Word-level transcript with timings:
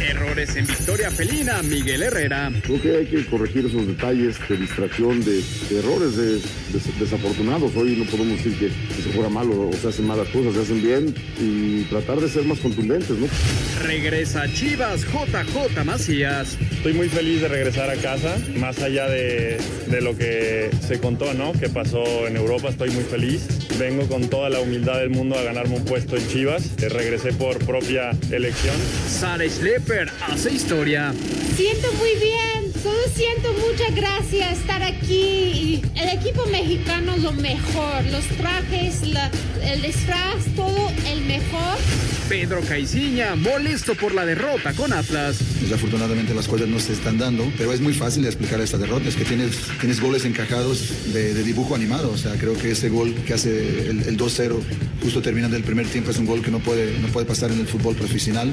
Errores 0.00 0.54
en 0.56 0.66
victoria 0.66 1.10
felina, 1.10 1.62
Miguel 1.62 2.02
Herrera. 2.02 2.52
Creo 2.62 2.80
que 2.80 2.96
hay 2.96 3.06
que 3.06 3.24
corregir 3.26 3.66
esos 3.66 3.86
detalles 3.86 4.36
de 4.48 4.56
distracción, 4.56 5.24
de, 5.24 5.42
de 5.70 5.78
errores 5.78 6.16
de, 6.16 6.32
des- 6.34 6.98
desafortunados. 7.00 7.74
Hoy 7.76 7.96
no 7.96 8.04
podemos 8.10 8.36
decir 8.38 8.54
que, 8.58 8.68
que 8.94 9.02
se 9.02 9.12
juega 9.12 9.28
mal 9.28 9.50
o, 9.50 9.70
se 9.80 9.88
hacen 9.88 10.06
malas 10.06 10.28
cosas, 10.28 10.54
se 10.54 10.60
hacen 10.60 10.82
bien 10.82 11.14
y 11.40 11.82
tratar 11.84 12.20
de 12.20 12.28
ser 12.28 12.44
más 12.44 12.58
contundentes, 12.58 13.10
¿no? 13.10 13.26
Regresa 13.82 14.46
Chivas 14.52 15.02
JJ 15.04 15.84
Macías. 15.84 16.56
Estoy 16.72 16.92
muy 16.92 17.08
feliz 17.08 17.40
de 17.40 17.48
regresar 17.48 17.90
a 17.90 17.96
casa, 17.96 18.36
más 18.56 18.78
allá 18.80 19.08
de, 19.08 19.56
de 19.88 20.00
lo 20.02 20.16
que 20.16 20.70
se 20.86 20.98
contó, 21.00 21.32
¿no? 21.34 21.52
Que 21.52 21.68
pasó 21.68 22.26
en 22.26 22.36
Europa, 22.36 22.68
estoy 22.68 22.90
muy 22.90 23.04
feliz. 23.04 23.42
Vengo 23.78 24.06
con 24.08 24.28
toda 24.28 24.48
la 24.50 24.60
humildad 24.60 24.98
del 25.00 25.10
mundo 25.10 25.36
a 25.38 25.42
ganarme 25.42 25.76
un 25.76 25.84
puesto 25.84 26.16
en 26.16 26.26
Chivas. 26.28 26.64
Eh, 26.82 26.88
Regresé 26.88 27.32
por 27.32 27.58
propia 27.58 28.10
elección. 28.30 28.74
Sara 29.08 29.44
Hace 29.88 30.52
historia. 30.52 31.14
Siento 31.56 31.92
muy 31.92 32.10
bien, 32.20 32.72
solo 32.82 32.98
siento 33.14 33.52
muchas 33.52 33.94
gracias 33.94 34.58
estar 34.58 34.82
aquí. 34.82 35.80
El 35.94 36.08
equipo 36.08 36.44
mexicano 36.46 37.14
es 37.14 37.22
lo 37.22 37.32
mejor, 37.32 38.04
los 38.10 38.24
trajes, 38.36 39.02
la- 39.06 39.30
el 39.62 39.82
disfraz, 39.82 40.44
todo 40.56 40.90
el 41.08 41.20
mejor. 41.26 41.78
Pedro 42.28 42.60
Caiciña, 42.62 43.36
molesto 43.36 43.94
por 43.94 44.12
la 44.12 44.26
derrota 44.26 44.72
con 44.72 44.92
Atlas. 44.92 45.36
Desafortunadamente 45.60 46.34
las 46.34 46.48
cosas 46.48 46.66
no 46.66 46.80
se 46.80 46.92
están 46.92 47.16
dando, 47.18 47.48
pero 47.56 47.72
es 47.72 47.80
muy 47.80 47.94
fácil 47.94 48.22
de 48.24 48.28
explicar 48.30 48.60
esta 48.60 48.78
derrota. 48.78 49.08
Es 49.08 49.14
que 49.14 49.24
tienes, 49.24 49.52
tienes 49.78 50.00
goles 50.00 50.24
encajados 50.24 51.12
de, 51.14 51.32
de 51.32 51.44
dibujo 51.44 51.76
animado. 51.76 52.10
O 52.10 52.18
sea, 52.18 52.32
creo 52.34 52.54
que 52.54 52.72
ese 52.72 52.88
gol 52.88 53.14
que 53.24 53.34
hace 53.34 53.88
el, 53.88 54.02
el 54.02 54.16
2-0 54.16 54.58
justo 55.04 55.22
terminando 55.22 55.56
el 55.56 55.62
primer 55.62 55.86
tiempo 55.86 56.10
es 56.10 56.18
un 56.18 56.26
gol 56.26 56.42
que 56.42 56.50
no 56.50 56.58
puede, 56.58 56.98
no 56.98 57.06
puede 57.06 57.26
pasar 57.26 57.52
en 57.52 57.60
el 57.60 57.68
fútbol 57.68 57.94
profesional. 57.94 58.52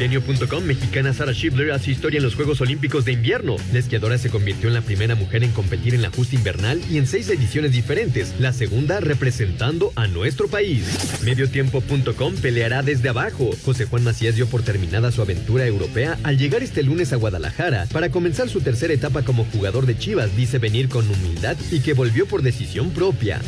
Milenio.com, 0.00 0.64
mexicana 0.64 1.12
Sarah 1.12 1.34
Schibler 1.34 1.72
hace 1.72 1.90
historia 1.90 2.16
en 2.16 2.24
los 2.24 2.34
Juegos 2.34 2.62
Olímpicos 2.62 3.04
de 3.04 3.12
Invierno. 3.12 3.56
La 3.70 3.80
esquiadora 3.80 4.16
se 4.16 4.30
convirtió 4.30 4.68
en 4.68 4.72
la 4.72 4.80
primera 4.80 5.14
mujer 5.14 5.44
en 5.44 5.50
competir 5.50 5.94
en 5.94 6.00
la 6.00 6.08
justa 6.08 6.36
invernal 6.36 6.80
y 6.90 6.96
en 6.96 7.06
seis 7.06 7.28
ediciones 7.28 7.72
diferentes, 7.72 8.34
la 8.38 8.54
segunda 8.54 9.00
representando 9.00 9.92
a 9.96 10.06
nuestro 10.06 10.48
país. 10.48 10.86
Mediotiempo.com 11.22 12.34
peleará 12.36 12.82
desde 12.82 13.10
abajo. 13.10 13.50
José 13.62 13.84
Juan 13.84 14.02
Macías 14.02 14.36
dio 14.36 14.46
por 14.46 14.62
terminada 14.62 15.12
su 15.12 15.20
aventura 15.20 15.66
europea 15.66 16.18
al 16.22 16.38
llegar 16.38 16.62
este 16.62 16.82
lunes 16.82 17.12
a 17.12 17.16
Guadalajara 17.16 17.86
para 17.92 18.08
comenzar 18.10 18.48
su 18.48 18.62
tercera 18.62 18.94
etapa 18.94 19.22
como 19.22 19.44
jugador 19.44 19.84
de 19.84 19.98
Chivas. 19.98 20.34
Dice 20.34 20.56
venir 20.56 20.88
con 20.88 21.06
humildad 21.10 21.58
y 21.70 21.80
que 21.80 21.92
volvió 21.92 22.24
por 22.24 22.40
decisión 22.40 22.88
propia. 22.92 23.42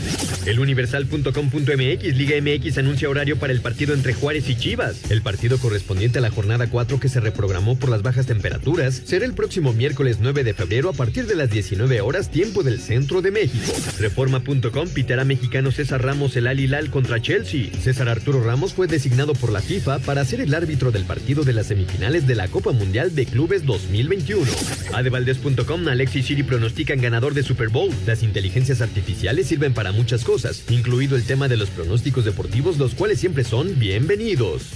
Eluniversal.com.mx, 0.45 2.15
Liga 2.15 2.37
MX 2.43 2.77
anuncia 2.77 3.09
horario 3.09 3.39
para 3.39 3.55
el 3.55 3.63
partido 3.63 3.95
entre 3.95 4.13
Juárez 4.13 4.51
y 4.51 4.57
Chivas. 4.57 5.11
El 5.11 5.23
partido 5.23 5.57
correspondiente 5.57 6.19
a 6.19 6.21
la 6.21 6.29
jornada 6.29 6.42
4 6.71 7.01
que 7.01 7.09
se 7.09 7.21
reprogramó 7.21 7.79
por 7.79 7.89
las 7.89 8.03
bajas 8.03 8.27
temperaturas 8.27 9.03
será 9.05 9.25
el 9.25 9.33
próximo 9.33 9.73
miércoles 9.73 10.19
9 10.21 10.45
de 10.45 10.55
febrero 10.55 10.91
a 10.91 10.93
partir 10.93 11.27
de 11.27 11.35
las 11.35 11.51
19 11.51 12.01
horas 12.01 12.31
tiempo 12.31 12.63
del 12.63 12.81
centro 12.81 13.23
de 13.23 13.31
México. 13.31 13.73
Reforma.com 13.99 14.89
pitará 14.89 15.25
mexicano 15.25 15.71
César 15.71 16.03
Ramos 16.03 16.37
el 16.37 16.47
Al 16.47 16.61
Hilal 16.61 16.91
contra 16.91 17.23
Chelsea. 17.23 17.71
César 17.81 18.09
Arturo 18.09 18.43
Ramos 18.43 18.75
fue 18.75 18.87
designado 18.87 19.35
por 19.35 19.53
la 19.53 19.61
FIFA 19.61 20.01
para 20.01 20.25
ser 20.25 20.41
el 20.41 20.55
árbitro 20.55 20.91
del 20.91 21.05
partido 21.05 21.45
de 21.45 21.53
las 21.53 21.67
semifinales 21.67 22.27
de 22.27 22.35
la 22.35 22.49
Copa 22.49 22.73
Mundial 22.73 23.15
de 23.15 23.27
Clubes 23.27 23.65
2021. 23.65 24.51
Adevaldez.com 24.95 25.89
Alexis 25.89 26.27
Siri 26.27 26.43
pronostican 26.43 27.01
ganador 27.01 27.35
de 27.35 27.43
Super 27.43 27.69
Bowl. 27.69 27.91
Las 28.07 28.23
inteligencias 28.23 28.81
artificiales 28.81 29.47
sirven 29.47 29.75
para 29.75 29.93
muchas 29.93 30.25
cosas, 30.25 30.65
incluido 30.71 31.17
el 31.17 31.25
tema 31.25 31.49
de 31.49 31.57
los 31.57 31.71
pronósticos 31.71 32.25
deportivos, 32.25 32.79
los 32.79 32.95
cuales 32.95 33.21
siempre 33.21 33.45
son 33.45 33.79
bienvenidos. 33.79 34.73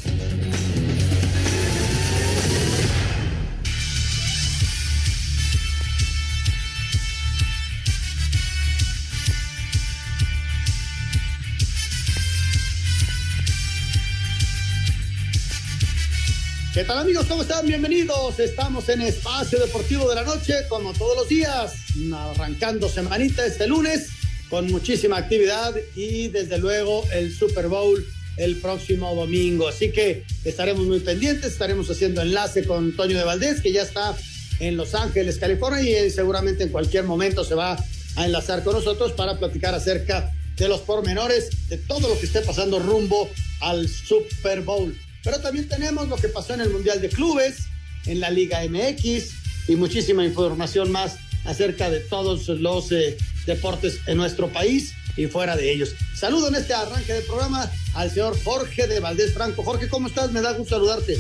¿Qué 16.77 16.85
tal 16.85 16.99
amigos? 16.99 17.25
¿Cómo 17.25 17.41
están? 17.41 17.67
Bienvenidos. 17.67 18.39
Estamos 18.39 18.91
en 18.91 19.01
Espacio 19.01 19.59
Deportivo 19.59 20.07
de 20.11 20.15
la 20.15 20.25
Noche, 20.25 20.53
como 20.69 20.93
todos 20.93 21.17
los 21.17 21.27
días, 21.27 21.73
arrancando 22.15 22.91
semanita 22.91 23.47
este 23.47 23.67
lunes, 23.67 24.11
con 24.51 24.71
muchísima 24.71 25.17
actividad 25.17 25.75
y 25.95 26.29
desde 26.29 26.59
luego 26.59 27.03
el 27.15 27.35
Super 27.35 27.69
Bowl 27.69 28.07
el 28.37 28.57
próximo 28.57 29.15
domingo. 29.15 29.69
Así 29.69 29.91
que 29.91 30.25
estaremos 30.45 30.87
muy 30.87 31.01
pendientes, 31.01 31.53
estaremos 31.53 31.89
haciendo 31.89 32.21
enlace 32.21 32.67
con 32.67 32.95
Toño 32.95 33.17
de 33.17 33.25
Valdés, 33.25 33.63
que 33.63 33.73
ya 33.73 33.81
está 33.81 34.15
en 34.61 34.77
Los 34.77 34.95
Ángeles, 34.95 35.39
California, 35.39 36.05
y 36.05 36.11
seguramente 36.11 36.65
en 36.65 36.69
cualquier 36.69 37.05
momento 37.05 37.43
se 37.43 37.55
va 37.55 37.83
a 38.17 38.27
enlazar 38.27 38.63
con 38.63 38.75
nosotros 38.75 39.13
para 39.13 39.39
platicar 39.39 39.75
acerca 39.75 40.31
de 40.59 40.69
los 40.69 40.83
pormenores, 40.83 41.69
de 41.71 41.79
todo 41.79 42.07
lo 42.07 42.21
que 42.21 42.27
esté 42.27 42.43
pasando 42.43 42.79
rumbo 42.81 43.31
al 43.61 43.89
Super 43.89 44.61
Bowl. 44.61 44.95
Pero 45.27 45.41
también 45.41 45.69
tenemos 45.69 46.09
lo 46.09 46.15
que 46.15 46.29
pasó 46.29 46.55
en 46.55 46.61
el 46.61 46.71
Mundial 46.71 47.01
de 47.01 47.09
Clubes, 47.09 47.67
en 48.07 48.21
la 48.21 48.31
Liga 48.31 48.61
MX 48.65 49.69
y 49.69 49.75
muchísima 49.75 50.25
información 50.25 50.93
más 50.93 51.19
acerca 51.45 51.91
de 51.91 51.99
todos 51.99 52.47
los 52.49 52.93
eh, 52.93 53.17
deportes 53.45 53.99
en 54.07 54.19
nuestro 54.19 54.47
país 54.47 54.95
y 55.17 55.27
fuera 55.27 55.57
de 55.57 55.73
ellos. 55.73 55.97
Saludo 56.15 56.47
en 56.47 56.55
este 56.55 56.75
arranque 56.75 57.13
del 57.13 57.25
programa 57.25 57.69
al 57.95 58.09
señor 58.09 58.41
Jorge 58.45 58.87
de 58.87 59.01
Valdés 59.01 59.35
Franco. 59.35 59.65
Jorge, 59.65 59.89
¿cómo 59.89 60.07
estás? 60.07 60.31
Me 60.31 60.41
da 60.41 60.53
gusto 60.53 60.77
saludarte. 60.77 61.17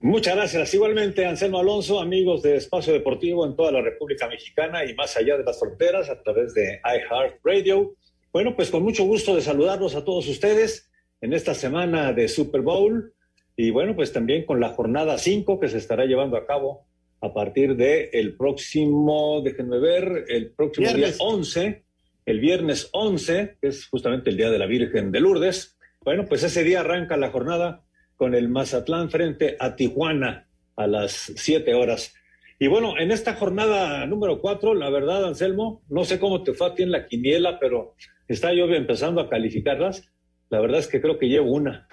Muchas 0.00 0.36
gracias. 0.36 0.74
Igualmente, 0.74 1.24
Anselmo 1.24 1.60
Alonso, 1.60 2.00
amigos 2.00 2.42
de 2.42 2.56
Espacio 2.56 2.92
Deportivo 2.92 3.46
en 3.46 3.56
toda 3.56 3.72
la 3.72 3.80
República 3.80 4.28
Mexicana 4.28 4.84
y 4.84 4.92
más 4.92 5.16
allá 5.16 5.38
de 5.38 5.44
las 5.44 5.58
fronteras 5.58 6.10
a 6.10 6.22
través 6.22 6.52
de 6.52 6.78
iHeart 6.84 7.38
Radio. 7.42 7.96
Bueno, 8.34 8.54
pues 8.54 8.68
con 8.68 8.82
mucho 8.82 9.04
gusto 9.04 9.34
de 9.34 9.40
saludarlos 9.40 9.94
a 9.94 10.04
todos 10.04 10.28
ustedes 10.28 10.90
en 11.22 11.32
esta 11.32 11.54
semana 11.54 12.12
de 12.12 12.28
Super 12.28 12.60
Bowl 12.60 13.13
y 13.56 13.70
bueno, 13.70 13.94
pues 13.94 14.12
también 14.12 14.44
con 14.44 14.60
la 14.60 14.70
jornada 14.70 15.18
5 15.18 15.60
que 15.60 15.68
se 15.68 15.78
estará 15.78 16.04
llevando 16.06 16.36
a 16.36 16.46
cabo 16.46 16.86
a 17.20 17.32
partir 17.32 17.76
del 17.76 18.08
el 18.12 18.36
próximo, 18.36 19.40
déjenme 19.42 19.78
ver, 19.78 20.26
el 20.28 20.50
próximo 20.52 20.86
Viernes. 20.88 21.18
día 21.18 21.26
11, 21.26 21.84
el 22.26 22.40
viernes 22.40 22.90
11, 22.92 23.56
que 23.60 23.68
es 23.68 23.86
justamente 23.86 24.30
el 24.30 24.36
Día 24.36 24.50
de 24.50 24.58
la 24.58 24.66
Virgen 24.66 25.12
de 25.12 25.20
Lourdes. 25.20 25.78
Bueno, 26.02 26.26
pues 26.26 26.42
ese 26.42 26.64
día 26.64 26.80
arranca 26.80 27.16
la 27.16 27.30
jornada 27.30 27.82
con 28.16 28.34
el 28.34 28.48
Mazatlán 28.48 29.10
frente 29.10 29.56
a 29.58 29.76
Tijuana 29.76 30.48
a 30.76 30.86
las 30.86 31.32
7 31.36 31.74
horas. 31.74 32.14
Y 32.58 32.66
bueno, 32.66 32.98
en 32.98 33.10
esta 33.10 33.34
jornada 33.34 34.06
número 34.06 34.40
4, 34.40 34.74
la 34.74 34.90
verdad, 34.90 35.24
Anselmo, 35.24 35.82
no 35.88 36.04
sé 36.04 36.18
cómo 36.18 36.42
te 36.42 36.52
fue 36.52 36.68
a 36.68 36.74
ti 36.74 36.82
en 36.82 36.92
la 36.92 37.06
quiniela, 37.06 37.58
pero 37.58 37.94
está 38.28 38.52
yo 38.52 38.66
empezando 38.66 39.20
a 39.20 39.28
calificarlas. 39.28 40.10
La 40.50 40.60
verdad 40.60 40.80
es 40.80 40.86
que 40.86 41.00
creo 41.00 41.18
que 41.18 41.28
llevo 41.28 41.52
una. 41.52 41.88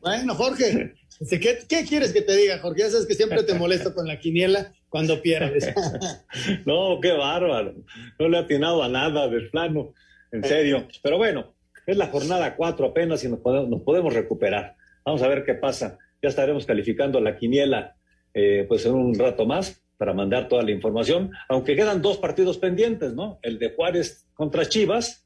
Bueno, 0.00 0.34
Jorge, 0.34 0.94
¿Qué, 1.30 1.58
¿Qué, 1.68 1.84
quieres 1.88 2.12
que 2.12 2.22
te 2.22 2.36
diga, 2.36 2.58
Jorge? 2.58 2.80
Ya 2.80 2.90
sabes 2.90 3.06
que 3.06 3.14
siempre 3.14 3.42
te 3.42 3.54
molesto 3.54 3.94
con 3.94 4.06
la 4.06 4.18
quiniela 4.18 4.72
cuando 4.88 5.22
pierdes. 5.22 5.72
no, 6.66 7.00
qué 7.00 7.12
bárbaro. 7.12 7.74
No 8.18 8.28
le 8.28 8.36
ha 8.36 8.40
atinado 8.40 8.82
a 8.82 8.88
nada 8.88 9.26
del 9.28 9.50
plano, 9.50 9.94
en 10.30 10.44
serio. 10.44 10.86
Pero 11.02 11.16
bueno, 11.16 11.54
es 11.86 11.96
la 11.96 12.08
jornada 12.08 12.54
cuatro 12.56 12.86
apenas 12.86 13.24
y 13.24 13.28
nos 13.28 13.40
podemos, 13.40 13.68
nos 13.68 13.82
podemos 13.82 14.12
recuperar. 14.12 14.76
Vamos 15.04 15.22
a 15.22 15.28
ver 15.28 15.44
qué 15.44 15.54
pasa. 15.54 15.98
Ya 16.22 16.28
estaremos 16.28 16.66
calificando 16.66 17.20
la 17.20 17.36
quiniela 17.36 17.96
eh, 18.34 18.66
pues 18.68 18.84
en 18.84 18.94
un 18.94 19.18
rato 19.18 19.46
más 19.46 19.82
para 19.96 20.12
mandar 20.12 20.48
toda 20.48 20.62
la 20.62 20.70
información, 20.70 21.30
aunque 21.48 21.74
quedan 21.74 22.02
dos 22.02 22.18
partidos 22.18 22.58
pendientes, 22.58 23.14
¿no? 23.14 23.38
El 23.40 23.58
de 23.58 23.70
Juárez 23.70 24.26
contra 24.34 24.68
Chivas, 24.68 25.25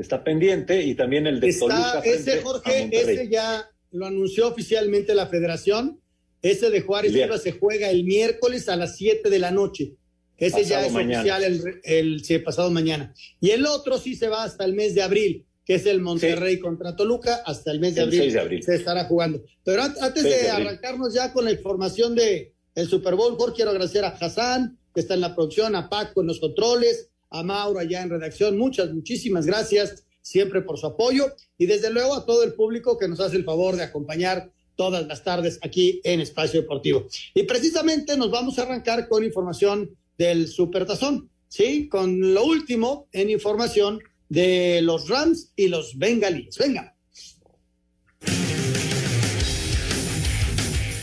está 0.00 0.24
pendiente, 0.24 0.82
y 0.82 0.94
también 0.94 1.26
el 1.26 1.40
de 1.40 1.48
está, 1.48 1.66
Toluca. 1.66 2.00
Ese, 2.04 2.40
Jorge, 2.42 2.88
ese 2.90 3.28
ya 3.28 3.68
lo 3.92 4.06
anunció 4.06 4.48
oficialmente 4.48 5.14
la 5.14 5.26
federación. 5.26 6.00
Ese 6.42 6.70
de 6.70 6.80
Juárez 6.80 7.12
se 7.42 7.52
juega 7.52 7.90
el 7.90 8.04
miércoles 8.04 8.68
a 8.68 8.76
las 8.76 8.96
7 8.96 9.28
de 9.28 9.38
la 9.38 9.50
noche. 9.50 9.94
Ese 10.38 10.64
ya 10.64 10.86
es 10.86 10.94
oficial 10.94 11.44
el, 11.44 11.80
el 11.84 12.24
sí, 12.24 12.38
pasado 12.38 12.70
mañana. 12.70 13.12
Y 13.40 13.50
el 13.50 13.66
otro 13.66 13.98
sí 13.98 14.16
se 14.16 14.28
va 14.28 14.44
hasta 14.44 14.64
el 14.64 14.72
mes 14.72 14.94
de 14.94 15.02
abril, 15.02 15.44
que 15.66 15.74
es 15.74 15.84
el 15.84 16.00
Monterrey 16.00 16.54
sí. 16.54 16.60
contra 16.60 16.96
Toluca, 16.96 17.42
hasta 17.44 17.70
el 17.70 17.80
mes 17.80 17.94
de, 17.94 18.02
el 18.02 18.08
abril, 18.08 18.32
de 18.32 18.40
abril, 18.40 18.62
se 18.62 18.76
estará 18.76 19.04
jugando. 19.04 19.42
Pero 19.62 19.82
antes 19.82 20.22
de, 20.22 20.30
de 20.30 20.50
arrancarnos 20.50 21.12
ya 21.12 21.30
con 21.34 21.44
la 21.44 21.52
información 21.52 22.14
de 22.14 22.54
el 22.74 22.88
Super 22.88 23.16
Bowl, 23.16 23.36
Jorge, 23.36 23.56
quiero 23.56 23.70
agradecer 23.70 24.02
a 24.06 24.08
Hassan, 24.08 24.78
que 24.94 25.00
está 25.00 25.12
en 25.12 25.20
la 25.20 25.34
producción, 25.34 25.76
a 25.76 25.90
Paco 25.90 26.22
en 26.22 26.28
los 26.28 26.40
controles, 26.40 27.10
a 27.30 27.42
Mauro 27.42 27.78
allá 27.78 28.02
en 28.02 28.10
redacción. 28.10 28.58
Muchas, 28.58 28.92
muchísimas 28.92 29.46
gracias 29.46 30.04
siempre 30.22 30.62
por 30.62 30.78
su 30.78 30.86
apoyo 30.86 31.26
y 31.56 31.66
desde 31.66 31.90
luego 31.90 32.14
a 32.14 32.26
todo 32.26 32.42
el 32.42 32.54
público 32.54 32.98
que 32.98 33.08
nos 33.08 33.20
hace 33.20 33.36
el 33.36 33.44
favor 33.44 33.76
de 33.76 33.84
acompañar 33.84 34.50
todas 34.76 35.06
las 35.06 35.24
tardes 35.24 35.58
aquí 35.62 36.00
en 36.04 36.20
Espacio 36.20 36.60
Deportivo. 36.60 37.06
Y 37.34 37.42
precisamente 37.44 38.16
nos 38.16 38.30
vamos 38.30 38.58
a 38.58 38.62
arrancar 38.62 39.08
con 39.08 39.24
información 39.24 39.90
del 40.16 40.48
Supertazón, 40.48 41.30
¿sí? 41.48 41.88
Con 41.88 42.34
lo 42.34 42.44
último 42.44 43.08
en 43.12 43.30
información 43.30 44.00
de 44.28 44.80
los 44.82 45.08
Rams 45.08 45.52
y 45.56 45.68
los 45.68 45.98
Bengalíes. 45.98 46.56
Venga. 46.56 46.94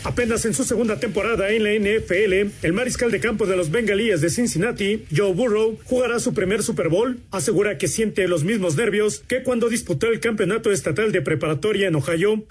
Apenas 0.08 0.46
en 0.46 0.54
su 0.54 0.64
segunda 0.64 0.98
temporada 0.98 1.50
en 1.50 1.64
la 1.64 1.74
NFL, 1.74 2.50
el 2.62 2.72
mariscal 2.72 3.10
de 3.10 3.20
campo 3.20 3.44
de 3.44 3.58
los 3.58 3.70
Bengalíes 3.70 4.22
de 4.22 4.30
Cincinnati, 4.30 5.04
Joe 5.14 5.34
Burrow, 5.34 5.78
jugará 5.84 6.18
su 6.18 6.32
primer 6.32 6.62
Super 6.62 6.88
Bowl. 6.88 7.18
Asegura 7.30 7.76
que 7.76 7.88
siente 7.88 8.26
los 8.26 8.42
mismos 8.42 8.74
nervios 8.74 9.22
que 9.28 9.42
cuando 9.42 9.68
disputó 9.68 10.06
el 10.06 10.18
campeonato 10.20 10.72
estatal 10.72 11.12
de 11.12 11.20
preparatoria 11.20 11.88
en 11.88 11.94
Ohio. 11.94 12.42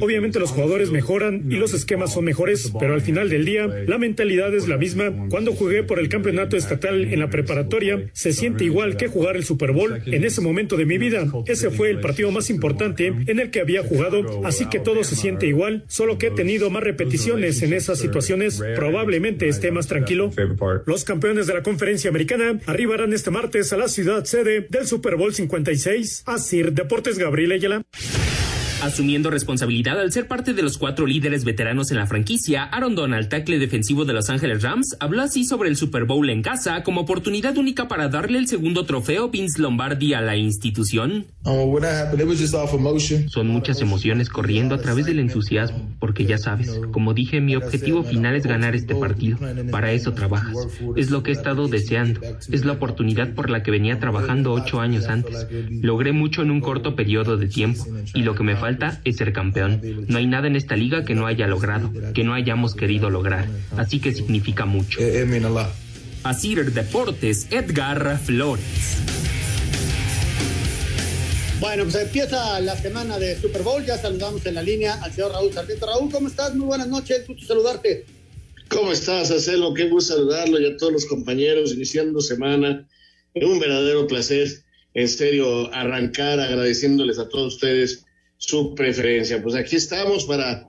Obviamente 0.00 0.38
los 0.38 0.52
jugadores 0.52 0.92
mejoran 0.92 1.50
y 1.50 1.56
los 1.56 1.74
esquemas 1.74 2.14
son 2.14 2.26
mejores, 2.26 2.70
pero 2.78 2.94
al 2.94 3.00
final 3.00 3.28
del 3.28 3.44
día, 3.44 3.66
la 3.66 3.98
mentalidad 3.98 4.54
es 4.54 4.68
la 4.68 4.76
misma. 4.76 5.12
Cuando 5.30 5.52
jugué 5.52 5.82
por 5.82 5.98
el 5.98 6.08
campeonato 6.08 6.56
estatal 6.56 7.12
en 7.12 7.18
la 7.18 7.28
preparatoria, 7.28 8.08
se 8.12 8.32
siente 8.32 8.62
igual 8.64 8.96
que 8.96 9.08
jugar 9.08 9.34
el 9.34 9.44
Super 9.44 9.72
Bowl 9.72 10.00
en 10.06 10.22
ese 10.22 10.42
momento 10.42 10.76
de 10.76 10.86
mi 10.86 10.96
vida. 10.96 11.26
Ese 11.46 11.70
fue 11.70 11.90
el 11.90 11.98
partido 11.98 12.30
más 12.30 12.50
importante 12.50 13.08
en 13.08 13.40
el 13.40 13.50
que 13.50 13.60
había 13.60 13.82
jugado, 13.82 14.46
así 14.46 14.66
que 14.66 14.78
todo 14.78 15.02
se 15.02 15.16
siente 15.16 15.48
igual, 15.48 15.82
solo 15.88 16.16
que 16.16 16.28
he 16.28 16.30
tenido 16.30 16.70
más 16.70 16.84
en 17.62 17.72
esas 17.72 17.98
situaciones, 17.98 18.62
probablemente 18.76 19.48
esté 19.48 19.70
más 19.70 19.86
tranquilo. 19.86 20.30
Los 20.86 21.04
campeones 21.04 21.46
de 21.46 21.54
la 21.54 21.62
conferencia 21.62 22.10
americana 22.10 22.60
arribarán 22.66 23.12
este 23.12 23.30
martes 23.30 23.72
a 23.72 23.76
la 23.76 23.88
ciudad 23.88 24.24
sede 24.24 24.66
del 24.68 24.86
Super 24.86 25.16
Bowl 25.16 25.34
56. 25.34 26.24
Asir 26.26 26.72
Deportes 26.72 27.18
Gabriel 27.18 27.52
Ayala. 27.52 27.82
Asumiendo 28.82 29.28
responsabilidad 29.28 30.00
al 30.00 30.10
ser 30.10 30.26
parte 30.26 30.54
de 30.54 30.62
los 30.62 30.78
cuatro 30.78 31.06
líderes 31.06 31.44
veteranos 31.44 31.90
en 31.90 31.98
la 31.98 32.06
franquicia, 32.06 32.64
Aaron 32.64 32.94
Donald, 32.94 33.28
tackle 33.28 33.58
defensivo 33.58 34.06
de 34.06 34.14
Los 34.14 34.30
Ángeles 34.30 34.62
Rams, 34.62 34.96
habló 35.00 35.20
así 35.20 35.44
sobre 35.44 35.68
el 35.68 35.76
Super 35.76 36.04
Bowl 36.04 36.30
en 36.30 36.40
casa 36.40 36.82
como 36.82 37.02
oportunidad 37.02 37.58
única 37.58 37.88
para 37.88 38.08
darle 38.08 38.38
el 38.38 38.48
segundo 38.48 38.86
trofeo 38.86 39.28
Vince 39.28 39.60
Lombardi 39.60 40.14
a 40.14 40.22
la 40.22 40.36
institución. 40.36 41.26
Son 43.28 43.48
muchas 43.48 43.82
emociones 43.82 44.30
corriendo 44.30 44.74
a 44.74 44.80
través 44.80 45.04
del 45.04 45.18
entusiasmo, 45.18 45.90
porque 45.98 46.24
ya 46.24 46.38
sabes, 46.38 46.80
como 46.90 47.12
dije, 47.12 47.42
mi 47.42 47.56
objetivo 47.56 48.02
final 48.02 48.34
es 48.34 48.46
ganar 48.46 48.74
este 48.74 48.94
partido. 48.94 49.38
Para 49.70 49.92
eso 49.92 50.14
trabajas. 50.14 50.56
Es 50.96 51.10
lo 51.10 51.22
que 51.22 51.32
he 51.32 51.34
estado 51.34 51.68
deseando. 51.68 52.20
Es 52.50 52.64
la 52.64 52.72
oportunidad 52.72 53.34
por 53.34 53.50
la 53.50 53.62
que 53.62 53.70
venía 53.70 54.00
trabajando 54.00 54.52
ocho 54.52 54.80
años 54.80 55.06
antes. 55.08 55.46
Logré 55.82 56.12
mucho 56.12 56.40
en 56.40 56.50
un 56.50 56.62
corto 56.62 56.96
periodo 56.96 57.36
de 57.36 57.46
tiempo, 57.46 57.84
y 58.14 58.22
lo 58.22 58.34
que 58.34 58.42
me 58.42 58.56
falta 58.56 58.69
es 59.04 59.16
ser 59.16 59.32
campeón. 59.32 59.80
No 60.08 60.18
hay 60.18 60.26
nada 60.26 60.46
en 60.46 60.56
esta 60.56 60.76
liga 60.76 61.04
que 61.04 61.14
no 61.14 61.26
haya 61.26 61.46
logrado, 61.46 61.92
que 62.14 62.24
no 62.24 62.34
hayamos 62.34 62.74
querido 62.74 63.10
lograr. 63.10 63.48
Así 63.76 64.00
que 64.00 64.12
significa 64.12 64.66
mucho. 64.66 65.00
Asir 66.22 66.72
Deportes, 66.72 67.46
Edgar 67.50 68.18
Flores. 68.18 68.98
Bueno, 71.60 71.84
pues 71.84 71.94
empieza 71.94 72.58
la 72.60 72.74
semana 72.76 73.18
de 73.18 73.38
Super 73.38 73.62
Bowl. 73.62 73.84
Ya 73.84 73.98
saludamos 73.98 74.44
en 74.46 74.54
la 74.54 74.62
línea 74.62 74.94
al 75.02 75.12
señor 75.12 75.32
Raúl 75.32 75.52
Sarmiento. 75.52 75.86
Raúl, 75.86 76.10
¿cómo 76.10 76.28
estás? 76.28 76.54
Muy 76.54 76.66
buenas 76.66 76.88
noches. 76.88 77.26
Gusto 77.26 77.46
saludarte. 77.46 78.06
¿Cómo 78.68 78.92
estás, 78.92 79.30
Acelo? 79.30 79.74
Qué 79.74 79.88
gusto 79.88 80.14
saludarlo 80.14 80.58
y 80.60 80.66
a 80.66 80.76
todos 80.76 80.92
los 80.92 81.06
compañeros 81.06 81.74
iniciando 81.74 82.20
semana. 82.20 82.86
Un 83.34 83.58
verdadero 83.58 84.06
placer, 84.06 84.48
en 84.94 85.08
serio, 85.08 85.72
arrancar 85.74 86.40
agradeciéndoles 86.40 87.18
a 87.18 87.28
todos 87.28 87.54
ustedes 87.54 88.06
su 88.40 88.74
preferencia. 88.74 89.40
Pues 89.42 89.54
aquí 89.54 89.76
estamos 89.76 90.24
para 90.24 90.68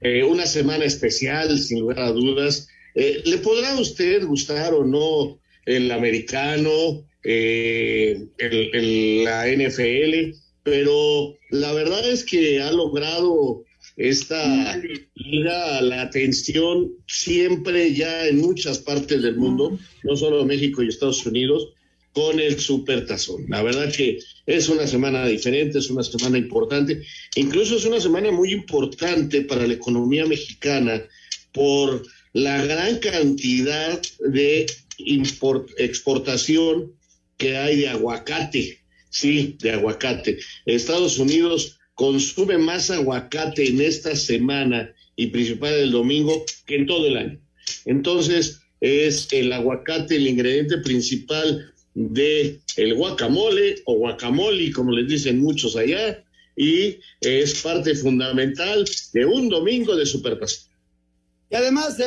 eh, 0.00 0.24
una 0.24 0.44
semana 0.44 0.84
especial, 0.84 1.58
sin 1.58 1.80
lugar 1.80 2.00
a 2.00 2.10
dudas. 2.10 2.68
Eh, 2.94 3.22
¿Le 3.24 3.38
podrá 3.38 3.72
a 3.72 3.80
usted 3.80 4.26
gustar 4.26 4.74
o 4.74 4.84
no 4.84 5.38
el 5.64 5.90
americano, 5.92 7.06
eh, 7.22 8.26
el, 8.38 9.24
la 9.24 9.46
NFL? 9.46 10.36
Pero 10.64 11.36
la 11.50 11.72
verdad 11.72 12.08
es 12.10 12.24
que 12.24 12.60
ha 12.60 12.72
logrado 12.72 13.64
esta 13.96 14.76
liga 15.14 15.80
la 15.80 16.02
atención 16.02 16.92
siempre 17.06 17.94
ya 17.94 18.26
en 18.26 18.38
muchas 18.38 18.78
partes 18.78 19.22
del 19.22 19.36
mundo, 19.36 19.78
no 20.02 20.16
solo 20.16 20.44
México 20.44 20.82
y 20.82 20.88
Estados 20.88 21.24
Unidos, 21.24 21.72
con 22.12 22.38
el 22.40 22.60
Supertazón. 22.60 23.46
La 23.48 23.62
verdad 23.62 23.92
que 23.92 24.18
es 24.46 24.68
una 24.68 24.86
semana 24.86 25.26
diferente, 25.26 25.78
es 25.78 25.90
una 25.90 26.02
semana 26.02 26.38
importante, 26.38 27.02
incluso 27.36 27.76
es 27.76 27.84
una 27.84 28.00
semana 28.00 28.30
muy 28.30 28.52
importante 28.52 29.42
para 29.42 29.66
la 29.66 29.74
economía 29.74 30.26
mexicana 30.26 31.02
por 31.52 32.02
la 32.32 32.64
gran 32.64 32.98
cantidad 32.98 34.00
de 34.20 34.66
exportación 34.98 36.92
que 37.36 37.56
hay 37.56 37.76
de 37.76 37.88
aguacate, 37.88 38.80
sí, 39.10 39.56
de 39.60 39.72
aguacate. 39.72 40.38
Estados 40.66 41.18
Unidos 41.18 41.78
consume 41.94 42.58
más 42.58 42.90
aguacate 42.90 43.68
en 43.68 43.80
esta 43.80 44.16
semana 44.16 44.94
y 45.16 45.28
principal 45.28 45.74
el 45.74 45.90
domingo 45.90 46.44
que 46.66 46.76
en 46.76 46.86
todo 46.86 47.06
el 47.06 47.16
año. 47.16 47.40
Entonces, 47.84 48.60
es 48.80 49.28
el 49.30 49.52
aguacate 49.52 50.16
el 50.16 50.26
ingrediente 50.26 50.78
principal 50.78 51.71
de 51.94 52.60
el 52.76 52.94
guacamole 52.94 53.76
o 53.84 53.94
guacamole, 53.94 54.72
como 54.72 54.92
les 54.92 55.08
dicen 55.08 55.40
muchos 55.40 55.76
allá, 55.76 56.24
y 56.56 56.98
es 57.20 57.62
parte 57.62 57.94
fundamental 57.94 58.84
de 59.12 59.24
un 59.24 59.48
domingo 59.48 59.96
de 59.96 60.06
Supertazón. 60.06 60.70
Y 61.50 61.54
además, 61.54 61.98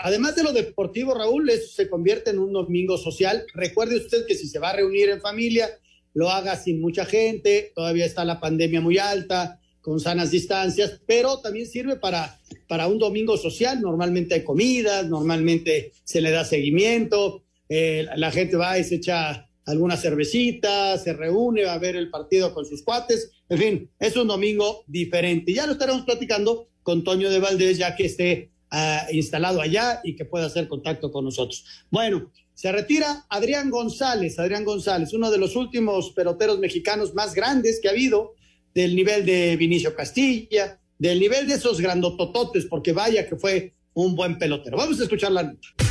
además 0.00 0.36
de 0.36 0.42
lo 0.42 0.52
deportivo, 0.52 1.14
Raúl, 1.14 1.48
eso 1.48 1.74
se 1.74 1.88
convierte 1.88 2.30
en 2.30 2.38
un 2.38 2.52
domingo 2.52 2.98
social. 2.98 3.44
Recuerde 3.54 3.96
usted 3.96 4.26
que 4.26 4.34
si 4.34 4.48
se 4.48 4.58
va 4.58 4.70
a 4.70 4.76
reunir 4.76 5.08
en 5.08 5.20
familia, 5.22 5.70
lo 6.12 6.30
haga 6.30 6.56
sin 6.56 6.80
mucha 6.80 7.06
gente, 7.06 7.72
todavía 7.74 8.04
está 8.04 8.24
la 8.26 8.38
pandemia 8.38 8.82
muy 8.82 8.98
alta, 8.98 9.60
con 9.80 9.98
sanas 9.98 10.30
distancias, 10.30 11.00
pero 11.06 11.38
también 11.38 11.66
sirve 11.66 11.96
para, 11.96 12.38
para 12.68 12.86
un 12.86 12.98
domingo 12.98 13.38
social. 13.38 13.80
Normalmente 13.80 14.34
hay 14.34 14.44
comidas, 14.44 15.08
normalmente 15.08 15.92
se 16.04 16.20
le 16.20 16.30
da 16.30 16.44
seguimiento, 16.44 17.45
eh, 17.68 18.06
la 18.16 18.30
gente 18.30 18.56
va 18.56 18.78
y 18.78 18.84
se 18.84 18.96
echa 18.96 19.48
alguna 19.66 19.96
cervecita, 19.96 20.96
se 20.98 21.12
reúne, 21.12 21.64
va 21.64 21.74
a 21.74 21.78
ver 21.78 21.96
el 21.96 22.10
partido 22.10 22.54
con 22.54 22.64
sus 22.64 22.82
cuates, 22.82 23.32
en 23.48 23.58
fin, 23.58 23.90
es 23.98 24.16
un 24.16 24.28
domingo 24.28 24.84
diferente. 24.86 25.52
Ya 25.52 25.66
lo 25.66 25.72
estaremos 25.72 26.02
platicando 26.02 26.68
con 26.82 27.02
Toño 27.02 27.30
de 27.30 27.40
Valdés, 27.40 27.78
ya 27.78 27.96
que 27.96 28.06
esté 28.06 28.52
uh, 28.72 29.12
instalado 29.12 29.60
allá 29.60 30.00
y 30.04 30.14
que 30.14 30.24
pueda 30.24 30.46
hacer 30.46 30.68
contacto 30.68 31.10
con 31.10 31.24
nosotros. 31.24 31.64
Bueno, 31.90 32.30
se 32.54 32.70
retira 32.72 33.26
Adrián 33.28 33.70
González, 33.70 34.38
Adrián 34.38 34.64
González, 34.64 35.12
uno 35.12 35.30
de 35.30 35.38
los 35.38 35.56
últimos 35.56 36.12
peloteros 36.12 36.58
mexicanos 36.58 37.12
más 37.14 37.34
grandes 37.34 37.80
que 37.80 37.88
ha 37.88 37.90
habido, 37.90 38.34
del 38.72 38.94
nivel 38.94 39.26
de 39.26 39.56
Vinicio 39.56 39.94
Castilla, 39.94 40.80
del 40.98 41.18
nivel 41.18 41.48
de 41.48 41.54
esos 41.54 41.80
grandotototes, 41.80 42.66
porque 42.66 42.92
vaya 42.92 43.28
que 43.28 43.36
fue 43.36 43.74
un 43.94 44.14
buen 44.14 44.38
pelotero. 44.38 44.76
Vamos 44.76 45.00
a 45.00 45.04
escuchar 45.04 45.32
la 45.32 45.42
noche. 45.42 45.85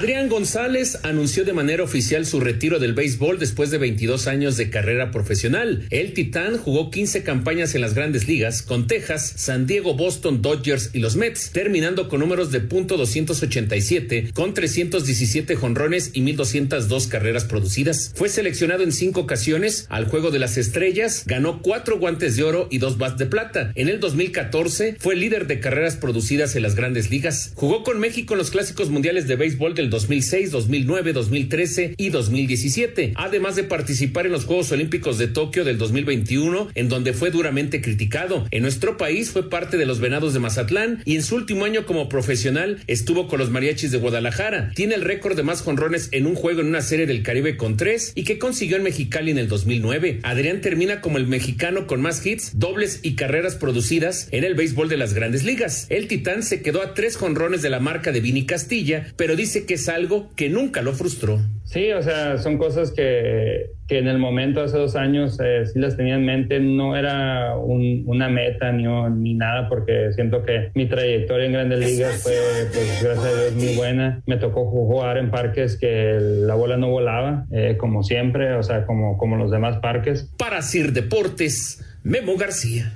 Adrián 0.00 0.30
González 0.30 0.98
anunció 1.02 1.44
de 1.44 1.52
manera 1.52 1.82
oficial 1.82 2.24
su 2.24 2.40
retiro 2.40 2.78
del 2.78 2.94
béisbol 2.94 3.38
después 3.38 3.70
de 3.70 3.76
22 3.76 4.28
años 4.28 4.56
de 4.56 4.70
carrera 4.70 5.10
profesional. 5.10 5.86
El 5.90 6.14
Titán 6.14 6.56
jugó 6.56 6.90
15 6.90 7.22
campañas 7.22 7.74
en 7.74 7.82
las 7.82 7.92
grandes 7.92 8.26
ligas 8.26 8.62
con 8.62 8.86
Texas, 8.86 9.34
San 9.36 9.66
Diego, 9.66 9.92
Boston, 9.92 10.40
Dodgers 10.40 10.88
y 10.94 11.00
los 11.00 11.16
Mets, 11.16 11.50
terminando 11.50 12.08
con 12.08 12.20
números 12.20 12.50
de 12.50 12.60
punto 12.60 12.96
.287 12.96 14.32
con 14.32 14.54
317 14.54 15.54
jonrones 15.54 16.12
y 16.14 16.22
1202 16.22 17.06
carreras 17.06 17.44
producidas. 17.44 18.10
Fue 18.14 18.30
seleccionado 18.30 18.82
en 18.82 18.92
cinco 18.92 19.20
ocasiones 19.20 19.84
al 19.90 20.06
Juego 20.06 20.30
de 20.30 20.38
las 20.38 20.56
Estrellas, 20.56 21.24
ganó 21.26 21.60
cuatro 21.60 21.98
guantes 21.98 22.36
de 22.36 22.44
oro 22.44 22.68
y 22.70 22.78
dos 22.78 22.96
bats 22.96 23.18
de 23.18 23.26
plata. 23.26 23.72
En 23.74 23.90
el 23.90 24.00
2014 24.00 24.96
fue 24.98 25.14
líder 25.14 25.46
de 25.46 25.60
carreras 25.60 25.96
producidas 25.96 26.56
en 26.56 26.62
las 26.62 26.74
grandes 26.74 27.10
ligas. 27.10 27.52
Jugó 27.54 27.82
con 27.82 28.00
México 28.00 28.32
en 28.32 28.38
los 28.38 28.50
clásicos 28.50 28.88
mundiales 28.88 29.28
de 29.28 29.36
béisbol 29.36 29.74
del 29.74 29.89
2006, 29.90 30.50
2009, 30.50 31.12
2013 31.12 31.94
y 31.96 32.08
2017, 32.10 33.12
además 33.16 33.56
de 33.56 33.64
participar 33.64 34.26
en 34.26 34.32
los 34.32 34.44
Juegos 34.44 34.72
Olímpicos 34.72 35.18
de 35.18 35.28
Tokio 35.28 35.64
del 35.64 35.78
2021, 35.78 36.70
en 36.74 36.88
donde 36.88 37.12
fue 37.12 37.30
duramente 37.30 37.80
criticado. 37.80 38.46
En 38.50 38.62
nuestro 38.62 38.96
país 38.96 39.30
fue 39.30 39.50
parte 39.50 39.76
de 39.76 39.86
los 39.86 40.00
Venados 40.00 40.32
de 40.32 40.40
Mazatlán 40.40 41.02
y 41.04 41.16
en 41.16 41.22
su 41.22 41.36
último 41.36 41.64
año 41.64 41.86
como 41.86 42.08
profesional 42.08 42.78
estuvo 42.86 43.28
con 43.28 43.38
los 43.38 43.50
Mariachis 43.50 43.90
de 43.90 43.98
Guadalajara. 43.98 44.72
Tiene 44.74 44.94
el 44.94 45.02
récord 45.02 45.36
de 45.36 45.42
más 45.42 45.62
jonrones 45.62 46.08
en 46.12 46.26
un 46.26 46.34
juego 46.34 46.60
en 46.60 46.68
una 46.68 46.82
serie 46.82 47.06
del 47.06 47.22
Caribe 47.22 47.56
con 47.56 47.76
tres 47.76 48.12
y 48.14 48.24
que 48.24 48.38
consiguió 48.38 48.76
en 48.76 48.84
Mexicali 48.84 49.30
en 49.30 49.38
el 49.38 49.48
2009. 49.48 50.20
Adrián 50.22 50.60
termina 50.60 51.00
como 51.00 51.18
el 51.18 51.26
mexicano 51.26 51.86
con 51.86 52.00
más 52.00 52.24
hits, 52.24 52.58
dobles 52.58 53.00
y 53.02 53.14
carreras 53.14 53.56
producidas 53.56 54.28
en 54.30 54.44
el 54.44 54.54
béisbol 54.54 54.88
de 54.88 54.96
las 54.96 55.14
grandes 55.14 55.44
ligas. 55.44 55.86
El 55.88 56.08
Titán 56.08 56.42
se 56.42 56.62
quedó 56.62 56.82
a 56.82 56.94
tres 56.94 57.16
jonrones 57.16 57.62
de 57.62 57.70
la 57.70 57.80
marca 57.80 58.12
de 58.12 58.20
Vini 58.20 58.46
Castilla, 58.46 59.12
pero 59.16 59.36
dice 59.36 59.64
que 59.64 59.78
es 59.80 59.88
algo 59.88 60.30
que 60.36 60.48
nunca 60.48 60.82
lo 60.82 60.92
frustró. 60.92 61.40
Sí, 61.64 61.90
o 61.92 62.02
sea, 62.02 62.36
son 62.38 62.58
cosas 62.58 62.90
que, 62.90 63.70
que 63.88 63.98
en 63.98 64.08
el 64.08 64.18
momento, 64.18 64.60
hace 64.60 64.76
dos 64.76 64.96
años, 64.96 65.38
eh, 65.42 65.64
sí 65.66 65.78
las 65.78 65.96
tenía 65.96 66.16
en 66.16 66.24
mente. 66.24 66.60
No 66.60 66.96
era 66.96 67.56
un, 67.56 68.02
una 68.06 68.28
meta 68.28 68.72
ni, 68.72 68.84
ni 68.84 69.34
nada, 69.34 69.68
porque 69.68 70.12
siento 70.12 70.42
que 70.44 70.70
mi 70.74 70.86
trayectoria 70.86 71.46
en 71.46 71.52
grandes 71.52 71.78
ligas 71.78 72.22
fue, 72.22 72.32
pues, 72.72 73.02
gracias 73.02 73.26
a 73.26 73.40
Dios, 73.40 73.54
muy 73.54 73.74
buena. 73.76 74.22
Me 74.26 74.36
tocó 74.36 74.66
jugar 74.66 75.16
en 75.16 75.30
parques 75.30 75.76
que 75.76 76.18
la 76.20 76.54
bola 76.54 76.76
no 76.76 76.90
volaba, 76.90 77.46
eh, 77.52 77.76
como 77.78 78.02
siempre, 78.02 78.54
o 78.54 78.62
sea, 78.62 78.84
como, 78.84 79.16
como 79.16 79.36
los 79.36 79.50
demás 79.50 79.78
parques. 79.78 80.30
Para 80.36 80.62
Sir 80.62 80.92
Deportes, 80.92 81.82
Memo 82.02 82.36
García. 82.36 82.92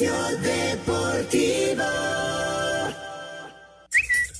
Espacio 0.00 0.38
Deportivo. 0.40 1.84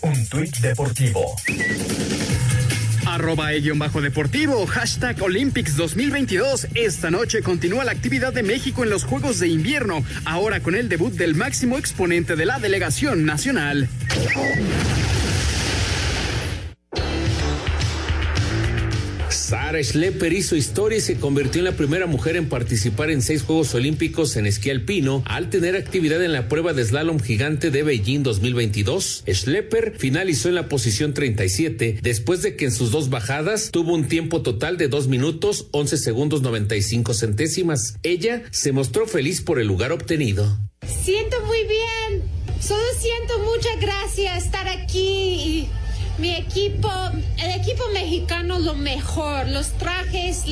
Un 0.01 0.29
tuit 0.29 0.57
deportivo. 0.61 1.37
Arroba 3.07 3.53
e 3.53 3.73
bajo 3.73 4.01
deportivo, 4.01 4.65
hashtag 4.67 5.23
Olympics 5.23 5.77
2022. 5.77 6.69
Esta 6.75 7.11
noche 7.11 7.43
continúa 7.43 7.85
la 7.85 7.93
actividad 7.93 8.33
de 8.33 8.43
México 8.43 8.85
en 8.85 8.91
los 8.91 9.05
Juegos 9.05 9.39
de 9.39 9.49
Invierno, 9.49 10.03
ahora 10.25 10.61
con 10.61 10.75
el 10.75 10.89
debut 10.89 11.13
del 11.13 11.35
máximo 11.35 11.77
exponente 11.77 12.37
de 12.37 12.47
la 12.47 12.59
delegación 12.59 13.27
nacional. 13.27 13.89
Sara 19.71 19.85
Schlepper 19.85 20.33
hizo 20.33 20.57
historia 20.57 20.99
y 20.99 21.01
se 21.01 21.15
convirtió 21.15 21.61
en 21.61 21.67
la 21.67 21.77
primera 21.77 22.07
mujer 22.07 22.35
en 22.35 22.49
participar 22.49 23.09
en 23.09 23.23
seis 23.23 23.45
Juegos 23.45 23.73
Olímpicos 23.73 24.35
en 24.35 24.47
esquí 24.47 24.69
alpino 24.69 25.23
al 25.27 25.49
tener 25.49 25.77
actividad 25.77 26.25
en 26.25 26.33
la 26.33 26.49
prueba 26.49 26.73
de 26.73 26.85
slalom 26.85 27.21
gigante 27.21 27.71
de 27.71 27.85
Beijing 27.85 28.25
2022. 28.25 29.23
Schlepper 29.29 29.95
finalizó 29.97 30.49
en 30.49 30.57
la 30.57 30.69
posición 30.69 31.15
37 31.15 32.01
después 32.03 32.43
de 32.43 32.57
que 32.57 32.65
en 32.65 32.73
sus 32.73 32.91
dos 32.91 33.11
bajadas 33.11 33.71
tuvo 33.71 33.95
un 33.95 34.09
tiempo 34.09 34.43
total 34.43 34.77
de 34.77 34.89
2 34.89 35.07
minutos 35.07 35.69
11 35.71 35.99
segundos 35.99 36.43
95 36.43 37.15
centésimas. 37.15 37.95
Ella 38.03 38.43
se 38.51 38.73
mostró 38.73 39.07
feliz 39.07 39.41
por 39.41 39.61
el 39.61 39.69
lugar 39.69 39.93
obtenido. 39.93 40.59
Siento 41.05 41.37
muy 41.47 41.63
bien. 41.63 42.25
Solo 42.61 42.83
siento 42.99 43.39
muchas 43.39 43.81
gracias 43.81 44.47
estar 44.47 44.67
aquí 44.67 45.69
mi 46.21 46.37
equipo, 46.37 46.91
el 47.39 47.61
equipo 47.61 47.83
mexicano 47.95 48.59
lo 48.59 48.75
mejor, 48.75 49.49
los 49.49 49.73
trajes, 49.79 50.45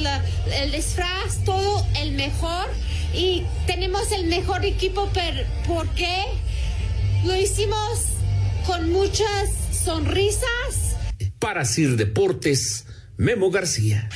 el 0.53 0.73
disfraz, 0.73 1.45
todo 1.45 1.87
el 2.01 2.13
mejor 2.13 2.67
y 3.15 3.45
tenemos 3.67 4.11
el 4.13 4.27
mejor 4.27 4.65
equipo 4.65 5.11
porque 5.67 6.25
lo 7.25 7.37
hicimos 7.37 8.05
con 8.67 8.91
muchas 8.91 9.51
sonrisas. 9.85 10.97
Para 11.39 11.65
Sir 11.65 11.97
Deportes, 11.97 12.87
Memo 13.17 13.51
García. 13.51 14.09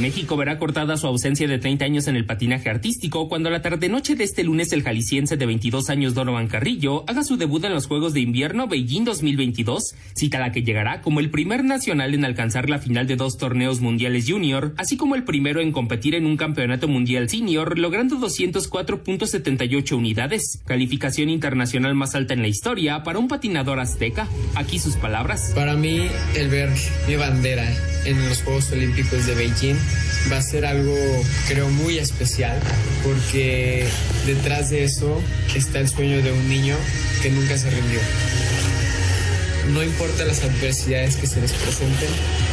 México 0.00 0.36
verá 0.36 0.58
cortada 0.58 0.96
su 0.96 1.06
ausencia 1.06 1.48
de 1.48 1.58
30 1.58 1.84
años 1.84 2.08
en 2.08 2.16
el 2.16 2.26
patinaje 2.26 2.70
artístico 2.70 3.28
cuando 3.28 3.50
la 3.50 3.62
tarde-noche 3.62 4.14
de 4.14 4.24
este 4.24 4.44
lunes 4.44 4.72
el 4.72 4.82
jalisciense 4.82 5.36
de 5.36 5.46
22 5.46 5.90
años 5.90 6.14
Donovan 6.14 6.48
Carrillo 6.48 7.04
haga 7.06 7.24
su 7.24 7.36
debut 7.36 7.64
en 7.64 7.74
los 7.74 7.86
Juegos 7.86 8.12
de 8.12 8.20
Invierno 8.20 8.68
Beijing 8.68 9.04
2022, 9.04 9.94
cita 10.14 10.38
la 10.38 10.52
que 10.52 10.62
llegará 10.62 11.02
como 11.02 11.20
el 11.20 11.30
primer 11.30 11.64
nacional 11.64 12.14
en 12.14 12.24
alcanzar 12.24 12.68
la 12.68 12.78
final 12.78 13.06
de 13.06 13.16
dos 13.16 13.38
torneos 13.38 13.80
mundiales 13.80 14.26
junior, 14.28 14.74
así 14.76 14.96
como 14.96 15.14
el 15.14 15.24
primero 15.24 15.60
en 15.60 15.72
competir 15.72 16.14
en 16.14 16.26
un 16.26 16.36
campeonato 16.36 16.88
mundial 16.88 17.28
senior, 17.28 17.78
logrando 17.78 18.16
204.78 18.16 19.92
unidades, 19.92 20.60
calificación 20.66 21.30
internacional 21.30 21.94
más 21.94 22.14
alta 22.14 22.34
en 22.34 22.42
la 22.42 22.48
historia 22.48 23.02
para 23.02 23.18
un 23.18 23.28
patinador 23.28 23.80
azteca. 23.80 24.28
Aquí 24.54 24.78
sus 24.78 24.96
palabras. 24.96 25.52
Para 25.54 25.74
mí, 25.74 26.08
el 26.34 26.48
ver 26.48 26.70
mi 27.08 27.16
bandera 27.16 27.66
en 28.04 28.28
los 28.28 28.42
Juegos 28.42 28.70
Olímpicos 28.72 29.26
de 29.26 29.34
Beijing 29.34 29.76
va 30.30 30.38
a 30.38 30.42
ser 30.42 30.66
algo, 30.66 30.96
creo, 31.48 31.68
muy 31.68 31.98
especial, 31.98 32.58
porque 33.02 33.86
detrás 34.26 34.70
de 34.70 34.84
eso 34.84 35.22
está 35.54 35.80
el 35.80 35.88
sueño 35.88 36.22
de 36.22 36.32
un 36.32 36.48
niño 36.48 36.76
que 37.22 37.30
nunca 37.30 37.56
se 37.56 37.70
rindió. 37.70 38.00
No 39.72 39.82
importa 39.82 40.24
las 40.24 40.44
adversidades 40.44 41.16
que 41.16 41.26
se 41.26 41.40
les 41.40 41.52
presenten, 41.52 42.08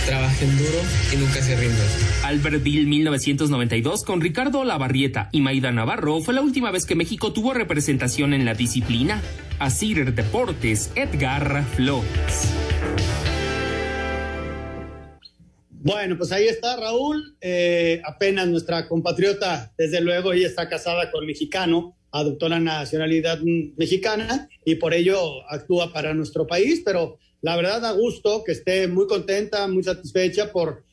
trabajen 0.05 0.57
duro 0.57 0.79
y 1.13 1.17
nunca 1.17 1.41
se 1.41 1.55
rindan. 1.55 1.87
Albertville 2.23 2.87
1992 2.87 4.03
con 4.03 4.19
Ricardo 4.19 4.63
Lavarrieta 4.63 5.29
y 5.31 5.41
Maida 5.41 5.71
Navarro 5.71 6.21
fue 6.21 6.33
la 6.33 6.41
última 6.41 6.71
vez 6.71 6.85
que 6.85 6.95
México 6.95 7.31
tuvo 7.31 7.53
representación 7.53 8.33
en 8.33 8.45
la 8.45 8.55
disciplina. 8.55 9.21
Asir 9.59 10.13
Deportes, 10.13 10.89
Edgar 10.95 11.63
Flores. 11.75 12.49
Bueno, 15.83 16.17
pues 16.17 16.31
ahí 16.31 16.47
está 16.47 16.77
Raúl. 16.77 17.35
Eh, 17.41 18.01
apenas 18.05 18.47
nuestra 18.47 18.87
compatriota, 18.87 19.73
desde 19.77 19.99
luego, 19.99 20.31
ella 20.31 20.47
está 20.47 20.69
casada 20.69 21.11
con 21.11 21.25
mexicano, 21.25 21.97
adoptó 22.09 22.47
la 22.47 22.61
nacionalidad 22.61 23.39
mexicana 23.75 24.47
y 24.63 24.75
por 24.75 24.93
ello 24.93 25.19
actúa 25.49 25.91
para 25.91 26.13
nuestro 26.13 26.47
país, 26.47 26.83
pero 26.85 27.17
la 27.41 27.57
verdad 27.57 27.81
da 27.81 27.91
gusto 27.91 28.45
que 28.45 28.53
esté 28.53 28.87
muy 28.87 29.07
contenta, 29.07 29.67
muy 29.67 29.83
satisfecha 29.83 30.53
por... 30.53 30.85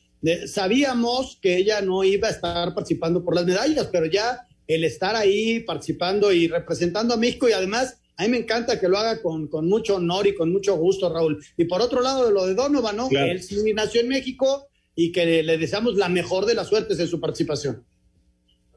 sabíamos 0.45 1.39
que 1.41 1.55
ella 1.55 1.79
no 1.79 2.03
iba 2.03 2.27
a 2.27 2.31
estar 2.31 2.73
participando 2.73 3.23
por 3.23 3.33
las 3.33 3.45
medallas, 3.45 3.87
pero 3.93 4.07
ya 4.07 4.45
el 4.67 4.83
estar 4.83 5.15
ahí 5.15 5.61
participando 5.61 6.33
y 6.33 6.49
representando 6.49 7.13
a 7.13 7.17
México 7.17 7.47
y 7.47 7.53
además 7.53 7.97
a 8.17 8.23
mí 8.23 8.29
me 8.29 8.39
encanta 8.39 8.77
que 8.77 8.89
lo 8.89 8.97
haga 8.97 9.21
con, 9.21 9.47
con, 9.47 9.69
mucho 9.69 9.95
honor 9.95 10.27
y 10.27 10.35
con 10.35 10.51
mucho 10.51 10.75
gusto, 10.75 11.11
Raúl. 11.11 11.43
Y 11.55 11.63
por 11.63 11.81
otro 11.81 12.01
lado, 12.01 12.27
de 12.27 12.33
lo 12.33 12.45
de 12.45 12.55
Donovan, 12.55 12.97
¿no? 12.97 13.09
Él 13.09 13.41
sí 13.41 13.55
nació 13.73 14.01
en 14.01 14.09
México, 14.09 14.67
y 14.95 15.11
que 15.11 15.43
le 15.43 15.57
deseamos 15.57 15.95
la 15.95 16.09
mejor 16.09 16.45
de 16.45 16.55
las 16.55 16.69
suertes 16.69 16.99
en 16.99 17.07
su 17.07 17.19
participación. 17.19 17.83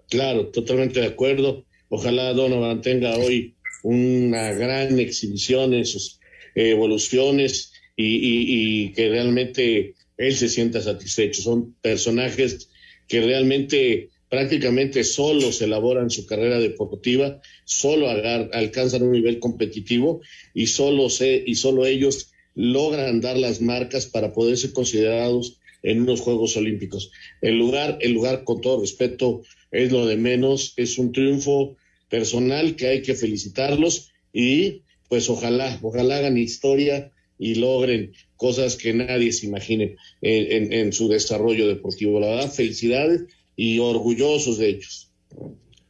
Claro, 0.09 0.49
totalmente 0.49 1.01
de 1.01 1.07
acuerdo. 1.07 1.65
Ojalá 1.89 2.33
Donovan 2.33 2.81
tenga 2.81 3.17
hoy 3.17 3.55
una 3.83 4.53
gran 4.53 4.99
exhibición 4.99 5.75
en 5.75 5.85
sus 5.85 6.21
evoluciones 6.55 7.73
y, 7.97 8.93
que 8.93 9.09
realmente 9.09 9.95
él 10.17 10.35
se 10.35 10.49
sienta 10.49 10.81
satisfecho. 10.81 11.43
Son 11.43 11.75
personajes 11.81 12.69
que 13.09 13.21
realmente 13.21 14.11
prácticamente 14.29 15.05
solo 15.05 15.53
se 15.53 15.67
elaboran 15.67 16.11
su 16.11 16.27
carrera 16.27 16.59
deportiva, 16.59 17.41
solo 17.65 18.09
alcanzan 18.09 19.03
un 19.03 19.13
nivel 19.13 19.39
competitivo 19.39 20.23
y 20.55 20.67
solo, 20.67 21.09
se, 21.11 21.43
y 21.47 21.55
solo 21.55 21.87
ellos 21.87 22.33
logran 22.55 23.21
dar 23.21 23.37
las 23.37 23.61
marcas 23.61 24.07
para 24.07 24.33
poder 24.33 24.57
ser 24.57 24.73
considerados 24.73 25.61
en 25.85 26.01
unos 26.03 26.21
Juegos 26.21 26.57
Olímpicos. 26.57 27.13
El 27.41 27.59
lugar, 27.59 27.99
el 28.01 28.13
lugar, 28.13 28.43
con 28.43 28.61
todo 28.61 28.81
respeto, 28.81 29.43
es 29.71 29.93
lo 29.93 30.07
de 30.07 30.17
menos, 30.17 30.73
es 30.77 30.99
un 30.99 31.13
triunfo 31.13 31.77
personal 32.09 32.75
que 32.75 32.89
hay 32.89 33.03
que 33.03 33.15
felicitarlos 33.15 34.11
y 34.33 34.83
pues 35.09 35.29
ojalá, 35.31 35.79
ojalá 35.83 36.17
hagan 36.17 36.39
historia 36.39 37.13
y 37.39 37.57
logren 37.57 38.13
cosas 38.37 38.77
que 38.77 38.95
nadie 38.95 39.33
se 39.33 39.47
imagine 39.47 39.97
en, 40.23 40.73
en, 40.73 40.93
su 40.93 41.09
desarrollo 41.09 41.69
deportivo. 41.69 42.19
La 42.19 42.29
verdad, 42.29 42.51
felicidades 42.51 43.25
y 43.55 43.79
orgullosos 43.79 44.59
de 44.59 44.69
ellos. 44.71 45.11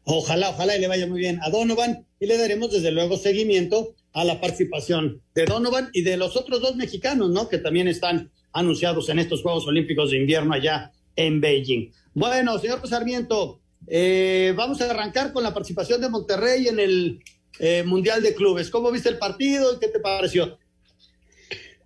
Ojalá, 0.04 0.50
ojalá 0.50 0.76
y 0.76 0.80
le 0.80 0.88
vaya 0.88 1.06
muy 1.06 1.20
bien 1.20 1.38
a 1.42 1.50
Donovan 1.50 2.06
y 2.18 2.26
le 2.26 2.36
daremos 2.36 2.72
desde 2.72 2.90
luego 2.90 3.16
seguimiento 3.16 3.94
a 4.12 4.24
la 4.24 4.40
participación 4.40 5.22
de 5.34 5.44
Donovan 5.44 5.90
y 5.92 6.02
de 6.02 6.16
los 6.16 6.36
otros 6.36 6.60
dos 6.60 6.76
mexicanos, 6.76 7.30
¿no? 7.30 7.48
Que 7.48 7.58
también 7.58 7.88
están 7.88 8.30
anunciados 8.54 9.08
en 9.08 9.18
estos 9.18 9.42
Juegos 9.42 9.66
Olímpicos 9.66 10.12
de 10.12 10.18
Invierno 10.18 10.54
allá 10.54 10.92
en 11.16 11.40
Beijing. 11.40 11.90
Bueno, 12.14 12.58
señor 12.58 12.80
Sarmiento, 12.88 13.60
eh, 13.88 14.54
vamos 14.56 14.80
a 14.80 14.90
arrancar 14.90 15.32
con 15.32 15.42
la 15.42 15.52
participación 15.52 16.00
de 16.00 16.08
Monterrey 16.08 16.68
en 16.68 16.78
el 16.78 17.20
eh, 17.58 17.82
Mundial 17.84 18.22
de 18.22 18.34
Clubes. 18.34 18.70
¿Cómo 18.70 18.90
viste 18.92 19.08
el 19.08 19.18
partido 19.18 19.74
y 19.74 19.78
qué 19.80 19.88
te 19.88 19.98
pareció? 19.98 20.56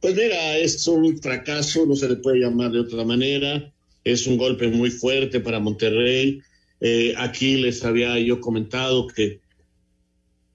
Pues 0.00 0.14
mira, 0.14 0.58
es 0.58 0.86
un 0.86 1.18
fracaso, 1.20 1.86
no 1.86 1.96
se 1.96 2.08
le 2.08 2.16
puede 2.16 2.40
llamar 2.40 2.70
de 2.70 2.80
otra 2.80 3.04
manera. 3.04 3.72
Es 4.04 4.26
un 4.26 4.36
golpe 4.36 4.68
muy 4.68 4.90
fuerte 4.90 5.40
para 5.40 5.58
Monterrey. 5.58 6.40
Eh, 6.80 7.14
aquí 7.16 7.56
les 7.56 7.82
había 7.84 8.18
yo 8.20 8.40
comentado 8.40 9.06
que 9.08 9.40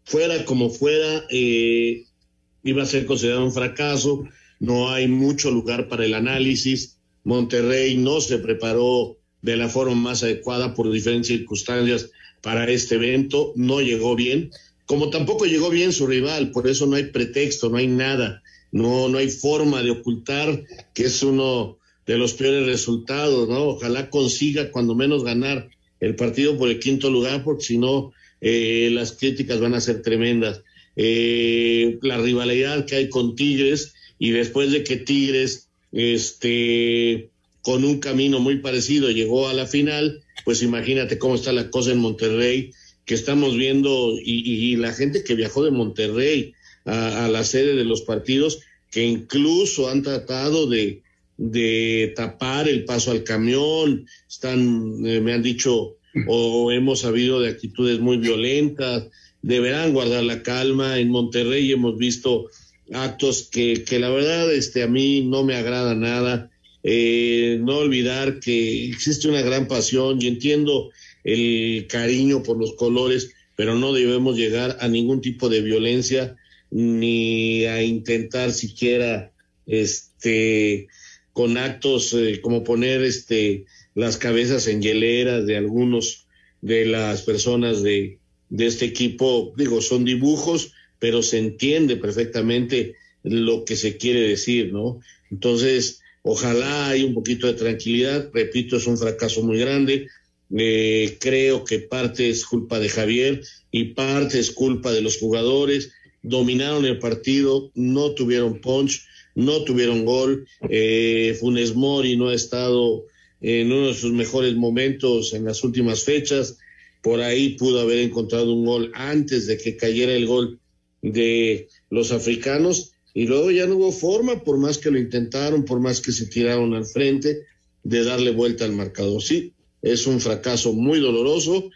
fuera 0.06 0.46
como 0.46 0.70
fuera, 0.70 1.26
iba 1.30 2.84
a 2.84 2.86
ser 2.86 3.06
considerado 3.06 3.44
un 3.44 3.52
fracaso. 3.52 4.24
No 4.64 4.90
hay 4.90 5.10
mucho 5.10 5.52
lugar 5.52 5.90
para 5.90 6.06
el 6.06 6.14
análisis. 6.14 6.96
Monterrey 7.26 7.98
no 7.98 8.22
se 8.22 8.38
preparó 8.38 9.18
de 9.42 9.58
la 9.58 9.68
forma 9.68 9.94
más 9.94 10.24
adecuada 10.24 10.74
por 10.74 10.90
diferentes 10.90 11.28
circunstancias 11.28 12.12
para 12.42 12.72
este 12.72 12.96
evento. 12.96 13.52
No 13.58 13.82
llegó 13.82 14.16
bien, 14.16 14.52
como 14.86 15.10
tampoco 15.10 15.44
llegó 15.44 15.70
bien 15.70 15.92
su 15.92 16.08
rival. 16.08 16.52
Por 16.52 16.70
eso 16.70 16.86
no 16.86 16.96
hay 16.96 17.08
pretexto, 17.08 17.68
no 17.68 17.76
hay 17.76 17.88
nada. 17.88 18.42
No, 18.72 19.10
no 19.10 19.18
hay 19.18 19.30
forma 19.30 19.84
de 19.84 19.92
ocultar 19.92 20.64
que 20.94 21.04
es 21.08 21.22
uno 21.24 21.78
de 22.06 22.18
los 22.18 22.32
peores 22.32 22.66
resultados, 22.66 23.50
¿no? 23.50 23.66
Ojalá 23.66 24.10
consiga 24.10 24.72
cuando 24.72 24.96
menos 24.96 25.26
ganar 25.26 25.72
el 26.00 26.16
partido 26.16 26.58
por 26.58 26.70
el 26.70 26.80
quinto 26.80 27.10
lugar, 27.10 27.44
porque 27.44 27.66
si 27.66 27.78
no, 27.78 28.14
eh, 28.40 28.90
las 28.94 29.12
críticas 29.12 29.60
van 29.60 29.74
a 29.74 29.82
ser 29.82 30.02
tremendas. 30.02 30.64
Eh, 30.96 32.00
la 32.02 32.18
rivalidad 32.18 32.86
que 32.86 32.96
hay 32.96 33.10
con 33.10 33.36
Tigres 33.36 33.94
y 34.24 34.32
después 34.32 34.72
de 34.72 34.86
que 34.86 34.96
Tigres, 34.96 35.68
este, 35.92 37.28
con 37.62 37.84
un 37.84 38.00
camino 38.00 38.40
muy 38.40 38.60
parecido, 38.60 39.12
llegó 39.12 39.50
a 39.50 39.54
la 39.54 39.68
final, 39.68 40.24
pues 40.46 40.64
imagínate 40.64 41.18
cómo 41.18 41.36
está 41.36 41.52
la 41.52 41.70
cosa 41.70 41.92
en 41.92 41.98
Monterrey, 41.98 42.72
que 43.04 43.16
estamos 43.16 43.58
viendo 43.58 44.14
y, 44.18 44.78
la 44.78 44.94
gente 44.94 45.26
que 45.26 45.36
viajó 45.36 45.66
de 45.66 45.72
Monterrey 45.72 46.54
a, 46.86 47.28
la 47.28 47.44
sede 47.44 47.76
de 47.76 47.84
los 47.84 48.04
partidos, 48.04 48.60
que 48.92 49.04
incluso 49.04 49.90
han 49.90 50.04
tratado 50.04 50.68
de, 50.68 51.02
de 51.36 52.14
tapar 52.16 52.70
el 52.70 52.86
paso 52.86 53.12
al 53.12 53.26
camión, 53.26 54.08
están, 54.30 55.06
eh, 55.06 55.20
me 55.20 55.34
han 55.34 55.44
dicho, 55.44 55.98
o 56.28 56.72
hemos 56.72 57.02
sabido 57.02 57.42
de 57.42 57.50
actitudes 57.50 58.00
muy 58.00 58.16
violentas, 58.16 59.04
deberán 59.42 59.92
guardar 59.92 60.24
la 60.24 60.44
calma. 60.44 60.98
En 60.98 61.10
Monterrey 61.10 61.70
hemos 61.74 61.98
visto 61.98 62.48
actos 62.92 63.50
que, 63.52 63.84
que 63.84 64.00
la 64.00 64.10
verdad 64.10 64.54
este, 64.54 64.84
a 64.84 64.88
mí 64.88 65.22
no 65.22 65.44
me 65.44 65.56
agrada 65.56 65.96
nada. 65.96 66.50
Eh, 66.84 67.60
no 67.62 67.78
olvidar 67.78 68.42
que 68.42 68.90
existe 68.90 69.30
una 69.30 69.42
gran 69.42 69.68
pasión 69.68 70.22
y 70.22 70.28
entiendo 70.28 70.92
el 71.24 71.88
cariño 71.88 72.44
por 72.44 72.58
los 72.58 72.74
colores, 72.74 73.32
pero 73.56 73.76
no 73.76 73.94
debemos 73.94 74.36
llegar 74.36 74.78
a 74.82 74.88
ningún 74.90 75.22
tipo 75.22 75.48
de 75.48 75.62
violencia 75.62 76.36
ni 76.72 77.66
a 77.66 77.84
intentar 77.84 78.52
siquiera 78.52 79.32
este 79.68 80.88
con 81.32 81.58
actos 81.58 82.14
eh, 82.14 82.42
como 82.42 82.64
poner 82.64 83.04
este 83.04 83.66
las 83.94 84.18
cabezas 84.18 84.68
en 84.68 84.82
hieleras 84.82 85.46
de 85.46 85.56
algunos 85.56 86.26
de 86.62 86.86
las 86.86 87.22
personas 87.22 87.84
de, 87.84 88.18
de 88.50 88.66
este 88.66 88.86
equipo 88.86 89.54
digo 89.56 89.82
son 89.82 90.04
dibujos 90.04 90.74
pero 91.04 91.22
se 91.22 91.38
entiende 91.38 91.98
perfectamente 91.98 92.96
lo 93.24 93.66
que 93.66 93.76
se 93.76 93.98
quiere 93.98 94.22
decir 94.22 94.72
no 94.72 95.02
entonces 95.30 96.00
ojalá 96.22 96.88
hay 96.88 97.04
un 97.04 97.14
poquito 97.14 97.48
de 97.48 97.56
tranquilidad 97.56 98.30
repito 98.34 98.78
es 98.78 98.88
un 98.88 98.98
fracaso 98.98 99.44
muy 99.44 99.60
grande 99.60 100.08
eh, 100.56 101.18
creo 101.20 101.66
que 101.66 101.80
parte 101.80 102.30
es 102.30 102.46
culpa 102.46 102.80
de 102.80 102.88
Javier 102.88 103.42
y 103.70 103.96
parte 103.96 104.40
es 104.40 104.52
culpa 104.52 104.94
de 104.94 105.02
los 105.02 105.18
jugadores 105.18 105.92
dominaron 106.24 106.86
el 106.86 107.00
partido, 107.00 107.70
no 107.76 108.14
tuvieron 108.14 108.62
punch, 108.62 109.06
no 109.36 109.64
tuvieron 109.64 110.06
gol. 110.06 110.48
Eh, 110.70 111.38
Funes 111.40 111.76
Mori 111.76 112.16
no 112.16 112.30
ha 112.30 112.34
estado 112.34 113.06
en 113.42 113.72
uno 113.72 113.88
de 113.88 113.94
sus 113.94 114.14
mejores 114.14 114.56
momentos 114.56 115.34
en 115.34 115.46
las 115.46 115.64
últimas 115.64 116.04
fechas. 116.04 116.58
Por 117.02 117.20
ahí 117.20 117.58
pudo 117.58 117.82
haber 117.82 118.00
encontrado 118.00 118.54
un 118.54 118.66
gol 118.66 118.92
antes 118.96 119.46
de 119.46 119.58
que 119.58 119.76
cayera 119.76 120.14
el 120.14 120.26
gol 120.26 120.60
de 121.04 121.68
los 121.92 122.12
africanos 122.12 122.94
y 123.14 123.28
luego 123.28 123.52
ya 123.52 123.68
no 123.68 123.76
hubo 123.76 123.92
forma, 123.92 124.44
por 124.44 124.58
más 124.58 124.80
que 124.80 124.90
lo 124.90 124.98
intentaron, 124.98 125.66
por 125.66 125.80
más 125.80 126.02
que 126.02 126.12
se 126.12 126.26
tiraron 126.26 126.74
al 126.74 126.86
frente, 126.86 127.44
de 127.84 128.04
darle 128.04 128.32
vuelta 128.32 128.66
al 128.66 128.72
marcador. 128.72 129.22
Sí, 129.22 129.54
es 129.84 130.08
un 130.08 130.20
fracaso 130.20 130.74
muy 130.74 131.00
doloroso. 131.00 131.70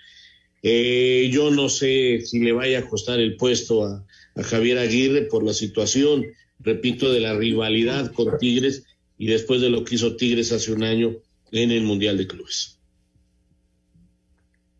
Eh, 0.63 1.29
yo 1.31 1.51
no 1.51 1.69
sé 1.69 2.21
si 2.25 2.39
le 2.39 2.53
vaya 2.53 2.79
a 2.79 2.89
costar 2.89 3.19
el 3.19 3.35
puesto 3.35 3.85
a, 3.85 4.03
a 4.35 4.43
Javier 4.43 4.79
Aguirre 4.79 5.23
por 5.23 5.43
la 5.43 5.53
situación, 5.53 6.25
repito, 6.59 7.11
de 7.11 7.19
la 7.19 7.37
rivalidad 7.37 8.11
con 8.13 8.39
Tigres 8.39 8.83
y 9.19 9.27
después 9.27 9.61
de 9.61 9.69
lo 9.69 9.83
que 9.83 9.95
hizo 9.95 10.15
Tigres 10.15 10.51
hace 10.51 10.71
un 10.71 10.83
año 10.83 11.17
en 11.51 11.71
el 11.71 11.83
Mundial 11.83 12.17
de 12.17 12.25
Clubes. 12.25 12.76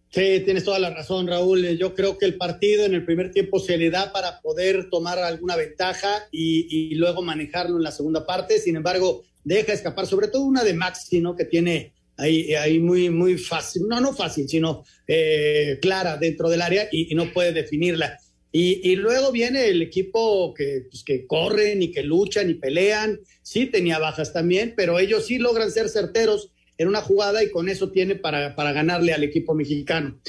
Sí, 0.10 0.42
tienes 0.46 0.64
toda 0.64 0.80
la 0.80 0.90
razón, 0.90 1.28
Raúl. 1.28 1.78
Yo 1.78 1.94
creo 1.94 2.18
que 2.18 2.26
el 2.26 2.38
partido 2.38 2.86
en 2.86 2.94
el 2.94 3.06
primer 3.06 3.32
tiempo 3.32 3.60
se 3.60 3.78
le 3.78 3.90
da 3.90 4.14
para 4.14 4.42
poder 4.42 4.90
tomar 4.90 5.20
alguna 5.20 5.56
ventaja 5.56 6.28
y, 6.32 6.96
luego 6.96 7.22
manejarlo 7.22 7.78
en 7.78 7.84
la 7.84 7.92
segunda 7.92 8.26
parte. 8.26 8.60
Sin 8.60 8.78
embargo, 8.78 9.24
deja 9.44 9.74
escapar, 9.74 10.08
sobre 10.08 10.30
todo 10.30 10.44
una 10.44 10.64
de 10.64 10.74
Maxi, 10.74 11.20
¿no? 11.20 11.36
Que 11.36 11.46
tiene 11.46 11.94
ahí, 12.16 12.54
ahí 12.56 12.80
muy, 12.80 13.10
muy 13.10 13.38
fácil, 13.38 13.84
no, 13.88 14.00
no 14.00 14.14
fácil, 14.14 14.48
sino 14.48 14.86
eh, 15.08 15.78
clara 15.82 16.18
dentro 16.18 16.50
del 16.50 16.62
área 16.62 16.88
y, 16.92 17.12
y 17.12 17.16
no 17.16 17.32
puede 17.34 17.52
definirla. 17.52 18.18
Y, 18.50 18.90
y, 18.90 18.96
luego 18.96 19.34
viene 19.34 19.68
el 19.68 19.82
equipo 19.82 20.54
que, 20.54 20.86
pues, 20.90 21.04
que 21.04 21.28
corren 21.28 21.82
y 21.82 21.92
que 21.92 22.02
luchan 22.02 22.50
y 22.50 22.54
pelean. 22.54 23.20
Sí 23.44 23.66
tenía 23.66 24.00
bajas 24.00 24.32
también, 24.32 24.74
pero 24.76 25.00
ellos 25.00 25.26
sí 25.26 25.38
logran 25.38 25.70
ser 25.70 25.90
certeros 25.90 26.50
en 26.78 26.88
una 26.88 27.02
jugada 27.02 27.44
y 27.44 27.52
con 27.52 27.70
eso 27.70 27.92
tiene 27.92 28.16
para, 28.16 28.56
para 28.56 28.72
ganarle 28.72 29.14
al 29.14 29.24
equipo 29.24 29.54
mexicano. 29.54 30.20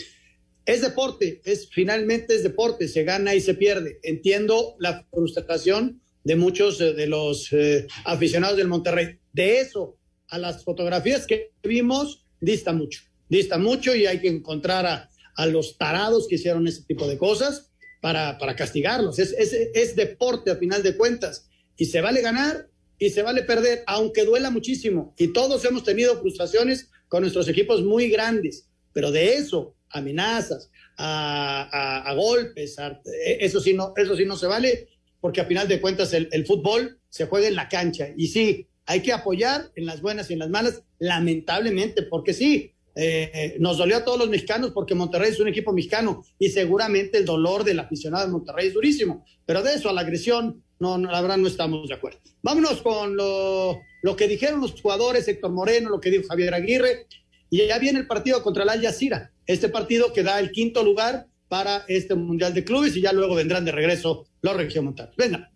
Es 0.65 0.83
deporte, 0.83 1.41
es 1.45 1.69
finalmente 1.71 2.35
es 2.35 2.43
deporte, 2.43 2.89
se 2.89 3.05
gana 3.05 3.35
y 3.35 3.41
se 3.41 3.55
pierde. 3.55 4.01
Entiendo 4.03 4.77
la 4.79 5.07
frustración 5.11 6.03
de 6.25 6.37
muchos 6.37 6.79
de 6.79 7.07
los 7.07 7.53
eh, 7.53 7.87
aficionados 8.05 8.57
del 8.59 8.69
Monterrey. 8.69 9.19
De 9.33 9.61
eso 9.61 9.97
a 10.29 10.39
las 10.39 10.65
fotografías 10.65 11.27
que 11.27 11.53
vimos, 11.63 12.27
dista 12.41 12.73
mucho, 12.73 13.01
dista 13.29 13.57
mucho 13.57 13.95
y 13.95 14.07
hay 14.07 14.21
que 14.21 14.29
encontrar 14.29 14.85
a, 14.87 15.11
a 15.37 15.47
los 15.47 15.79
tarados 15.79 16.27
que 16.29 16.35
hicieron 16.35 16.67
ese 16.67 16.83
tipo 16.83 17.07
de 17.07 17.17
cosas 17.17 17.71
para, 18.01 18.39
para 18.39 18.57
castigarlos. 18.57 19.19
Es, 19.19 19.33
es, 19.33 19.53
es, 19.53 19.97
deporte 19.97 20.51
a 20.51 20.57
final 20.57 20.83
de 20.83 20.97
cuentas 20.97 21.49
y 21.77 21.87
se 21.87 22.01
vale 22.01 22.21
ganar 22.21 22.69
y 22.99 23.11
se 23.11 23.23
vale 23.23 23.43
perder, 23.43 23.85
aunque 23.87 24.25
duela 24.25 24.51
muchísimo. 24.51 25.15
Y 25.17 25.33
todos 25.33 25.65
hemos 25.65 25.85
tenido 25.85 26.19
frustraciones 26.21 26.91
con 27.09 27.23
nuestros 27.23 27.49
equipos 27.49 27.83
muy 27.83 28.09
grandes, 28.09 28.69
pero 28.93 29.11
de 29.11 29.35
eso, 29.35 29.77
amenazas, 29.91 30.71
a, 30.97 32.13
golpes, 32.17 32.79
a, 32.79 33.01
eso, 33.25 33.61
sí 33.61 33.73
no, 33.73 33.93
eso 33.97 34.17
sí 34.17 34.25
no 34.25 34.37
se 34.37 34.47
vale, 34.47 34.89
porque 35.21 35.41
a 35.41 35.47
final 35.47 35.69
de 35.69 35.81
cuentas 35.81 36.13
el, 36.13 36.47
fútbol 36.47 36.99
se 37.09 37.27
juega 37.27 37.49
en 37.49 37.55
la 37.55 37.69
cancha. 37.69 38.09
Y 38.17 38.29
sí, 38.29 38.67
hay 38.87 39.01
que 39.01 39.13
apoyar 39.13 39.71
en 39.77 39.87
las 39.87 40.01
buenas 40.01 40.31
y 40.31 40.35
en 40.35 40.41
las 40.41 40.51
malas, 40.51 40.83
lamentablemente, 40.99 42.03
porque 42.03 42.35
sí, 42.35 42.73
eh, 43.01 43.57
nos 43.61 43.79
dolió 43.79 43.99
a 43.99 44.05
todos 44.05 44.19
los 44.19 44.29
mexicanos 44.29 44.73
porque 44.73 44.97
Monterrey 44.97 45.31
es 45.31 45.39
un 45.39 45.47
equipo 45.47 45.73
mexicano 45.73 46.25
y 46.37 46.49
seguramente 46.49 47.19
el 47.19 47.25
dolor 47.25 47.63
del 47.63 47.79
aficionado 47.79 48.27
de 48.27 48.33
Monterrey 48.33 48.67
es 48.67 48.75
durísimo, 48.75 49.25
pero 49.47 49.63
de 49.63 49.75
eso 49.75 49.89
a 49.89 49.93
la 49.93 50.01
agresión, 50.01 50.65
no, 50.81 50.99
no 50.99 51.11
la 51.11 51.21
verdad 51.21 51.37
no 51.37 51.49
estamos 51.49 51.89
de 51.89 51.95
acuerdo. 51.95 52.19
Vámonos 52.43 52.83
con 52.83 53.17
lo, 53.17 53.81
lo, 54.03 54.17
que 54.17 54.29
dijeron 54.29 54.61
los 54.61 54.81
jugadores, 54.81 55.27
Héctor 55.29 55.53
Moreno, 55.53 55.91
lo 55.91 56.01
que 56.01 56.11
dijo 56.11 56.29
Javier 56.29 56.55
Aguirre, 56.55 57.07
y 57.51 57.67
ya 57.67 57.79
viene 57.79 57.99
el 57.99 58.07
partido 58.07 58.43
contra 58.43 58.63
el 58.63 58.69
Al 58.69 58.83
Jazeera, 58.83 59.33
este 59.47 59.69
partido 59.69 60.13
que 60.13 60.23
da 60.23 60.39
el 60.39 60.53
quinto 60.53 60.83
lugar 60.83 61.27
para 61.49 61.85
este 61.89 62.15
Mundial 62.15 62.55
de 62.55 62.65
Clubes 62.65 62.95
y 62.97 63.01
ya 63.01 63.13
luego 63.13 63.35
vendrán 63.35 63.65
de 63.65 63.73
regreso 63.73 64.27
los 64.43 64.57
regiomontanos. 64.57 65.17
Venga. 65.17 65.51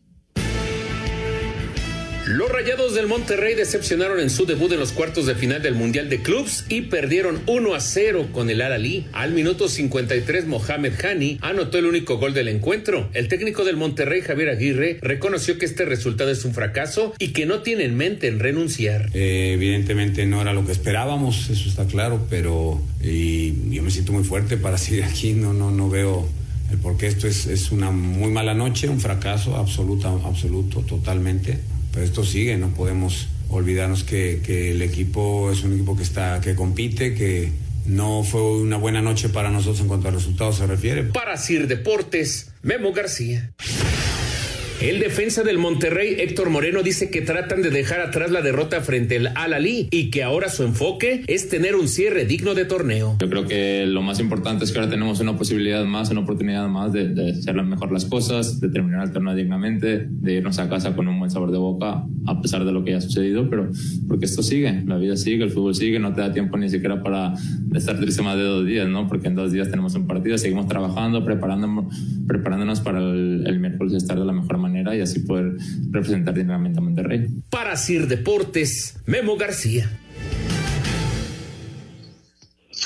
Los 2.27 2.51
Rayados 2.51 2.95
del 2.95 3.09
Monterrey 3.09 3.57
decepcionaron 3.57 4.21
en 4.21 4.31
su 4.31 4.47
debut 4.47 4.71
en 4.71 4.79
los 4.79 4.93
cuartos 4.93 5.27
de 5.27 5.35
final 5.35 5.61
del 5.61 5.75
Mundial 5.75 6.09
de 6.09 6.23
Clubs 6.23 6.65
y 6.69 6.83
perdieron 6.83 7.41
1 7.47 7.75
a 7.75 7.81
0 7.81 8.29
con 8.31 8.49
el 8.49 8.61
Al-Ali. 8.61 9.07
Al 9.13 9.33
minuto 9.33 9.69
53, 9.69 10.47
Mohamed 10.47 10.93
Hani 11.05 11.39
anotó 11.41 11.79
el 11.79 11.87
único 11.87 12.19
gol 12.19 12.33
del 12.33 12.47
encuentro. 12.47 13.11
El 13.13 13.27
técnico 13.27 13.65
del 13.65 13.77
Monterrey, 13.77 14.21
Javier 14.21 14.51
Aguirre, 14.51 14.99
reconoció 15.03 15.59
que 15.59 15.65
este 15.65 15.85
resultado 15.85 16.31
es 16.31 16.45
un 16.45 16.55
fracaso 16.55 17.13
y 17.19 17.33
que 17.33 17.45
no 17.45 17.63
tiene 17.63 17.85
en 17.85 17.97
mente 17.97 18.29
en 18.29 18.39
renunciar. 18.39 19.11
Eh, 19.15 19.55
evidentemente 19.55 20.25
no 20.25 20.41
era 20.41 20.53
lo 20.53 20.65
que 20.65 20.71
esperábamos, 20.71 21.51
eso 21.51 21.69
está 21.69 21.87
claro, 21.87 22.25
pero 22.31 22.81
yo 23.03 23.83
me 23.83 23.91
siento 23.91 24.13
muy 24.13 24.23
fuerte 24.23 24.57
para 24.57 24.79
seguir 24.79 25.03
aquí, 25.13 25.33
no, 25.33 25.53
no, 25.53 25.73
no 25.73 25.91
veo 25.91 26.29
el 26.71 26.79
por 26.79 26.97
qué 26.97 27.09
esto 27.09 27.27
es, 27.27 27.47
es 27.47 27.73
una 27.73 27.91
muy 27.91 28.31
mala 28.31 28.55
noche, 28.55 28.89
un 28.89 29.01
fracaso 29.01 29.57
absoluto, 29.57 30.23
absoluto, 30.25 30.83
totalmente 30.83 31.72
pero 31.93 32.05
esto 32.05 32.25
sigue, 32.25 32.57
no 32.57 32.69
podemos 32.69 33.29
olvidarnos 33.49 34.05
que, 34.05 34.71
el 34.71 34.83
equipo 34.83 35.51
es 35.51 35.63
un 35.63 35.75
equipo 35.75 35.97
que 35.97 36.03
está, 36.03 36.41
que 36.41 36.55
compite, 36.55 37.15
que 37.15 37.53
no 37.87 38.25
fue 38.25 38.41
una 38.59 38.77
buena 38.77 39.03
noche 39.03 39.29
para 39.29 39.51
nosotros 39.51 39.81
en 39.81 39.89
cuanto 39.89 40.09
a 40.09 40.11
resultados 40.11 40.57
se 40.57 40.67
refiere. 40.67 41.05
Para 41.05 41.37
Sir 41.37 41.67
Deportes, 41.67 42.53
Memo 42.63 42.93
García. 42.93 43.53
El 44.83 44.99
defensa 44.99 45.45
del 45.45 45.59
Monterrey, 45.59 46.17
Héctor 46.19 46.51
Moreno, 46.51 46.83
dice 46.83 47.09
que 47.09 47.21
tratan 47.21 47.63
de 47.63 47.71
dejar 47.71 48.01
atrás 48.01 48.33
la 48.33 48.43
derrota 48.43 48.81
frente 48.81 49.19
al 49.19 49.29
Al-Ali 49.37 49.87
y 49.93 50.11
que 50.11 50.25
ahora 50.25 50.49
su 50.49 50.65
enfoque 50.65 51.23
es 51.29 51.49
tener 51.49 51.77
un 51.77 51.87
cierre 51.87 52.25
digno 52.25 52.55
de 52.55 52.65
torneo. 52.65 53.15
Yo 53.21 53.31
creo 53.31 53.47
que 53.47 53.87
lo 53.87 54.03
más 54.03 54.19
importante 54.19 54.65
es 54.65 54.73
que 54.73 54.81
ahora 54.81 54.91
tenemos 54.91 55.21
una 55.21 55.39
posibilidad 55.39 55.85
más, 55.85 56.11
una 56.11 56.23
oportunidad 56.23 56.67
más 56.67 56.93
de, 56.93 57.11
de 57.11 57.31
hacer 57.31 57.55
mejor 57.63 57.93
las 57.93 58.07
cosas, 58.07 58.61
de 58.61 58.71
terminar 58.71 59.05
el 59.07 59.13
torneo 59.13 59.37
dignamente, 59.37 60.05
de 60.09 60.33
irnos 60.33 60.59
a 60.59 60.69
casa 60.69 60.97
con 60.97 61.07
un 61.07 61.17
buen 61.17 61.31
sabor 61.31 61.53
de 61.53 61.59
boca, 61.59 62.05
a 62.27 62.43
pesar 62.43 62.65
de 62.65 62.73
lo 62.73 62.83
que 62.85 62.97
ha 62.97 63.01
sucedido, 63.01 63.49
pero 63.49 63.71
porque 64.09 64.25
esto 64.25 64.43
sigue, 64.43 64.83
la 64.85 64.97
vida 64.97 65.17
sigue, 65.17 65.45
el 65.45 65.51
fútbol 65.53 65.77
sigue, 65.77 66.01
no 66.01 66.13
te 66.13 66.23
da 66.23 66.33
tiempo 66.33 66.57
ni 66.57 66.69
siquiera 66.69 67.01
para 67.01 67.35
estar 67.77 67.99
triste 67.99 68.23
más 68.23 68.37
de 68.37 68.43
dos 68.45 68.67
días, 68.67 68.89
¿no? 68.89 69.09
Porque 69.09 69.29
en 69.29 69.35
dos 69.35 69.53
días 69.53 69.71
tenemos 69.71 69.95
un 69.95 70.07
partido, 70.07 70.39
seguimos 70.39 70.69
trabajando, 70.69 71.25
preparándonos, 71.25 71.95
preparándonos 72.27 72.81
para 72.81 72.99
el, 72.99 73.45
el 73.47 73.59
miércoles 73.61 73.95
estar 73.95 74.19
de 74.19 74.25
la 74.25 74.33
mejor 74.33 74.59
manera 74.59 74.97
y 74.97 75.01
así 75.01 75.21
poder 75.21 75.57
representar 75.91 76.35
dignamente 76.35 76.79
a 76.79 76.83
Monterrey. 76.83 77.29
Para 77.51 77.77
Sir 77.77 78.07
Deportes, 78.07 78.97
Memo 79.07 79.37
García. 79.37 79.91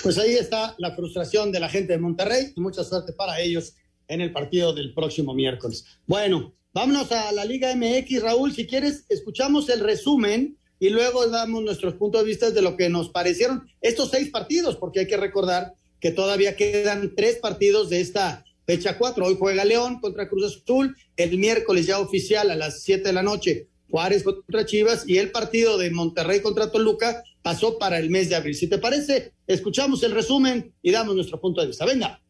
Pues 0.02 0.18
ahí 0.18 0.34
está 0.34 0.74
la 0.78 0.94
frustración 0.94 1.50
de 1.50 1.60
la 1.60 1.68
gente 1.68 1.92
de 1.94 1.98
Monterrey 1.98 2.52
y 2.54 2.60
mucha 2.60 2.84
suerte 2.84 3.12
para 3.12 3.40
ellos 3.40 3.74
en 4.08 4.20
el 4.20 4.32
partido 4.32 4.72
del 4.72 4.94
próximo 4.94 5.34
miércoles. 5.34 5.84
Bueno, 6.06 6.54
vámonos 6.72 7.10
a 7.12 7.32
la 7.32 7.44
Liga 7.44 7.74
MX, 7.74 8.22
Raúl, 8.22 8.52
si 8.52 8.66
quieres, 8.66 9.04
escuchamos 9.08 9.68
el 9.68 9.80
resumen 9.80 10.56
y 10.78 10.90
luego 10.90 11.26
damos 11.28 11.62
nuestros 11.62 11.94
puntos 11.94 12.22
de 12.22 12.28
vista 12.28 12.50
de 12.50 12.62
lo 12.62 12.76
que 12.76 12.88
nos 12.88 13.10
parecieron 13.10 13.68
estos 13.80 14.10
seis 14.10 14.30
partidos, 14.30 14.76
porque 14.76 15.00
hay 15.00 15.06
que 15.06 15.16
recordar 15.16 15.74
que 16.00 16.10
todavía 16.10 16.56
quedan 16.56 17.14
tres 17.14 17.36
partidos 17.36 17.88
de 17.90 18.00
esta 18.00 18.44
fecha 18.66 18.98
4. 18.98 19.24
Hoy 19.24 19.36
juega 19.38 19.64
León 19.64 20.00
contra 20.00 20.28
Cruz 20.28 20.44
Azul, 20.44 20.96
el 21.16 21.38
miércoles 21.38 21.86
ya 21.86 21.98
oficial 21.98 22.50
a 22.50 22.56
las 22.56 22.82
7 22.82 23.02
de 23.02 23.12
la 23.12 23.22
noche 23.22 23.68
Juárez 23.90 24.24
contra 24.24 24.66
Chivas 24.66 25.04
y 25.06 25.18
el 25.18 25.30
partido 25.30 25.78
de 25.78 25.90
Monterrey 25.90 26.40
contra 26.40 26.70
Toluca 26.70 27.22
pasó 27.42 27.78
para 27.78 27.98
el 27.98 28.10
mes 28.10 28.28
de 28.28 28.34
abril. 28.34 28.54
Si 28.54 28.66
te 28.66 28.78
parece, 28.78 29.32
escuchamos 29.46 30.02
el 30.02 30.12
resumen 30.12 30.74
y 30.82 30.90
damos 30.90 31.14
nuestro 31.14 31.40
punto 31.40 31.60
de 31.60 31.68
vista. 31.68 31.86
Venga. 31.86 32.20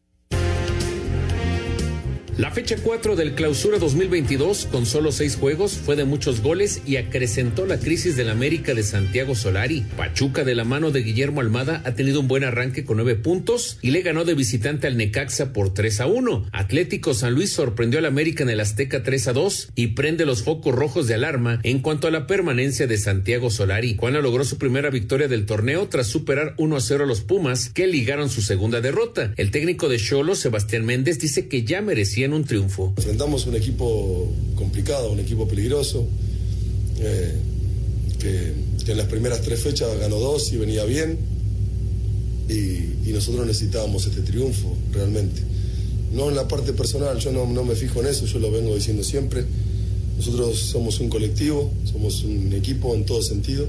La 2.37 2.51
fecha 2.51 2.75
4 2.77 3.15
del 3.15 3.33
Clausura 3.33 3.79
2022, 3.79 4.67
con 4.71 4.85
solo 4.85 5.11
seis 5.11 5.35
juegos, 5.35 5.71
fue 5.71 5.95
de 5.95 6.05
muchos 6.05 6.43
goles 6.43 6.83
y 6.85 6.97
acrecentó 6.97 7.65
la 7.65 7.79
crisis 7.79 8.15
del 8.15 8.29
América 8.29 8.75
de 8.75 8.83
Santiago 8.83 9.33
Solari. 9.33 9.83
Pachuca, 9.97 10.43
de 10.43 10.53
la 10.53 10.63
mano 10.63 10.91
de 10.91 11.01
Guillermo 11.01 11.41
Almada, 11.41 11.81
ha 11.83 11.95
tenido 11.95 12.19
un 12.19 12.27
buen 12.27 12.43
arranque 12.43 12.85
con 12.85 12.97
nueve 12.97 13.15
puntos 13.15 13.79
y 13.81 13.89
le 13.89 14.03
ganó 14.03 14.23
de 14.23 14.35
visitante 14.35 14.85
al 14.85 14.97
Necaxa 14.97 15.51
por 15.51 15.73
3 15.73 16.01
a 16.01 16.05
1. 16.05 16.49
Atlético 16.51 17.15
San 17.15 17.33
Luis 17.33 17.51
sorprendió 17.51 17.97
al 17.97 18.05
América 18.05 18.43
en 18.43 18.51
el 18.51 18.59
Azteca 18.59 19.01
3 19.01 19.29
a 19.29 19.33
2 19.33 19.69
y 19.73 19.87
prende 19.87 20.27
los 20.27 20.43
focos 20.43 20.75
rojos 20.75 21.07
de 21.07 21.15
alarma 21.15 21.59
en 21.63 21.79
cuanto 21.79 22.07
a 22.07 22.11
la 22.11 22.27
permanencia 22.27 22.85
de 22.85 22.99
Santiago 22.99 23.49
Solari. 23.49 23.95
Juana 23.97 24.21
logró 24.21 24.43
su 24.43 24.59
primera 24.59 24.91
victoria 24.91 25.27
del 25.27 25.47
torneo 25.47 25.87
tras 25.87 26.05
superar 26.05 26.53
1 26.59 26.75
a 26.75 26.81
0 26.81 27.05
a 27.05 27.07
los 27.07 27.21
Pumas, 27.21 27.69
que 27.69 27.87
ligaron 27.87 28.29
su 28.29 28.43
segunda 28.43 28.79
derrota. 28.79 29.33
El 29.37 29.49
técnico 29.49 29.89
de 29.89 29.97
Cholo, 29.97 30.35
Sebastián 30.35 30.85
Méndez, 30.85 31.17
dice 31.17 31.47
que 31.47 31.63
ya 31.63 31.81
merecía 31.81 32.26
un 32.33 32.43
triunfo. 32.43 32.93
Enfrentamos 32.97 33.45
un 33.45 33.55
equipo 33.55 34.31
complicado, 34.55 35.11
un 35.11 35.19
equipo 35.19 35.47
peligroso, 35.47 36.05
eh, 36.99 37.35
que, 38.19 38.53
que, 38.83 38.91
en 38.91 38.97
las 38.97 39.07
primeras 39.07 39.41
tres 39.41 39.61
fechas 39.61 39.89
ganó 39.99 40.17
dos 40.17 40.51
y 40.51 40.57
venía 40.57 40.83
bien, 40.85 41.17
y, 42.49 43.09
y, 43.09 43.11
nosotros 43.13 43.45
necesitábamos 43.45 44.05
este 44.05 44.21
triunfo 44.21 44.73
realmente. 44.91 45.41
No 46.13 46.29
en 46.29 46.35
la 46.35 46.47
parte 46.47 46.73
personal, 46.73 47.19
yo 47.19 47.31
no, 47.31 47.45
no 47.45 47.63
me 47.65 47.75
fijo 47.75 47.99
en 48.01 48.07
eso, 48.07 48.25
yo 48.25 48.39
lo 48.39 48.51
vengo 48.51 48.73
diciendo 48.73 49.03
siempre. 49.03 49.45
Nosotros 50.17 50.57
somos 50.57 50.99
un 50.99 51.09
colectivo, 51.09 51.71
somos 51.83 52.23
un 52.23 52.53
equipo 52.53 52.95
en 52.95 53.05
todo 53.05 53.21
sentido, 53.21 53.67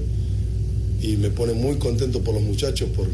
y 1.01 1.17
me 1.17 1.29
pone 1.29 1.53
muy 1.53 1.77
contento 1.77 2.21
por 2.21 2.33
los 2.33 2.43
muchachos, 2.43 2.89
por, 2.95 3.07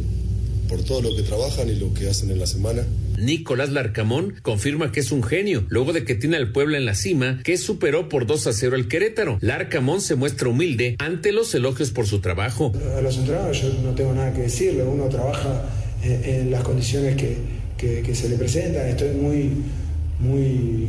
por 0.70 0.84
todo 0.84 1.02
lo 1.02 1.16
que 1.16 1.24
trabajan 1.24 1.70
y 1.70 1.76
lo 1.76 1.94
que 1.94 2.10
hacen 2.10 2.32
en 2.32 2.40
la 2.40 2.48
semana. 2.48 2.86
Nicolás 3.18 3.72
Larcamón 3.72 4.36
confirma 4.42 4.92
que 4.92 5.00
es 5.00 5.12
un 5.12 5.24
genio, 5.24 5.66
luego 5.70 5.94
de 5.94 6.04
que 6.04 6.16
tiene 6.16 6.38
al 6.38 6.52
pueblo 6.52 6.78
en 6.78 6.86
la 6.86 6.96
cima, 6.96 7.40
que 7.44 7.58
superó 7.58 8.10
por 8.10 8.26
2 8.26 8.48
a 8.48 8.54
0 8.54 8.76
al 8.76 8.88
Querétaro. 8.88 9.38
Larcamón 9.42 10.02
se 10.02 10.16
muestra 10.16 10.50
humilde 10.50 10.96
ante 11.00 11.32
los 11.32 11.54
elogios 11.56 11.92
por 11.92 12.08
su 12.08 12.20
trabajo. 12.20 12.74
A 12.98 13.02
los 13.02 13.18
entrenadores 13.18 13.62
yo 13.62 13.70
no 13.84 13.92
tengo 13.92 14.14
nada 14.14 14.34
que 14.34 14.44
decirle, 14.44 14.84
uno 14.84 15.06
trabaja 15.06 15.70
en, 16.04 16.24
en 16.24 16.52
las 16.52 16.64
condiciones 16.64 17.16
que, 17.16 17.38
que, 17.78 18.16
se 18.16 18.30
le 18.30 18.38
presentan, 18.38 18.88
estoy 18.88 19.12
muy, 19.12 19.52
muy, 20.20 20.88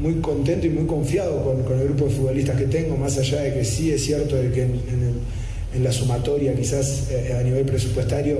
muy 0.00 0.14
contento 0.20 0.66
y 0.66 0.70
muy 0.70 0.86
confiado 0.86 1.42
con, 1.44 1.78
el 1.78 1.84
grupo 1.84 2.06
de 2.06 2.10
futbolistas 2.10 2.56
que 2.56 2.66
tengo, 2.66 2.96
más 2.96 3.18
allá 3.18 3.42
de 3.42 3.54
que 3.54 3.64
sí 3.64 3.92
es 3.92 4.04
cierto 4.04 4.36
de 4.36 4.50
que 4.50 4.62
en 5.74 5.84
la 5.84 5.92
sumatoria 5.92 6.54
quizás 6.54 7.10
eh, 7.10 7.36
a 7.38 7.42
nivel 7.42 7.64
presupuestario 7.64 8.38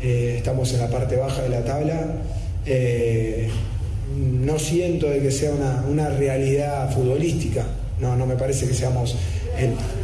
eh, 0.00 0.36
estamos 0.38 0.72
en 0.74 0.80
la 0.80 0.88
parte 0.88 1.16
baja 1.16 1.42
de 1.42 1.48
la 1.48 1.64
tabla. 1.64 2.22
Eh, 2.70 3.48
no 4.44 4.58
siento 4.58 5.08
de 5.08 5.20
que 5.20 5.30
sea 5.30 5.52
una, 5.52 5.84
una, 5.88 6.10
realidad 6.10 6.92
futbolística, 6.92 7.66
no, 7.98 8.14
no 8.14 8.26
me 8.26 8.36
parece 8.36 8.66
que 8.66 8.74
seamos, 8.74 9.16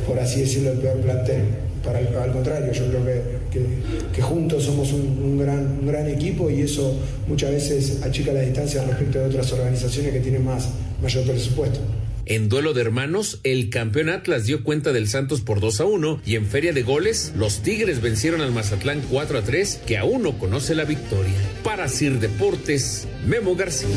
por 0.06 0.18
así 0.18 0.40
decirlo, 0.40 0.72
el 0.72 0.78
peor 0.78 0.98
plantel. 1.00 1.42
Para 1.84 1.98
al 1.98 2.32
contrario, 2.32 2.72
yo 2.72 2.86
creo 2.86 3.04
que, 3.04 3.22
que, 3.50 3.66
que 4.14 4.22
juntos 4.22 4.64
somos 4.64 4.94
un, 4.94 5.02
un, 5.22 5.38
gran, 5.38 5.78
un 5.80 5.86
gran 5.86 6.08
equipo 6.08 6.48
y 6.48 6.62
eso 6.62 6.96
muchas 7.28 7.50
veces 7.50 8.02
achica 8.02 8.32
la 8.32 8.40
distancia 8.40 8.82
respecto 8.84 9.18
de 9.18 9.26
otras 9.26 9.52
organizaciones 9.52 10.12
que 10.12 10.20
tienen 10.20 10.42
más, 10.42 10.70
mayor 11.02 11.24
presupuesto. 11.24 11.80
En 12.26 12.48
duelo 12.48 12.72
de 12.72 12.80
hermanos, 12.80 13.38
el 13.42 13.68
campeón 13.68 14.08
Atlas 14.08 14.46
dio 14.46 14.64
cuenta 14.64 14.94
del 14.94 15.08
Santos 15.08 15.42
por 15.42 15.60
2 15.60 15.80
a 15.80 15.84
1 15.84 16.22
y 16.24 16.36
en 16.36 16.46
feria 16.46 16.72
de 16.72 16.82
goles, 16.82 17.34
los 17.36 17.60
Tigres 17.60 18.00
vencieron 18.00 18.40
al 18.40 18.50
Mazatlán 18.50 19.02
4 19.10 19.40
a 19.40 19.42
3, 19.42 19.82
que 19.86 19.98
aún 19.98 20.22
no 20.22 20.38
conoce 20.38 20.74
la 20.74 20.84
victoria. 20.84 21.34
Para 21.62 21.86
Sir 21.86 22.20
Deportes, 22.20 23.06
Memo 23.26 23.54
García. 23.54 23.90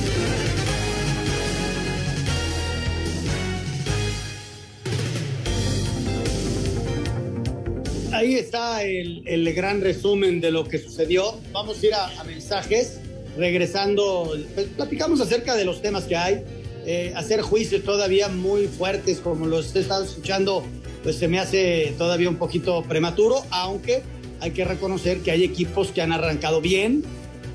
Ahí 8.12 8.36
está 8.36 8.84
el, 8.84 9.54
gran 9.54 9.80
resumen 9.80 10.42
de 10.42 10.52
lo 10.52 10.68
que 10.68 10.80
sucedió. 10.80 11.40
Vamos 11.54 11.82
a 11.82 11.86
ir 11.86 11.94
a, 11.94 12.20
a 12.20 12.24
mensajes. 12.26 13.00
Regresando, 13.38 14.36
pues, 14.54 14.68
platicamos 14.76 15.22
acerca 15.22 15.56
de 15.56 15.64
los 15.64 15.82
temas 15.82 16.06
que 16.06 16.18
hay 16.18 16.44
eh, 16.88 17.12
hacer 17.18 17.42
juicios 17.42 17.84
todavía 17.84 18.30
muy 18.30 18.68
fuertes 18.68 19.20
como 19.20 19.46
los 19.46 19.76
he 19.76 19.82
estado 19.82 20.06
escuchando, 20.06 20.64
pues 21.04 21.18
se 21.18 21.28
me 21.28 21.38
hace 21.38 21.94
todavía 21.98 22.30
un 22.30 22.38
poquito 22.38 22.82
prematuro, 22.84 23.44
aunque 23.52 24.04
hay 24.40 24.52
que 24.52 24.64
reconocer 24.64 25.20
que 25.20 25.32
hay 25.32 25.44
equipos 25.44 25.90
que 25.90 26.02
han 26.02 26.14
arrancado 26.14 26.62
bien, 26.62 27.04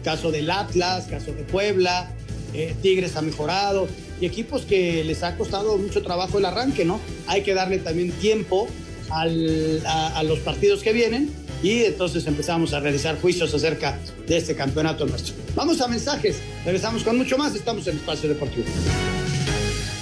caso 0.05 0.31
del 0.31 0.51
Atlas, 0.51 1.07
caso 1.07 1.33
de 1.33 1.45
Puebla, 1.45 2.13
eh, 2.53 2.75
Tigres 2.83 3.17
ha 3.17 3.23
mejorado, 3.23 3.89
y 4.21 4.27
equipos 4.27 4.63
que 4.63 5.03
les 5.03 5.23
ha 5.23 5.35
costado 5.39 5.79
mucho 5.79 6.03
trabajo 6.03 6.37
el 6.37 6.45
arranque, 6.45 6.85
¿no? 6.85 7.01
Hay 7.27 7.43
que 7.43 7.55
darle 7.55 7.79
también 7.79 8.13
tiempo 8.13 8.69
al, 9.09 9.81
a, 9.87 10.19
a 10.19 10.23
los 10.25 10.41
partidos 10.41 10.83
que 10.83 10.93
vienen 10.93 11.31
y 11.63 11.85
entonces 11.85 12.27
empezamos 12.27 12.75
a 12.75 12.81
realizar 12.81 13.19
juicios 13.19 13.55
acerca 13.55 13.99
de 14.27 14.37
este 14.37 14.55
campeonato 14.55 15.07
nuestro. 15.07 15.35
Vamos 15.55 15.81
a 15.81 15.89
mensajes, 15.89 16.37
regresamos 16.67 17.03
con 17.03 17.17
mucho 17.17 17.39
más, 17.39 17.55
estamos 17.55 17.87
en 17.87 17.97
Espacio 17.97 18.29
Deportivo. 18.29 18.67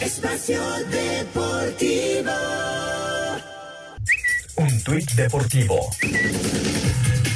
Espacio 0.00 0.62
Deportivo. 0.90 2.32
Un 4.56 4.82
tuit 4.82 5.10
deportivo. 5.12 5.90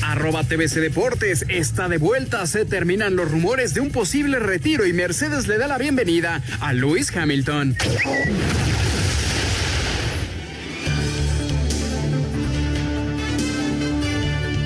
Arroba 0.02 0.44
TVC 0.44 0.80
Deportes 0.80 1.44
está 1.50 1.88
de 1.88 1.98
vuelta. 1.98 2.46
Se 2.46 2.64
terminan 2.64 3.16
los 3.16 3.30
rumores 3.30 3.74
de 3.74 3.80
un 3.80 3.90
posible 3.90 4.38
retiro 4.38 4.86
y 4.86 4.94
Mercedes 4.94 5.46
le 5.46 5.58
da 5.58 5.68
la 5.68 5.76
bienvenida 5.76 6.42
a 6.60 6.72
Lewis 6.72 7.14
Hamilton. 7.14 7.76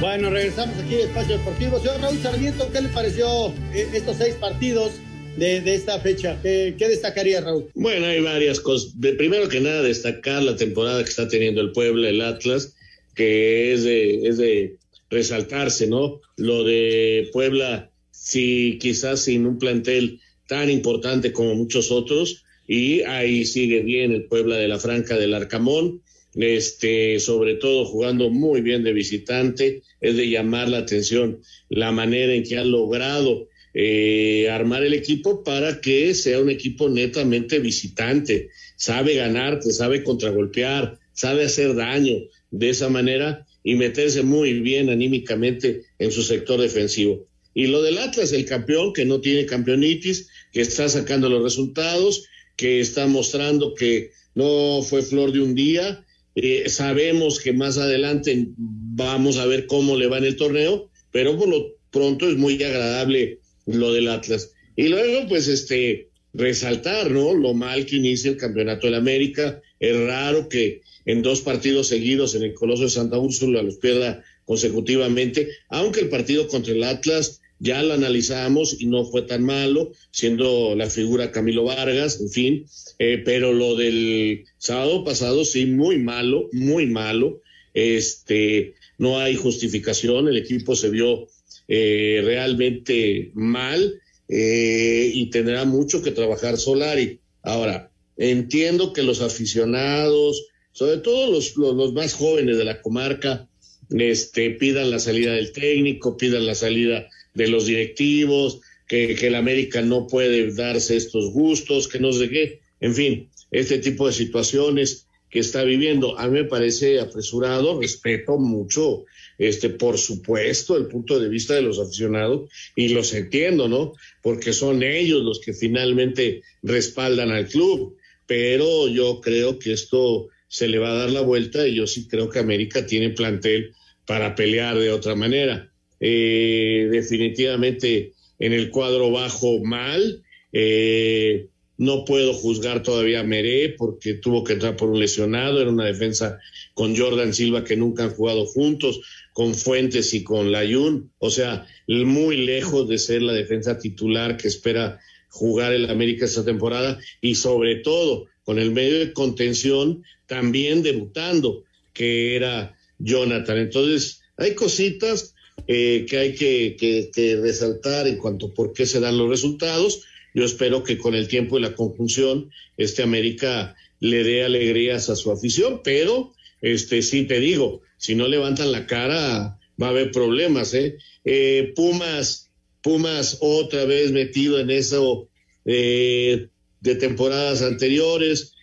Bueno, 0.01 0.31
regresamos 0.31 0.79
aquí 0.79 0.95
a 0.95 0.99
Espacio 1.01 1.39
Deportivo. 1.39 1.81
Señor 1.81 2.01
Raúl 2.01 2.23
Sarmiento, 2.23 2.71
¿qué 2.73 2.81
le 2.81 2.89
pareció 2.91 3.49
eh, 3.73 3.89
estos 3.93 4.19
seis 4.19 4.35
partidos 4.37 4.93
de, 5.39 5.75
esta 5.75 6.01
fecha? 6.01 6.39
¿Qué, 6.43 6.75
¿Qué, 6.79 6.89
destacaría, 6.89 7.41
Raúl? 7.41 7.71
Bueno, 7.75 8.07
hay 8.07 8.21
varias 8.21 8.61
cosas. 8.61 9.01
De, 9.01 9.13
primero 9.13 9.49
que 9.49 9.61
nada, 9.61 9.83
destacar 9.83 10.43
la 10.43 10.57
temporada 10.57 11.03
que 11.03 11.11
está 11.11 11.29
teniendo 11.29 11.61
el 11.61 11.73
Puebla, 11.73 12.09
el 12.09 12.21
Atlas, 12.21 12.75
que 13.15 13.73
es 13.73 13.85
de, 13.85 14.29
es 14.29 14.39
de 14.39 14.77
resaltarse, 15.11 15.87
¿no? 15.87 16.21
Lo 16.37 16.65
de 16.65 17.29
Puebla, 17.33 17.91
sí, 18.11 18.79
quizás 18.81 19.25
sin 19.25 19.47
un 19.47 19.59
plantel 19.59 20.21
tan 20.47 20.71
importante 20.71 21.33
como 21.33 21.55
muchos 21.55 21.91
otros, 21.91 22.45
y 22.67 23.03
ahí 23.03 23.45
sigue 23.45 23.81
bien 23.81 24.13
el 24.13 24.25
Puebla 24.25 24.57
de 24.57 24.69
la 24.69 24.79
Franca 24.79 25.17
del 25.17 25.35
Arcamón, 25.35 26.03
este, 26.35 27.19
sobre 27.21 27.55
todo 27.55 27.87
jugando 27.87 28.31
muy 28.31 28.61
bien 28.61 28.85
de 28.85 28.93
visitante, 28.93 29.83
es 30.01 30.17
de 30.17 30.29
llamar 30.29 30.69
la 30.69 30.79
atención 30.79 31.41
la 31.69 31.91
manera 31.91 32.35
en 32.35 32.45
que 32.45 32.59
han 32.59 32.71
logrado 32.71 33.49
eh, 33.81 34.51
armar 34.51 34.83
el 34.83 34.93
equipo 34.93 35.45
para 35.45 35.81
que 35.81 36.13
sea 36.13 36.41
un 36.41 36.51
equipo 36.51 36.89
netamente 36.89 37.61
visitante, 37.61 38.51
sabe 38.75 39.15
ganar, 39.15 39.63
sabe 39.63 40.03
contragolpear, 40.03 40.99
sabe 41.13 41.45
hacer 41.45 41.77
daño 41.77 42.17
de 42.51 42.71
esa 42.71 42.89
manera 42.89 43.47
y 43.63 43.77
meterse 43.77 44.25
muy 44.25 44.55
bien 44.55 44.91
anímicamente 44.91 45.85
en 46.01 46.11
su 46.11 46.25
sector 46.25 46.61
defensivo. 46.61 47.29
Y 47.55 47.69
lo 47.69 47.81
del 47.81 47.99
Atlas, 47.99 48.33
el 48.33 48.47
campeón 48.47 48.93
que 48.93 49.05
no 49.05 49.21
tiene 49.21 49.47
campeonitis, 49.47 50.29
que 50.53 50.63
está 50.63 50.89
sacando 50.89 51.29
los 51.29 51.45
resultados, 51.45 52.25
que 52.57 52.81
está 52.81 53.07
mostrando 53.07 53.77
que 53.77 54.11
no 54.35 54.83
fue 54.83 55.03
flor 55.03 55.31
de 55.31 55.41
un 55.41 55.55
día. 55.55 56.05
Eh, 56.35 56.69
sabemos 56.69 57.39
que 57.39 57.53
más 57.53 57.79
adelante 57.79 58.49
vamos 58.57 59.37
a 59.37 59.47
ver 59.47 59.67
cómo 59.67 59.97
le 59.97 60.09
va 60.09 60.19
en 60.19 60.25
el 60.25 60.35
torneo, 60.35 60.91
pero 61.13 61.39
por 61.39 61.49
lo 61.49 61.77
pronto 61.93 62.29
es 62.29 62.37
muy 62.37 62.61
agradable 62.61 63.39
lo 63.77 63.93
del 63.93 64.09
Atlas. 64.09 64.53
Y 64.77 64.89
luego, 64.89 65.29
pues, 65.29 65.49
este, 65.49 66.09
resaltar, 66.35 67.11
¿no? 67.11 67.35
Lo 67.35 67.55
mal 67.55 67.87
que 67.87 67.97
inicia 67.97 68.31
el 68.31 68.37
campeonato 68.37 68.87
del 68.87 68.95
América. 68.95 69.61
Es 69.81 69.97
raro 69.97 70.49
que 70.49 70.83
en 71.05 71.23
dos 71.23 71.41
partidos 71.41 71.89
seguidos 71.89 72.35
en 72.35 72.43
el 72.43 72.55
Coloso 72.55 72.85
de 72.85 72.91
Santa 72.91 73.19
Úrsula 73.19 73.63
los 73.63 73.77
pierda 73.77 74.23
consecutivamente, 74.45 75.49
aunque 75.69 76.01
el 76.01 76.09
partido 76.09 76.49
contra 76.49 76.73
el 76.73 76.83
Atlas 76.83 77.41
ya 77.61 77.83
lo 77.83 77.95
analizamos 77.95 78.81
y 78.81 78.87
no 78.87 79.05
fue 79.05 79.23
tan 79.23 79.43
malo, 79.43 79.93
siendo 80.11 80.75
la 80.77 80.89
figura 80.89 81.33
Camilo 81.33 81.65
Vargas, 81.65 82.21
en 82.21 82.31
fin, 82.31 82.67
eh, 82.99 83.21
pero 83.25 83.53
lo 83.53 83.75
del 83.75 84.45
sábado 84.59 85.05
pasado 85.05 85.45
sí, 85.45 85.67
muy 85.67 85.99
malo, 85.99 86.49
muy 86.53 86.87
malo. 86.87 87.43
Este, 87.75 88.75
no 88.97 89.19
hay 89.19 89.35
justificación, 89.35 90.29
el 90.29 90.37
equipo 90.37 90.77
se 90.77 90.89
vio 90.89 91.29
eh, 91.69 92.23
realmente 92.25 93.31
mal 93.35 94.01
eh, 94.29 95.11
y 95.13 95.31
tendrá 95.31 95.65
mucho 95.65 96.03
que 96.03 96.11
trabajar 96.11 96.57
Solari. 96.57 97.21
Ahora, 97.43 97.91
entiendo 98.17 98.93
que 98.93 99.03
los 99.03 99.21
aficionados, 99.21 100.49
sobre 100.73 100.99
todo 100.99 101.31
los, 101.31 101.57
los, 101.57 101.75
los 101.75 101.93
más 101.93 102.15
jóvenes 102.15 102.59
de 102.59 102.65
la 102.65 102.81
comarca, 102.81 103.49
este, 103.91 104.51
pidan 104.51 104.91
la 104.91 104.99
salida 104.99 105.33
del 105.33 105.53
técnico, 105.53 106.17
pidan 106.17 106.47
la 106.47 106.55
salida 106.55 107.09
de 107.35 107.49
los 107.49 107.67
directivos, 107.67 108.61
que, 108.87 109.15
que 109.15 109.27
el 109.29 109.35
América 109.35 109.83
no 109.83 110.07
puede 110.07 110.53
darse 110.53 110.97
estos 110.97 111.31
gustos, 111.31 111.89
que 111.89 112.01
no 112.01 112.13
sé 112.13 112.29
qué, 112.29 112.61
en 112.81 112.95
fin, 112.95 113.29
este 113.51 113.79
tipo 113.79 114.07
de 114.07 114.13
situaciones 114.13 115.07
que 115.31 115.41
está 115.41 115.63
viviendo. 115.63 116.19
A 116.19 116.27
mí 116.27 116.33
me 116.33 116.45
parece 116.45 117.01
apresurado, 117.01 117.81
respeto 117.81 118.39
mucho, 118.39 119.05
este, 119.39 119.71
por 119.71 119.99
supuesto, 119.99 120.77
el 120.77 120.87
punto 120.87 121.19
de 121.19 121.29
vista 121.29 121.55
de 121.55 121.63
los 121.63 121.79
aficionados 121.79 122.51
y 122.75 122.89
los 122.89 123.15
entiendo, 123.15 123.69
¿no? 123.69 123.93
Porque 124.23 124.53
son 124.53 124.83
ellos 124.83 125.23
los 125.23 125.41
que 125.41 125.55
finalmente 125.55 126.43
respaldan 126.63 127.31
al 127.31 127.47
club. 127.47 127.97
Pero 128.27 128.89
yo 128.89 129.21
creo 129.23 129.59
que 129.59 129.73
esto 129.73 130.29
se 130.49 130.69
le 130.69 130.79
va 130.79 130.91
a 130.91 130.99
dar 130.99 131.11
la 131.11 131.21
vuelta 131.23 131.67
y 131.67 131.75
yo 131.75 131.87
sí 131.87 132.09
creo 132.09 132.29
que 132.29 132.41
América 132.41 132.85
tiene 132.87 133.11
plantel 133.11 133.75
para 134.07 134.35
pelear 134.35 134.79
de 134.79 134.91
otra 134.91 135.15
manera 135.15 135.71
eh, 136.01 136.89
definitivamente 136.91 138.13
en 138.39 138.53
el 138.53 138.71
cuadro 138.71 139.11
bajo 139.11 139.63
mal. 139.65 140.23
Eh, 140.53 141.47
no 141.77 142.05
puedo 142.05 142.35
juzgar 142.35 142.83
todavía 142.83 143.21
a 143.21 143.25
Meré 143.25 143.75
porque 143.79 144.15
tuvo 144.15 144.43
que 144.43 144.55
entrar 144.55 144.77
por 144.77 144.91
un 144.91 144.99
lesionado. 144.99 145.61
Era 145.61 145.71
una 145.71 145.85
defensa 145.85 146.39
con 146.75 146.97
Jordan 146.97 147.35
Silva 147.35 147.65
que 147.65 147.77
nunca 147.77 148.05
han 148.05 148.11
jugado 148.11 148.47
juntos, 148.47 149.01
con 149.39 149.55
Fuentes 149.55 150.15
y 150.15 150.25
con 150.25 150.51
Layun. 150.51 151.13
O 151.19 151.31
sea, 151.31 151.65
muy 151.87 152.39
lejos 152.39 152.89
de 152.89 152.99
ser 152.99 153.23
la 153.23 153.33
defensa 153.33 153.79
titular 153.79 154.37
que 154.37 154.49
espera 154.49 154.99
jugar 155.29 155.73
el 155.73 155.89
América 155.89 156.25
esta 156.25 156.45
temporada 156.45 156.99
y 157.21 157.37
sobre 157.37 157.77
todo 157.77 158.27
con 158.43 158.59
el 158.59 158.73
medio 158.73 158.99
de 158.99 159.13
contención 159.13 160.03
también 160.27 160.83
debutando, 160.83 161.63
que 161.93 162.35
era 162.35 162.77
Jonathan. 162.99 163.59
Entonces, 163.59 164.23
hay 164.37 164.57
cositas 164.57 165.37
eh, 165.69 166.05
que 166.11 166.19
hay 166.19 166.35
que, 166.35 167.39
resaltar 167.41 168.09
en 168.09 168.17
cuanto 168.17 168.47
a 168.47 168.55
por 168.55 168.73
qué 168.73 168.87
se 168.87 168.99
dan 168.99 169.19
los 169.19 169.29
resultados. 169.29 170.03
Yo 170.35 170.45
espero 170.45 170.83
que 170.83 170.99
con 170.99 171.15
el 171.15 171.29
tiempo 171.29 171.57
y 171.57 171.63
la 171.63 171.77
conjunción, 171.77 172.51
este 172.77 173.05
América 173.05 173.77
le 174.01 174.25
dé 174.25 174.43
alegrías 174.43 175.09
a 175.11 175.15
su 175.15 175.31
afición, 175.31 175.83
pero 175.85 176.35
este 176.61 177.03
sí 177.03 177.23
te 177.23 177.39
digo, 177.39 177.83
si 177.99 178.15
no 178.15 178.27
levantan 178.27 178.73
la 178.73 178.87
cara, 178.87 179.59
va 179.81 179.87
a 179.87 179.91
haber 179.91 180.11
problemas, 180.11 180.73
¿eh? 180.75 180.97
eh 181.25 181.73
Pumas, 181.77 182.51
Pumas 182.83 183.39
otra 183.41 183.85
vez 183.85 184.13
metido 184.13 184.59
en 184.59 184.71
eso 184.71 185.29
eh, 185.65 186.49
de 186.81 186.95
temporadas 186.95 187.63
anteriores. 187.63 188.55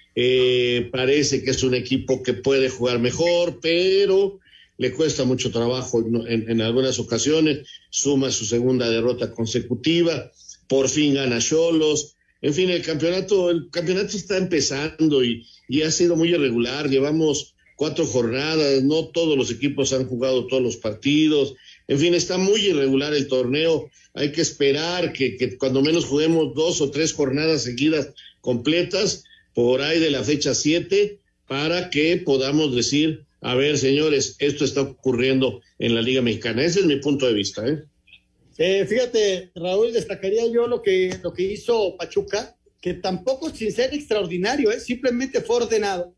parece 0.91 1.43
que 1.43 1.51
es 1.51 1.61
un 1.63 1.75
equipo 1.75 2.23
que 2.23 2.33
puede 2.33 2.69
jugar 2.69 2.99
mejor, 2.99 3.59
pero 3.61 4.39
le 4.77 4.91
cuesta 4.91 5.23
mucho 5.23 5.51
trabajo 5.51 6.03
en, 6.27 6.61
algunas 6.61 6.99
ocasiones, 6.99 7.67
suma 7.89 8.31
su 8.31 8.45
segunda 8.45 8.89
derrota 8.89 9.31
consecutiva, 9.31 10.31
por 10.67 10.89
fin 10.89 11.13
gana 11.13 11.39
Cholos. 11.39 12.15
En 12.41 12.53
fin, 12.53 12.69
el 12.69 12.81
campeonato, 12.81 13.49
el 13.49 13.69
campeonato 13.71 14.17
está 14.17 14.37
empezando 14.37 15.23
y, 15.23 15.47
y 15.67 15.81
ha 15.83 15.91
sido 15.91 16.15
muy 16.15 16.29
irregular. 16.29 16.89
Llevamos 16.89 17.54
cuatro 17.75 18.05
jornadas, 18.05 18.83
no 18.83 19.07
todos 19.07 19.37
los 19.37 19.51
equipos 19.51 19.93
han 19.93 20.07
jugado 20.07 20.47
todos 20.47 20.63
los 20.63 20.77
partidos. 20.77 21.55
En 21.87 21.99
fin, 21.99 22.13
está 22.13 22.37
muy 22.37 22.61
irregular 22.61 23.13
el 23.13 23.27
torneo. 23.27 23.89
Hay 24.13 24.31
que 24.31 24.41
esperar 24.41 25.13
que, 25.13 25.37
que, 25.37 25.57
cuando 25.57 25.81
menos 25.81 26.05
juguemos 26.05 26.55
dos 26.55 26.81
o 26.81 26.91
tres 26.91 27.13
jornadas 27.13 27.63
seguidas 27.63 28.09
completas, 28.41 29.23
por 29.53 29.81
ahí 29.81 29.99
de 29.99 30.09
la 30.09 30.23
fecha 30.23 30.53
siete, 30.55 31.19
para 31.47 31.89
que 31.89 32.17
podamos 32.17 32.75
decir 32.75 33.25
a 33.45 33.53
ver, 33.53 33.77
señores, 33.77 34.37
esto 34.39 34.65
está 34.65 34.81
ocurriendo 34.81 35.61
en 35.77 35.93
la 35.93 36.01
Liga 36.01 36.19
Mexicana. 36.23 36.63
Ese 36.63 36.79
es 36.79 36.87
mi 36.87 36.95
punto 36.95 37.27
de 37.27 37.33
vista. 37.33 37.63
¿eh? 37.67 37.83
Eh, 38.57 38.85
fíjate, 38.87 39.51
Raúl, 39.53 39.93
destacaría 39.93 40.47
yo 40.51 40.65
lo 40.65 40.81
que, 40.81 41.15
lo 41.21 41.31
que 41.31 41.43
hizo 41.43 41.95
Pachuca, 41.95 42.57
que 42.81 42.95
tampoco 42.95 43.51
sin 43.51 43.71
ser 43.71 43.93
extraordinario, 43.93 44.71
¿eh? 44.71 44.79
simplemente 44.79 45.41
fue 45.41 45.57
ordenado 45.57 46.14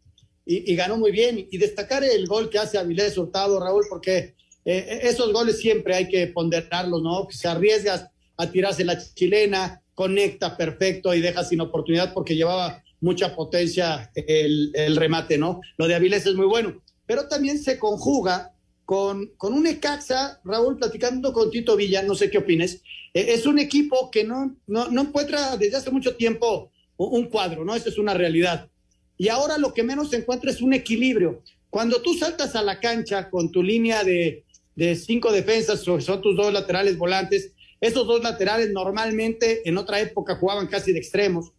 y, 0.48 0.76
ganó 0.76 0.98
muy 0.98 1.12
bien. 1.12 1.48
Y 1.52 1.58
destacar 1.58 2.04
el 2.04 2.26
gol 2.26 2.50
que 2.50 2.58
hace 2.58 2.78
Avilés 2.78 3.18
Hurtado, 3.18 3.60
Raúl, 3.60 3.86
porque 3.90 4.36
eh, 4.66 5.00
esos 5.04 5.34
goles 5.34 5.60
siempre 5.60 5.96
hay 5.96 6.08
que 6.08 6.28
ponderarlos, 6.28 7.02
¿no? 7.02 7.28
Se 7.30 7.48
arriesga 7.48 8.12
a 8.38 8.52
tirarse 8.52 8.86
la 8.86 8.98
chilena, 8.98 9.82
conecta 9.94 10.56
perfecto 10.56 11.14
y 11.14 11.22
deja 11.22 11.44
sin 11.44 11.62
oportunidad 11.62 12.14
porque 12.14 12.36
llevaba 12.36 12.84
mucha 13.02 13.36
potencia 13.36 14.12
el, 14.16 14.72
el 14.74 14.96
remate, 14.96 15.38
¿no? 15.38 15.62
Lo 15.78 15.88
de 15.88 15.96
Avilés 15.96 16.26
es 16.26 16.36
muy 16.36 16.46
bueno 16.46 16.82
pero 17.08 17.28
también 17.28 17.58
se 17.58 17.80
conjuga 17.80 18.54
con, 18.86 19.32
con 19.38 19.54
un 19.54 19.66
Ecaxa, 19.66 20.40
Raúl, 20.44 20.78
platicando 20.78 21.34
con 21.34 21.50
Tito 21.50 21.76
Villa, 21.76 22.04
no 22.04 22.14
sé 22.14 22.30
qué 22.30 22.38
opines, 22.38 22.82
eh, 23.14 23.26
es 23.30 23.46
un 23.46 23.58
equipo 23.58 24.12
que 24.12 24.24
no, 24.24 24.56
no, 24.68 24.90
no, 24.90 25.02
encuentra 25.02 25.58
desde 25.58 25.78
hace 25.78 25.90
mucho 25.90 26.16
tiempo 26.16 26.72
un 26.98 27.26
cuadro, 27.26 27.66
¿no? 27.66 27.76
Esa 27.76 27.90
es 27.90 27.98
una 27.98 28.14
realidad. 28.14 28.70
Y 29.18 29.30
ahora 29.30 29.58
lo 29.58 29.74
que 29.74 29.84
menos 29.84 30.12
se 30.12 30.18
encuentra 30.18 30.52
es 30.52 30.62
un 30.62 30.74
equilibrio. 30.74 31.42
Cuando 31.70 32.02
tú 32.02 32.14
saltas 32.14 32.56
a 32.56 32.62
la 32.62 32.80
cancha 32.80 33.30
con 33.30 33.52
tu 33.52 33.64
línea 33.64 34.04
de, 34.04 34.44
de 34.76 34.96
cinco 34.96 35.32
defensas, 35.32 35.82
son 35.82 36.22
tus 36.22 36.38
dos 36.38 36.54
laterales 36.54 36.98
volantes, 36.98 37.52
esos 37.82 38.08
dos 38.08 38.24
laterales 38.24 38.72
normalmente 38.72 39.68
en 39.68 39.78
otra 39.78 40.00
época 40.00 40.36
jugaban 40.36 40.68
casi 40.68 40.92
de 40.94 41.00
extremos, 41.00 41.52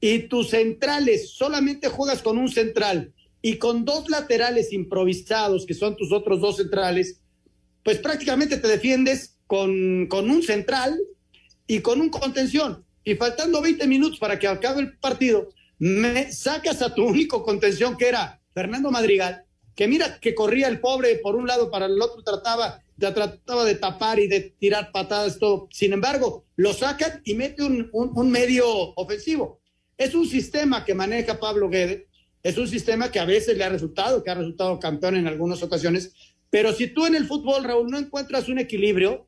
y 0.00 0.20
tus 0.20 0.50
centrales, 0.50 1.30
solamente 1.30 1.88
juegas 1.88 2.22
con 2.22 2.38
un 2.38 2.48
central 2.48 3.12
y 3.42 3.56
con 3.56 3.84
dos 3.84 4.08
laterales 4.08 4.72
improvisados, 4.72 5.66
que 5.66 5.74
son 5.74 5.96
tus 5.96 6.10
otros 6.12 6.40
dos 6.40 6.56
centrales, 6.56 7.20
pues 7.84 7.98
prácticamente 7.98 8.56
te 8.56 8.68
defiendes 8.68 9.36
con, 9.46 10.06
con 10.06 10.30
un 10.30 10.42
central 10.42 10.98
y 11.66 11.80
con 11.80 12.00
un 12.00 12.08
contención. 12.08 12.84
Y 13.04 13.14
faltando 13.14 13.60
20 13.60 13.86
minutos 13.86 14.18
para 14.18 14.38
que 14.38 14.46
acabe 14.46 14.80
el 14.80 14.96
partido, 14.98 15.50
me 15.80 16.30
sacas 16.30 16.80
a 16.82 16.94
tu 16.94 17.04
único 17.04 17.42
contención, 17.42 17.96
que 17.96 18.08
era 18.08 18.40
Fernando 18.54 18.92
Madrigal, 18.92 19.44
que 19.74 19.88
mira 19.88 20.20
que 20.20 20.34
corría 20.34 20.68
el 20.68 20.78
pobre 20.78 21.16
por 21.16 21.34
un 21.34 21.48
lado 21.48 21.70
para 21.70 21.86
el 21.86 22.00
otro, 22.00 22.22
trataba 22.22 22.84
ya 23.00 23.14
trataba 23.14 23.64
de 23.64 23.76
tapar 23.76 24.20
y 24.20 24.28
de 24.28 24.54
tirar 24.58 24.92
patadas, 24.92 25.38
todo. 25.38 25.68
Sin 25.72 25.94
embargo, 25.94 26.44
lo 26.56 26.74
sacan 26.74 27.22
y 27.24 27.34
mete 27.34 27.62
un, 27.62 27.88
un, 27.92 28.30
medio 28.30 28.66
ofensivo. 28.94 29.60
Es 29.96 30.14
un 30.14 30.28
sistema 30.28 30.84
que 30.84 30.94
maneja 30.94 31.40
Pablo 31.40 31.70
Guede, 31.70 32.08
es 32.42 32.58
un 32.58 32.68
sistema 32.68 33.10
que 33.10 33.18
a 33.18 33.24
veces 33.24 33.56
le 33.56 33.64
ha 33.64 33.70
resultado, 33.70 34.22
que 34.22 34.30
ha 34.30 34.34
resultado 34.34 34.78
campeón 34.78 35.16
en 35.16 35.26
algunas 35.26 35.62
ocasiones, 35.62 36.12
pero 36.50 36.74
si 36.74 36.88
tú 36.88 37.06
en 37.06 37.14
el 37.14 37.26
fútbol, 37.26 37.64
Raúl, 37.64 37.90
no 37.90 37.98
encuentras 37.98 38.48
un 38.48 38.58
equilibrio, 38.58 39.26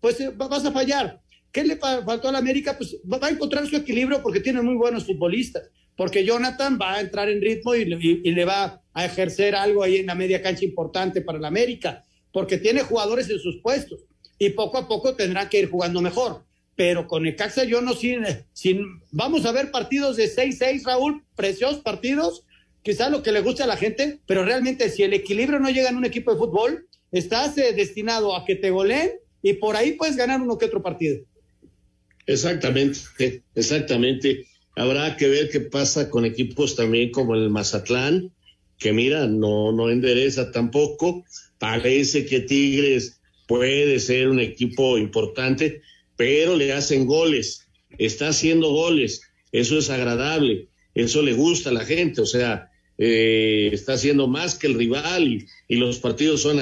pues 0.00 0.18
eh, 0.20 0.32
vas 0.34 0.64
a 0.64 0.72
fallar. 0.72 1.20
¿Qué 1.50 1.64
le 1.64 1.76
faltó 1.76 2.28
a 2.28 2.32
la 2.32 2.38
América? 2.38 2.78
Pues 2.78 2.96
va 3.10 3.26
a 3.26 3.30
encontrar 3.30 3.66
su 3.66 3.76
equilibrio 3.76 4.22
porque 4.22 4.40
tiene 4.40 4.62
muy 4.62 4.74
buenos 4.74 5.04
futbolistas, 5.04 5.68
porque 6.02 6.24
Jonathan 6.24 6.80
va 6.82 6.94
a 6.94 7.00
entrar 7.00 7.28
en 7.28 7.40
ritmo 7.40 7.76
y, 7.76 7.84
le 7.84 8.44
va 8.44 8.82
a 8.92 9.04
ejercer 9.04 9.54
algo 9.54 9.84
ahí 9.84 9.98
en 9.98 10.06
la 10.06 10.16
media 10.16 10.42
cancha 10.42 10.64
importante 10.64 11.20
para 11.20 11.38
la 11.38 11.46
América, 11.46 12.02
porque 12.32 12.58
tiene 12.58 12.82
jugadores 12.82 13.30
en 13.30 13.38
sus 13.38 13.60
puestos 13.62 14.00
y 14.36 14.50
poco 14.50 14.78
a 14.78 14.88
poco 14.88 15.14
tendrá 15.14 15.48
que 15.48 15.60
ir 15.60 15.70
jugando 15.70 16.00
mejor. 16.00 16.42
Pero 16.74 17.06
con 17.06 17.24
el 17.24 17.36
Caxa 17.36 17.62
yo 17.62 17.80
no 17.82 17.94
sin, 17.94 18.24
sin 18.52 19.00
vamos 19.12 19.46
a 19.46 19.52
ver 19.52 19.70
partidos 19.70 20.16
de 20.16 20.24
6-6, 20.24 20.82
Raúl, 20.82 21.22
preciosos 21.36 21.78
partidos, 21.82 22.46
quizás 22.82 23.12
lo 23.12 23.22
que 23.22 23.30
le 23.30 23.40
guste 23.40 23.62
a 23.62 23.68
la 23.68 23.76
gente, 23.76 24.18
pero 24.26 24.44
realmente 24.44 24.88
si 24.88 25.04
el 25.04 25.12
equilibrio 25.12 25.60
no 25.60 25.70
llega 25.70 25.90
en 25.90 25.98
un 25.98 26.04
equipo 26.04 26.32
de 26.32 26.38
fútbol, 26.38 26.88
estás 27.12 27.56
eh, 27.58 27.74
destinado 27.74 28.34
a 28.34 28.44
que 28.44 28.56
te 28.56 28.70
goleen 28.70 29.12
y 29.40 29.52
por 29.52 29.76
ahí 29.76 29.92
puedes 29.92 30.16
ganar 30.16 30.42
uno 30.42 30.58
que 30.58 30.64
otro 30.64 30.82
partido. 30.82 31.22
Exactamente, 32.26 32.98
exactamente. 33.54 34.46
Habrá 34.74 35.16
que 35.16 35.28
ver 35.28 35.50
qué 35.50 35.60
pasa 35.60 36.08
con 36.08 36.24
equipos 36.24 36.76
también 36.76 37.10
como 37.10 37.34
el 37.34 37.50
Mazatlán, 37.50 38.32
que 38.78 38.92
mira, 38.92 39.26
no, 39.26 39.72
no 39.72 39.90
endereza 39.90 40.50
tampoco. 40.50 41.24
Parece 41.58 42.26
que 42.26 42.40
Tigres 42.40 43.20
puede 43.46 43.98
ser 44.00 44.28
un 44.28 44.40
equipo 44.40 44.98
importante, 44.98 45.82
pero 46.16 46.56
le 46.56 46.72
hacen 46.72 47.06
goles, 47.06 47.68
está 47.98 48.28
haciendo 48.28 48.70
goles, 48.70 49.22
eso 49.52 49.78
es 49.78 49.90
agradable, 49.90 50.68
eso 50.94 51.22
le 51.22 51.34
gusta 51.34 51.70
a 51.70 51.74
la 51.74 51.84
gente, 51.84 52.20
o 52.20 52.26
sea, 52.26 52.70
eh, 52.98 53.70
está 53.72 53.94
haciendo 53.94 54.26
más 54.26 54.54
que 54.54 54.66
el 54.66 54.74
rival 54.74 55.46
y, 55.68 55.76
los 55.76 55.98
partidos 55.98 56.42
son 56.42 56.60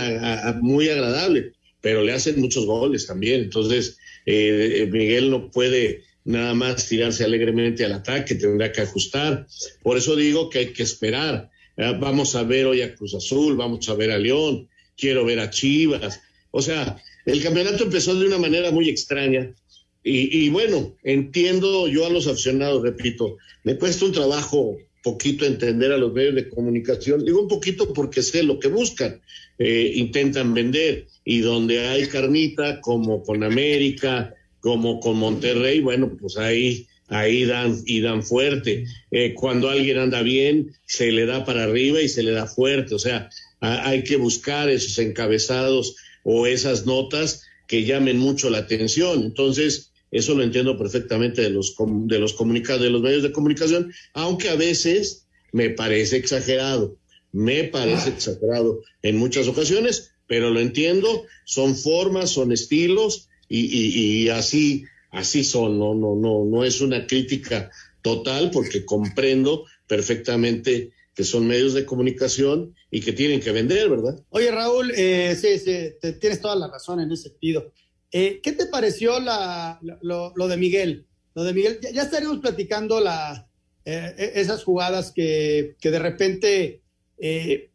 muy 0.61 0.89
agradables, 0.89 1.53
pero 1.81 2.03
le 2.05 2.13
hacen 2.13 2.41
muchos 2.41 2.67
goles 2.67 3.07
también, 3.07 3.43
entonces 3.43 3.99
eh, 4.27 4.89
Miguel 4.91 5.31
no 5.31 5.51
puede 5.51 6.03
nada 6.25 6.55
más 6.55 6.89
tirarse 6.89 7.25
alegremente 7.25 7.85
al 7.85 7.93
ataque, 7.93 8.35
tendrá 8.35 8.73
que 8.73 8.83
ajustar. 8.83 9.47
Por 9.83 9.97
eso 9.97 10.17
digo 10.17 10.51
que 10.51 10.59
hay 10.59 10.73
que 10.73 10.83
esperar. 10.83 11.51
Vamos 11.77 12.35
a 12.35 12.43
ver 12.43 12.67
hoy 12.67 12.83
a 12.83 12.95
Cruz 12.95 13.15
Azul, 13.15 13.57
vamos 13.57 13.89
a 13.89 13.95
ver 13.95 14.11
a 14.11 14.19
León, 14.19 14.69
quiero 14.97 15.25
ver 15.25 15.41
a 15.41 15.51
Chivas. 15.51 16.21
O 16.51 16.61
sea, 16.61 17.01
el 17.25 17.43
campeonato 17.43 17.85
empezó 17.85 18.15
de 18.15 18.27
una 18.27 18.39
manera 18.39 18.71
muy 18.71 18.89
extraña. 18.89 19.55
Y, 20.03 20.45
y 20.45 20.49
bueno, 20.51 20.97
entiendo 21.03 21.89
yo 21.89 22.07
a 22.07 22.11
los 22.11 22.27
aficionados, 22.27 22.83
repito, 22.83 23.37
me 23.65 23.77
cuesta 23.77 24.05
un 24.05 24.13
trabajo 24.13 24.79
poquito 25.03 25.47
entender 25.47 25.93
a 25.93 25.97
los 25.97 26.13
medios 26.13 26.35
de 26.35 26.49
comunicación. 26.49 27.25
Digo 27.25 27.41
un 27.41 27.49
poquito 27.49 27.93
porque 27.93 28.23
sé 28.23 28.43
lo 28.43 28.59
que 28.59 28.69
buscan. 28.69 29.21
Eh, 29.59 29.93
intentan 29.97 30.55
vender 30.55 31.07
y 31.25 31.41
donde 31.41 31.81
hay 31.81 32.07
carnita, 32.07 32.81
como 32.81 33.23
con 33.23 33.43
América, 33.43 34.35
como 34.61 35.01
con 35.01 35.17
Monterrey, 35.17 35.81
bueno, 35.81 36.17
pues 36.21 36.37
ahí, 36.37 36.87
ahí 37.09 37.45
dan 37.45 37.77
y 37.87 38.01
dan 38.01 38.23
fuerte. 38.23 38.85
Eh, 39.11 39.35
cuando 39.35 39.69
alguien 39.69 39.99
anda 39.99 40.23
bien, 40.23 40.73
se 40.87 41.11
le 41.13 41.27
da 41.27 41.45
para 41.45 41.65
arriba 41.65 42.01
y 42.01 42.09
se 42.09 42.23
le 42.23 42.33
da 42.33 42.47
fuerte. 42.47 42.95
O 42.95 42.99
sea, 42.99 43.29
hay 43.61 44.05
que 44.05 44.17
buscar 44.17 44.69
esos 44.71 44.99
encabezados 44.99 45.97
o 46.25 46.47
esas 46.47 46.87
notas 46.87 47.43
que 47.67 47.85
llamen 47.85 48.19
mucho 48.19 48.51
la 48.51 48.59
atención. 48.59 49.23
Entonces, 49.23 49.93
eso 50.11 50.35
lo 50.35 50.43
entiendo 50.43 50.77
perfectamente 50.77 51.43
de 51.43 51.51
los, 51.51 51.75
de 51.79 52.19
los 52.19 52.37
de 52.37 52.91
los 52.91 53.03
medios 53.03 53.23
de 53.23 53.33
comunicación, 53.33 53.93
aunque 54.13 54.49
a 54.49 54.57
veces 54.57 55.27
me 55.53 55.71
parece 55.71 56.17
exagerado, 56.17 56.97
me 57.33 57.65
parece 57.65 58.11
exagerado 58.11 58.83
en 59.03 59.17
muchas 59.17 59.47
ocasiones, 59.47 60.13
pero 60.27 60.51
lo 60.51 60.61
entiendo, 60.61 61.25
son 61.45 61.77
formas, 61.77 62.31
son 62.31 62.53
estilos 62.53 63.29
y, 63.53 64.23
y, 64.23 64.29
así, 64.29 64.85
así 65.11 65.43
son, 65.43 65.79
no, 65.79 65.95
no, 65.95 66.15
no, 66.15 66.45
no 66.45 66.65
es 66.65 66.81
una 66.81 67.05
crítica 67.07 67.71
total 68.01 68.51
porque 68.53 68.85
comprendo 68.85 69.67
perfectamente 69.89 70.93
que 71.17 71.25
son 71.25 71.49
medios 71.49 71.75
de 71.75 71.85
comunicación 71.85 72.77
y 72.93 73.01
que 73.01 73.13
tienen 73.13 73.41
que 73.41 73.51
vender, 73.51 73.89
¿verdad? 73.89 74.23
Oye, 74.31 74.53
Raúl, 74.53 74.93
eh, 74.97 75.37
sí, 75.39 75.59
sí, 75.59 76.13
tienes 76.21 76.41
toda 76.41 76.55
la 76.55 76.69
razón 76.69 77.01
en 77.01 77.11
ese 77.11 77.31
sentido. 77.31 77.73
Eh, 78.13 78.41
¿Qué 78.41 78.53
te 78.53 78.67
pareció 78.67 79.19
lo, 79.21 80.49
de 80.49 80.57
Miguel? 80.57 81.07
Lo 81.35 81.43
de 81.43 81.53
Miguel, 81.53 81.81
ya, 81.93 82.03
estaríamos 82.03 82.39
platicando 82.39 83.01
la, 83.01 83.49
eh, 83.85 84.15
e, 84.17 84.41
esas 84.41 84.63
jugadas 84.63 85.11
que, 85.11 85.75
de 85.83 85.99
repente 85.99 86.83
eh, 87.19 87.71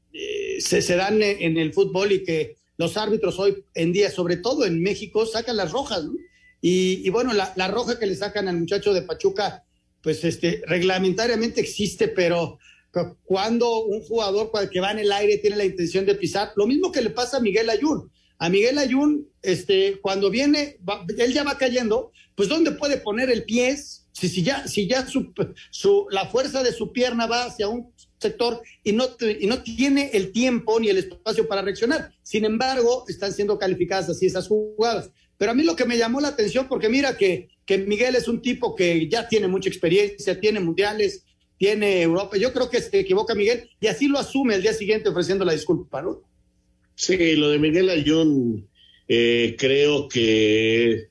se, 0.60 0.96
dan 0.96 1.22
en 1.22 1.58
el 1.58 1.74
fútbol 1.74 2.14
y 2.14 2.24
que 2.24 2.56
los 2.78 2.98
árbitros 2.98 3.40
hoy 3.40 3.64
en 3.74 3.94
día, 3.94 4.12
sobre 4.12 4.38
todo 4.38 4.66
en 4.66 4.82
México, 4.82 5.26
sacan 5.26 5.58
las 5.58 5.72
rojas. 5.72 6.04
Y, 6.62 7.08
bueno, 7.10 7.34
la, 7.34 7.54
la, 7.56 7.68
roja 7.68 8.00
que 8.00 8.08
le 8.08 8.16
sacan 8.16 8.48
al 8.48 8.58
muchacho 8.58 8.94
de 8.94 9.04
Pachuca, 9.04 9.64
pues 10.02 10.24
este, 10.24 10.64
reglamentariamente 10.66 11.62
existe, 11.62 12.08
pero 12.08 12.58
cuando 13.24 13.84
un 13.84 14.02
jugador 14.02 14.50
que 14.72 14.80
va 14.80 14.92
en 14.92 15.00
el 15.00 15.12
aire 15.12 15.38
tiene 15.38 15.58
la 15.58 15.66
intención 15.66 16.06
de 16.06 16.16
pisar, 16.16 16.54
lo 16.56 16.66
mismo 16.66 16.92
que 16.92 17.02
le 17.02 17.12
pasa 17.12 17.38
a 17.38 17.42
Miguel 17.42 17.70
Ayun 17.70 18.10
a 18.38 18.50
Miguel 18.50 18.78
Ayun, 18.78 19.28
este, 19.42 20.00
cuando 20.02 20.30
viene, 20.30 20.78
él 21.18 21.34
ya 21.34 21.44
va 21.44 21.58
cayendo, 21.58 22.12
pues 22.36 22.50
¿dónde 22.50 22.72
puede 22.72 22.98
poner 22.98 23.30
el 23.30 23.46
pie? 23.46 23.78
Si, 23.78 24.30
si 24.30 24.44
ya, 24.44 24.68
si 24.68 24.88
ya 24.88 25.08
su, 25.08 25.34
su, 25.72 26.08
la 26.10 26.28
fuerza 26.28 26.64
de 26.64 26.74
su 26.74 26.92
pierna 26.92 27.28
va 27.28 27.46
hacia 27.46 27.68
un 27.68 27.92
sector 28.18 28.62
y 28.84 28.94
no, 28.94 29.08
y 29.40 29.46
no 29.48 29.62
tiene 29.64 30.12
el 30.14 30.32
tiempo 30.32 30.80
ni 30.80 30.90
el 30.90 30.98
espacio 30.98 31.48
para 31.48 31.62
reaccionar. 31.62 32.12
Sin 32.24 32.46
embargo, 32.46 33.06
están 33.08 33.34
siendo 33.34 33.58
calificadas 33.58 34.10
así 34.10 34.26
esas 34.26 34.48
jugadas. 34.48 35.12
Pero 35.38 35.52
a 35.52 35.54
mí 35.54 35.64
lo 35.64 35.76
que 35.76 35.86
me 35.86 35.98
llamó 35.98 36.22
la 36.22 36.30
atención, 36.30 36.68
porque 36.68 36.90
mira 36.90 37.18
que, 37.18 37.50
que 37.66 37.78
Miguel 37.78 38.16
es 38.16 38.28
un 38.28 38.42
tipo 38.42 38.76
que 38.76 39.08
ya 39.10 39.28
tiene 39.28 39.48
mucha 39.48 39.70
experiencia, 39.70 40.40
tiene 40.40 40.60
mundiales, 40.60 41.26
tiene 41.58 42.02
Europa. 42.02 42.38
Yo 42.38 42.54
creo 42.54 42.70
que 42.70 42.82
se 42.82 43.00
equivoca 43.00 43.36
Miguel 43.36 43.70
y 43.80 43.88
así 43.88 44.08
lo 44.08 44.18
asume 44.18 44.56
el 44.56 44.62
día 44.62 44.74
siguiente 44.74 45.10
ofreciendo 45.10 45.46
la 45.46 45.54
disculpa, 45.54 46.02
¿no? 46.02 46.22
Sí, 46.96 47.36
lo 47.36 47.50
de 47.50 47.60
Miguel 47.60 47.90
Ayón 47.90 48.68
eh, 49.08 49.56
creo 49.60 50.08
que 50.08 51.10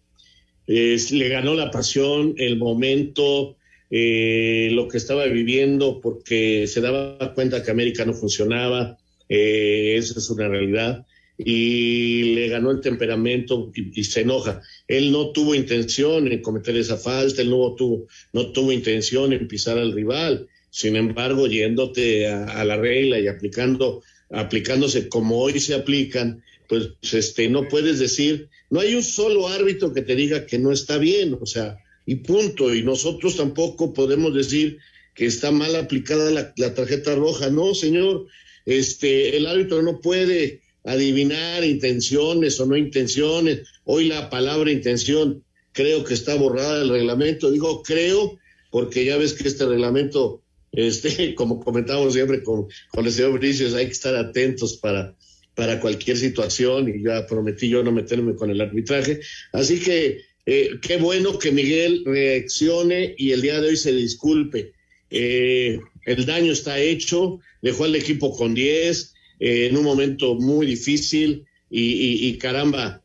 le 0.66 1.28
ganó 1.28 1.54
la 1.54 1.70
pasión, 1.70 2.34
el 2.38 2.56
momento, 2.56 3.56
eh, 3.96 4.70
lo 4.72 4.88
que 4.88 4.96
estaba 4.96 5.24
viviendo, 5.26 6.00
porque 6.00 6.66
se 6.66 6.80
daba 6.80 7.32
cuenta 7.32 7.62
que 7.62 7.70
América 7.70 8.04
no 8.04 8.12
funcionaba, 8.12 8.98
eh, 9.28 9.94
eso 9.96 10.18
es 10.18 10.28
una 10.30 10.48
realidad, 10.48 11.06
y 11.38 12.34
le 12.34 12.48
ganó 12.48 12.72
el 12.72 12.80
temperamento 12.80 13.70
y, 13.72 14.02
se 14.02 14.22
enoja. 14.22 14.62
Él 14.88 15.12
no 15.12 15.30
tuvo 15.30 15.54
intención 15.54 16.26
en 16.26 16.42
cometer 16.42 16.76
esa 16.76 16.96
falta, 16.96 17.40
él 17.40 17.50
no 17.50 17.72
tuvo, 17.76 18.08
no 18.32 18.50
tuvo 18.50 18.72
intención 18.72 19.32
en 19.32 19.46
pisar 19.46 19.78
al 19.78 19.92
rival, 19.92 20.48
sin 20.70 20.96
embargo, 20.96 21.46
yéndote 21.46 22.26
a 22.26 22.64
la 22.64 22.76
regla 22.76 23.20
y 23.20 23.28
aplicando 23.28 24.02
aplicándose 24.30 25.08
como 25.08 25.38
hoy 25.38 25.60
se 25.60 25.74
aplican, 25.74 26.42
pues 26.68 26.90
este, 27.12 27.48
no 27.48 27.68
puedes 27.68 28.00
decir, 28.00 28.48
no 28.70 28.80
hay 28.80 28.96
un 28.96 29.04
solo 29.04 29.46
árbitro 29.46 29.92
que 29.94 30.02
te 30.02 30.16
diga 30.16 30.46
que 30.46 30.58
no 30.58 30.72
está 30.72 30.98
bien, 30.98 31.38
o 31.40 31.46
sea, 31.46 31.78
y 32.06 32.16
punto. 32.16 32.74
Y 32.74 32.82
nosotros 32.82 33.36
tampoco 33.36 33.92
podemos 33.92 34.34
decir 34.34 34.78
que 35.14 35.26
está 35.26 35.50
mal 35.50 35.76
aplicada 35.76 36.30
la, 36.56 36.74
tarjeta 36.74 37.14
roja. 37.14 37.50
No, 37.50 37.74
señor, 37.74 38.26
este, 38.66 39.36
el 39.36 39.46
árbitro 39.46 39.82
no 39.82 40.00
puede 40.00 40.60
adivinar 40.84 41.64
intenciones 41.64 42.58
o 42.60 42.66
no 42.66 42.76
intenciones. 42.76 43.62
Hoy 43.84 44.08
la 44.08 44.28
palabra 44.28 44.70
intención 44.70 45.42
creo 45.72 46.04
que 46.04 46.14
está 46.14 46.34
borrada 46.34 46.80
del 46.80 46.90
reglamento. 46.90 47.50
Digo 47.50 47.82
creo 47.82 48.38
porque 48.70 49.04
ya 49.04 49.16
ves 49.16 49.34
que 49.34 49.48
este 49.48 49.66
reglamento 49.66 50.42
este, 50.74 51.34
como 51.36 51.60
comentamos 51.60 52.12
siempre 52.12 52.42
con, 52.42 52.66
con 52.90 53.06
el 53.06 53.12
señor 53.12 53.38
Bricios, 53.38 53.74
hay 53.74 53.86
que 53.86 53.92
estar 53.92 54.14
atentos 54.16 54.76
para, 54.76 55.14
para 55.54 55.80
cualquier 55.80 56.16
situación 56.16 56.88
y 56.88 57.04
ya 57.04 57.26
prometí 57.26 57.68
yo 57.68 57.82
no 57.82 57.92
meterme 57.92 58.34
con 58.34 58.50
el 58.50 58.60
arbitraje. 58.60 59.20
Así 59.52 59.80
que 59.80 60.22
eh, 60.46 60.70
qué 60.82 60.96
bueno 60.96 61.38
que 61.38 61.52
Miguel 61.52 62.02
reaccione 62.04 63.14
y 63.16 63.32
el 63.32 63.40
día 63.40 63.60
de 63.60 63.68
hoy 63.68 63.76
se 63.76 63.92
disculpe. 63.92 64.72
Eh, 65.10 65.80
el 66.06 66.26
daño 66.26 66.52
está 66.52 66.78
hecho, 66.80 67.40
dejó 67.62 67.84
al 67.84 67.94
equipo 67.94 68.36
con 68.36 68.54
10 68.54 69.14
eh, 69.40 69.66
en 69.66 69.76
un 69.76 69.84
momento 69.84 70.34
muy 70.34 70.66
difícil 70.66 71.44
y, 71.70 72.28
y 72.28 72.38
caramba, 72.38 73.02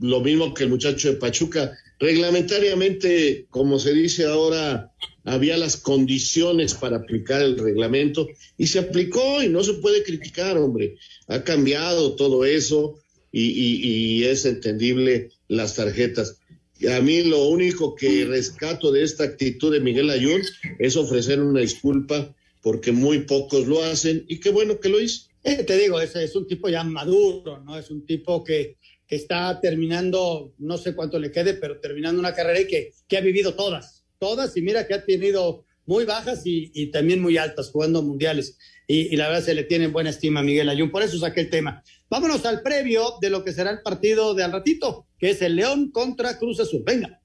lo 0.00 0.20
mismo 0.20 0.54
que 0.54 0.64
el 0.64 0.70
muchacho 0.70 1.10
de 1.10 1.18
Pachuca, 1.18 1.76
reglamentariamente, 1.98 3.46
como 3.50 3.78
se 3.78 3.92
dice 3.92 4.24
ahora, 4.24 4.92
había 5.24 5.58
las 5.58 5.76
condiciones 5.76 6.74
para 6.74 6.98
aplicar 6.98 7.42
el 7.42 7.58
reglamento 7.58 8.28
y 8.56 8.68
se 8.68 8.78
aplicó 8.78 9.42
y 9.42 9.48
no 9.48 9.62
se 9.62 9.74
puede 9.74 10.02
criticar, 10.04 10.56
hombre. 10.56 10.96
Ha 11.26 11.42
cambiado 11.44 12.14
todo 12.14 12.46
eso, 12.46 12.98
y, 13.32 14.24
es 14.24 14.44
entendible 14.44 15.30
las 15.48 15.74
tarjetas. 15.74 16.40
A 16.88 17.00
mí 17.00 17.22
lo 17.24 17.48
único 17.48 17.94
que 17.94 18.24
rescato 18.24 18.92
de 18.92 19.02
esta 19.02 19.24
actitud 19.24 19.72
de 19.72 19.80
Miguel 19.80 20.10
Ayun 20.10 20.42
es 20.78 20.96
ofrecer 20.96 21.40
una 21.40 21.60
disculpa 21.60 22.34
porque 22.62 22.92
muy 22.92 23.20
pocos 23.20 23.66
lo 23.66 23.82
hacen 23.82 24.24
y 24.28 24.38
qué 24.38 24.50
bueno 24.50 24.78
que 24.78 24.88
lo 24.88 25.00
hizo. 25.00 25.28
Eh, 25.42 25.64
te 25.64 25.76
digo, 25.76 26.00
es 26.00 26.36
un 26.36 26.46
tipo 26.46 26.68
ya 26.68 26.84
maduro, 26.84 27.62
¿no? 27.64 27.78
Es 27.78 27.90
un 27.90 28.04
tipo 28.04 28.44
que, 28.44 28.76
que, 29.06 29.16
está 29.16 29.60
terminando, 29.60 30.52
no 30.58 30.76
sé 30.76 30.94
cuánto 30.94 31.18
le 31.18 31.30
quede, 31.30 31.54
pero 31.54 31.80
terminando 31.80 32.20
una 32.20 32.34
carrera 32.34 32.60
y 32.60 32.66
que, 32.66 32.92
que 33.06 33.16
ha 33.16 33.20
vivido 33.20 33.54
todas, 33.54 34.04
todas, 34.18 34.56
y 34.56 34.62
mira 34.62 34.86
que 34.86 34.94
ha 34.94 35.04
tenido 35.04 35.64
muy 35.88 36.04
bajas 36.04 36.42
y, 36.44 36.90
también 36.92 37.20
muy 37.20 37.38
altas 37.38 37.70
jugando 37.70 38.02
mundiales. 38.02 38.58
Y, 38.86 39.12
y, 39.12 39.16
la 39.16 39.28
verdad 39.28 39.44
se 39.44 39.54
le 39.54 39.64
tiene 39.64 39.88
buena 39.88 40.10
estima 40.10 40.40
a 40.40 40.42
Miguel 40.42 40.68
Ayun, 40.68 40.90
por 40.90 41.02
eso 41.02 41.18
saqué 41.18 41.40
el 41.40 41.50
tema. 41.50 41.82
Vámonos 42.10 42.44
al 42.44 42.62
previo 42.62 43.14
de 43.20 43.30
lo 43.30 43.42
que 43.42 43.52
será 43.52 43.70
el 43.70 43.82
partido 43.82 44.34
de 44.34 44.44
al 44.44 44.52
ratito, 44.52 45.06
que 45.18 45.30
es 45.30 45.42
el 45.42 45.56
León 45.56 45.90
contra 45.90 46.38
Cruz 46.38 46.60
Azul. 46.60 46.82
Venga 46.86 47.20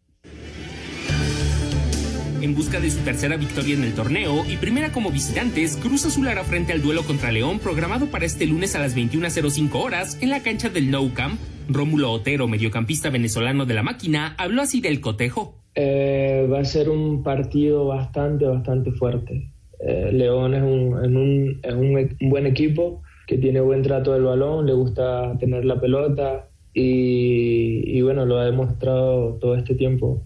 en 2.44 2.56
busca 2.56 2.82
de 2.82 2.92
su 2.92 3.00
tercera 3.06 3.38
victoria 3.38 3.74
en 3.74 3.84
el 3.84 3.94
torneo 3.94 4.44
y 4.46 4.58
primera 4.58 4.92
como 4.92 5.12
visitantes, 5.12 5.78
Cruz 5.78 6.06
Azul 6.06 6.28
hará 6.28 6.44
frente 6.44 6.74
al 6.74 6.82
duelo 6.82 7.04
contra 7.04 7.32
León 7.32 7.60
programado 7.60 8.08
para 8.08 8.26
este 8.26 8.46
lunes 8.46 8.76
a 8.76 8.80
las 8.80 8.98
21.05 8.98 9.74
horas 9.76 10.22
en 10.22 10.30
la 10.30 10.44
cancha 10.44 10.68
del 10.70 10.92
Nou 10.92 11.14
Camp. 11.14 11.40
Rómulo 11.70 12.12
Otero, 12.12 12.50
mediocampista 12.50 13.10
venezolano 13.10 13.66
de 13.66 13.74
la 13.74 13.84
máquina, 13.84 14.36
habló 14.38 14.62
así 14.62 14.82
del 14.82 15.00
cotejo. 15.00 15.56
Eh, 15.74 16.46
va 16.52 16.60
a 16.60 16.66
ser 16.66 16.90
un 16.90 17.24
partido 17.24 17.88
bastante, 17.88 18.46
bastante 18.46 18.92
fuerte. 18.92 19.50
Eh, 19.80 20.10
León 20.12 20.54
es, 20.54 20.64
un, 20.64 21.60
es 21.64 21.74
un, 21.74 22.30
buen 22.30 22.46
equipo 22.46 23.04
que 23.26 23.38
tiene 23.38 23.62
buen 23.62 23.84
trato 23.84 24.12
del 24.12 24.24
balón, 24.24 24.66
le 24.66 24.74
gusta 24.74 25.38
tener 25.40 25.64
la 25.64 25.80
pelota 25.80 26.50
y, 26.74 27.84
y 27.86 28.02
bueno, 28.02 28.26
lo 28.26 28.38
ha 28.38 28.46
demostrado 28.46 29.36
todo 29.36 29.56
este 29.56 29.76
tiempo 29.76 30.24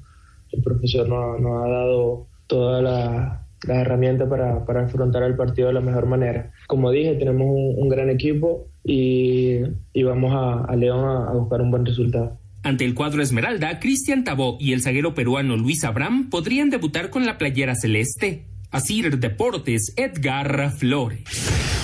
el 0.57 0.63
profesor 0.63 1.07
nos, 1.07 1.65
ha 1.65 1.69
dado 1.69 2.27
todas 2.47 2.83
las 2.83 3.47
la 3.67 3.81
herramientas 3.81 4.29
para, 4.29 4.65
para, 4.65 4.85
afrontar 4.85 5.23
el 5.23 5.35
partido 5.35 5.67
de 5.67 5.73
la 5.73 5.81
mejor 5.81 6.05
manera. 6.05 6.51
Como 6.67 6.91
dije, 6.91 7.15
tenemos 7.15 7.47
un, 7.49 7.89
gran 7.89 8.09
equipo 8.09 8.67
y, 8.83 9.61
y 9.93 10.03
vamos 10.03 10.31
a, 10.33 10.75
León 10.75 11.03
a, 11.03 11.31
buscar 11.33 11.61
un 11.61 11.71
buen 11.71 11.85
resultado. 11.85 12.37
Ante 12.63 12.85
el 12.85 12.93
cuadro 12.93 13.21
Esmeralda, 13.21 13.79
Cristian 13.79 14.23
Tabó 14.23 14.57
y 14.59 14.73
el 14.73 14.81
zaguero 14.81 15.13
peruano 15.15 15.57
Luis 15.57 15.83
Abraham 15.83 16.29
podrían 16.29 16.69
debutar 16.69 17.09
con 17.09 17.25
la 17.25 17.37
playera 17.37 17.75
celeste. 17.75 18.45
Asir 18.69 19.17
Deportes, 19.19 19.93
Edgar 19.95 20.71
Flores. 20.71 21.76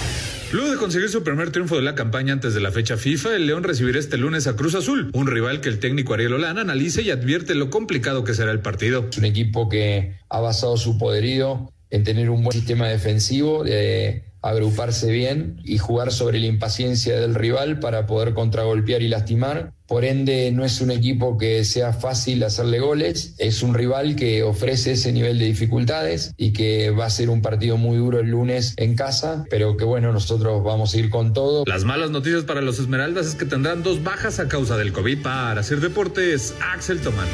Luego 0.53 0.69
de 0.69 0.77
conseguir 0.77 1.09
su 1.09 1.23
primer 1.23 1.49
triunfo 1.49 1.77
de 1.77 1.81
la 1.81 1.95
campaña 1.95 2.31
antes 2.31 2.53
de 2.53 2.59
la 2.59 2.71
fecha 2.71 2.95
FIFA, 2.95 3.37
el 3.37 3.47
León 3.47 3.63
recibirá 3.63 3.97
este 3.97 4.17
lunes 4.17 4.45
a 4.45 4.55
Cruz 4.55 4.75
Azul, 4.75 5.09
un 5.15 5.25
rival 5.25 5.61
que 5.61 5.69
el 5.69 5.79
técnico 5.79 6.13
Ariel 6.13 6.33
Olán 6.33 6.59
analiza 6.59 7.01
y 7.01 7.09
advierte 7.09 7.55
lo 7.55 7.71
complicado 7.71 8.23
que 8.23 8.35
será 8.35 8.51
el 8.51 8.59
partido. 8.59 9.07
Es 9.09 9.17
un 9.17 9.25
equipo 9.25 9.67
que 9.67 10.15
ha 10.29 10.39
basado 10.41 10.77
su 10.77 10.99
poderío 10.99 11.71
en 11.89 12.03
tener 12.03 12.29
un 12.29 12.43
buen 12.43 12.55
sistema 12.55 12.87
defensivo, 12.87 13.63
de 13.63 14.25
agruparse 14.43 15.09
bien 15.09 15.59
y 15.63 15.77
jugar 15.77 16.11
sobre 16.11 16.39
la 16.39 16.47
impaciencia 16.47 17.19
del 17.19 17.33
rival 17.33 17.79
para 17.79 18.05
poder 18.05 18.33
contragolpear 18.33 19.01
y 19.01 19.07
lastimar. 19.07 19.73
Por 19.87 20.05
ende, 20.05 20.51
no 20.51 20.65
es 20.65 20.81
un 20.81 20.91
equipo 20.91 21.37
que 21.37 21.63
sea 21.65 21.93
fácil 21.93 22.43
hacerle 22.43 22.79
goles, 22.79 23.35
es 23.37 23.63
un 23.63 23.73
rival 23.73 24.15
que 24.15 24.43
ofrece 24.43 24.93
ese 24.93 25.11
nivel 25.11 25.39
de 25.39 25.45
dificultades 25.45 26.33
y 26.37 26.51
que 26.51 26.89
va 26.89 27.05
a 27.05 27.09
ser 27.09 27.29
un 27.29 27.41
partido 27.41 27.77
muy 27.77 27.97
duro 27.97 28.19
el 28.19 28.27
lunes 28.27 28.73
en 28.77 28.95
casa, 28.95 29.45
pero 29.49 29.77
que 29.77 29.85
bueno, 29.85 30.11
nosotros 30.11 30.63
vamos 30.63 30.93
a 30.93 30.97
ir 30.97 31.09
con 31.09 31.33
todo. 31.33 31.63
Las 31.65 31.85
malas 31.85 32.11
noticias 32.11 32.43
para 32.43 32.61
los 32.61 32.79
Esmeraldas 32.79 33.27
es 33.27 33.35
que 33.35 33.45
tendrán 33.45 33.83
dos 33.83 34.03
bajas 34.03 34.39
a 34.39 34.47
causa 34.47 34.77
del 34.77 34.91
COVID 34.91 35.21
para 35.21 35.61
hacer 35.61 35.79
deportes. 35.79 36.55
Axel 36.73 36.99
Tomán. 36.99 37.27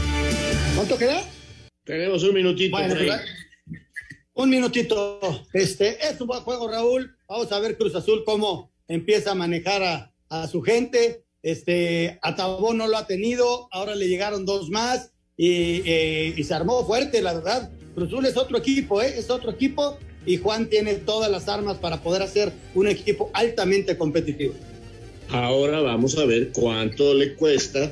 ¿Cuánto 0.76 0.98
queda? 0.98 1.24
Tenemos 1.86 2.24
un 2.24 2.36
minutito. 2.36 2.78
Un 4.40 4.50
minutito. 4.50 5.20
Este, 5.52 5.98
es 6.02 6.22
un 6.22 6.28
buen 6.28 6.40
juego, 6.40 6.70
Raúl. 6.70 7.14
Vamos 7.28 7.52
a 7.52 7.60
ver 7.60 7.78
Cruz 7.78 7.94
Azul 7.94 8.24
cómo 8.26 8.72
empieza 8.88 9.32
a 9.32 9.36
manejar 9.36 10.14
a, 10.30 10.48
su 10.48 10.62
gente. 10.62 11.26
Este, 11.44 12.20
Atabó 12.22 12.74
no 12.74 12.88
lo 12.88 12.96
ha 12.96 13.06
tenido, 13.06 13.68
ahora 13.70 13.96
le 13.96 14.08
llegaron 14.08 14.46
dos 14.46 14.70
más 14.70 15.12
y, 15.36 15.82
eh, 15.84 16.42
se 16.42 16.54
armó 16.54 16.86
fuerte, 16.86 17.22
la 17.22 17.34
verdad. 17.34 17.70
Cruz 17.94 18.08
Azul 18.08 18.26
es 18.28 18.38
otro 18.38 18.58
equipo, 18.58 19.02
¿eh? 19.02 19.14
es 19.18 19.30
otro 19.30 19.52
equipo 19.52 19.98
y 20.26 20.38
Juan 20.38 20.70
tiene 20.70 20.96
todas 20.96 21.30
las 21.30 21.50
armas 21.50 21.78
para 21.80 22.02
poder 22.02 22.22
hacer 22.22 22.54
un 22.76 22.88
equipo 22.88 23.30
altamente 23.34 23.98
competitivo. 23.98 24.54
Ahora 25.28 25.82
vamos 25.82 26.18
a 26.18 26.24
ver 26.24 26.54
cuánto 26.54 27.14
le 27.14 27.36
cuesta 27.36 27.92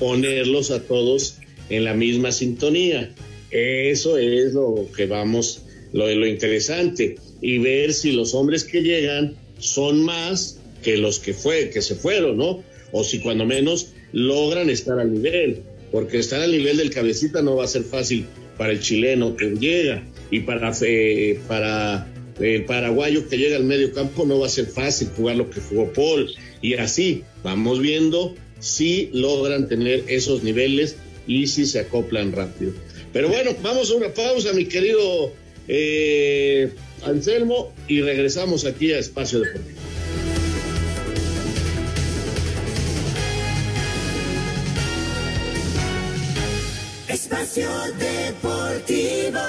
ponerlos 0.00 0.72
a 0.72 0.82
todos 0.82 1.36
en 1.68 1.84
la 1.84 1.94
misma 1.94 2.32
sintonía. 2.32 3.14
Eso 3.52 4.18
es 4.18 4.54
lo 4.54 4.88
que 4.96 5.06
vamos 5.06 5.63
lo, 5.94 6.12
lo 6.12 6.26
interesante 6.26 7.16
y 7.40 7.58
ver 7.58 7.94
si 7.94 8.12
los 8.12 8.34
hombres 8.34 8.64
que 8.64 8.82
llegan 8.82 9.34
son 9.58 10.02
más 10.02 10.58
que 10.82 10.98
los 10.98 11.18
que 11.18 11.32
fue, 11.32 11.70
que 11.70 11.80
se 11.80 11.94
fueron, 11.94 12.36
¿no? 12.36 12.62
O 12.92 13.04
si 13.04 13.20
cuando 13.20 13.46
menos 13.46 13.88
logran 14.12 14.68
estar 14.68 14.98
al 14.98 15.12
nivel, 15.14 15.62
porque 15.90 16.18
estar 16.18 16.40
al 16.40 16.50
nivel 16.50 16.76
del 16.76 16.90
cabecita 16.90 17.40
no 17.40 17.56
va 17.56 17.64
a 17.64 17.68
ser 17.68 17.84
fácil 17.84 18.26
para 18.58 18.72
el 18.72 18.80
chileno 18.80 19.36
que 19.36 19.50
llega 19.50 20.04
y 20.30 20.40
para, 20.40 20.72
eh, 20.82 21.40
para 21.48 22.12
el 22.40 22.64
paraguayo 22.64 23.28
que 23.28 23.38
llega 23.38 23.56
al 23.56 23.64
medio 23.64 23.92
campo 23.92 24.26
no 24.26 24.40
va 24.40 24.46
a 24.46 24.50
ser 24.50 24.66
fácil 24.66 25.08
jugar 25.16 25.36
lo 25.36 25.48
que 25.48 25.60
jugó 25.60 25.92
Paul 25.92 26.28
y 26.60 26.74
así 26.74 27.22
vamos 27.44 27.80
viendo 27.80 28.34
si 28.58 29.10
logran 29.12 29.68
tener 29.68 30.04
esos 30.08 30.42
niveles 30.42 30.96
y 31.26 31.46
si 31.46 31.66
se 31.66 31.80
acoplan 31.80 32.32
rápido. 32.32 32.72
Pero 33.12 33.28
bueno, 33.28 33.52
vamos 33.62 33.90
a 33.90 33.94
una 33.94 34.12
pausa, 34.12 34.52
mi 34.52 34.64
querido 34.64 35.32
eh, 35.68 36.74
Anselmo, 37.04 37.72
y 37.88 38.00
regresamos 38.02 38.64
aquí 38.64 38.92
a 38.92 38.98
Espacio 38.98 39.40
Deportivo. 39.40 39.80
Espacio 47.08 47.68
Deportivo. 47.98 49.40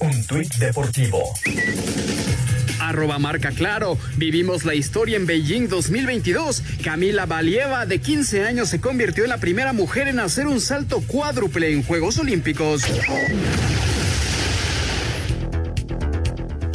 Un 0.00 0.26
tuit 0.26 0.54
deportivo. 0.56 1.34
Arroba 2.92 3.18
marca 3.18 3.52
claro. 3.52 3.96
Vivimos 4.18 4.66
la 4.66 4.74
historia 4.74 5.16
en 5.16 5.24
Beijing 5.24 5.66
2022. 5.66 6.62
Camila 6.84 7.24
Valieva, 7.24 7.86
de 7.86 8.00
15 8.00 8.44
años, 8.44 8.68
se 8.68 8.82
convirtió 8.82 9.24
en 9.24 9.30
la 9.30 9.38
primera 9.38 9.72
mujer 9.72 10.08
en 10.08 10.20
hacer 10.20 10.46
un 10.46 10.60
salto 10.60 11.00
cuádruple 11.06 11.72
en 11.72 11.82
Juegos 11.82 12.18
Olímpicos. 12.18 12.82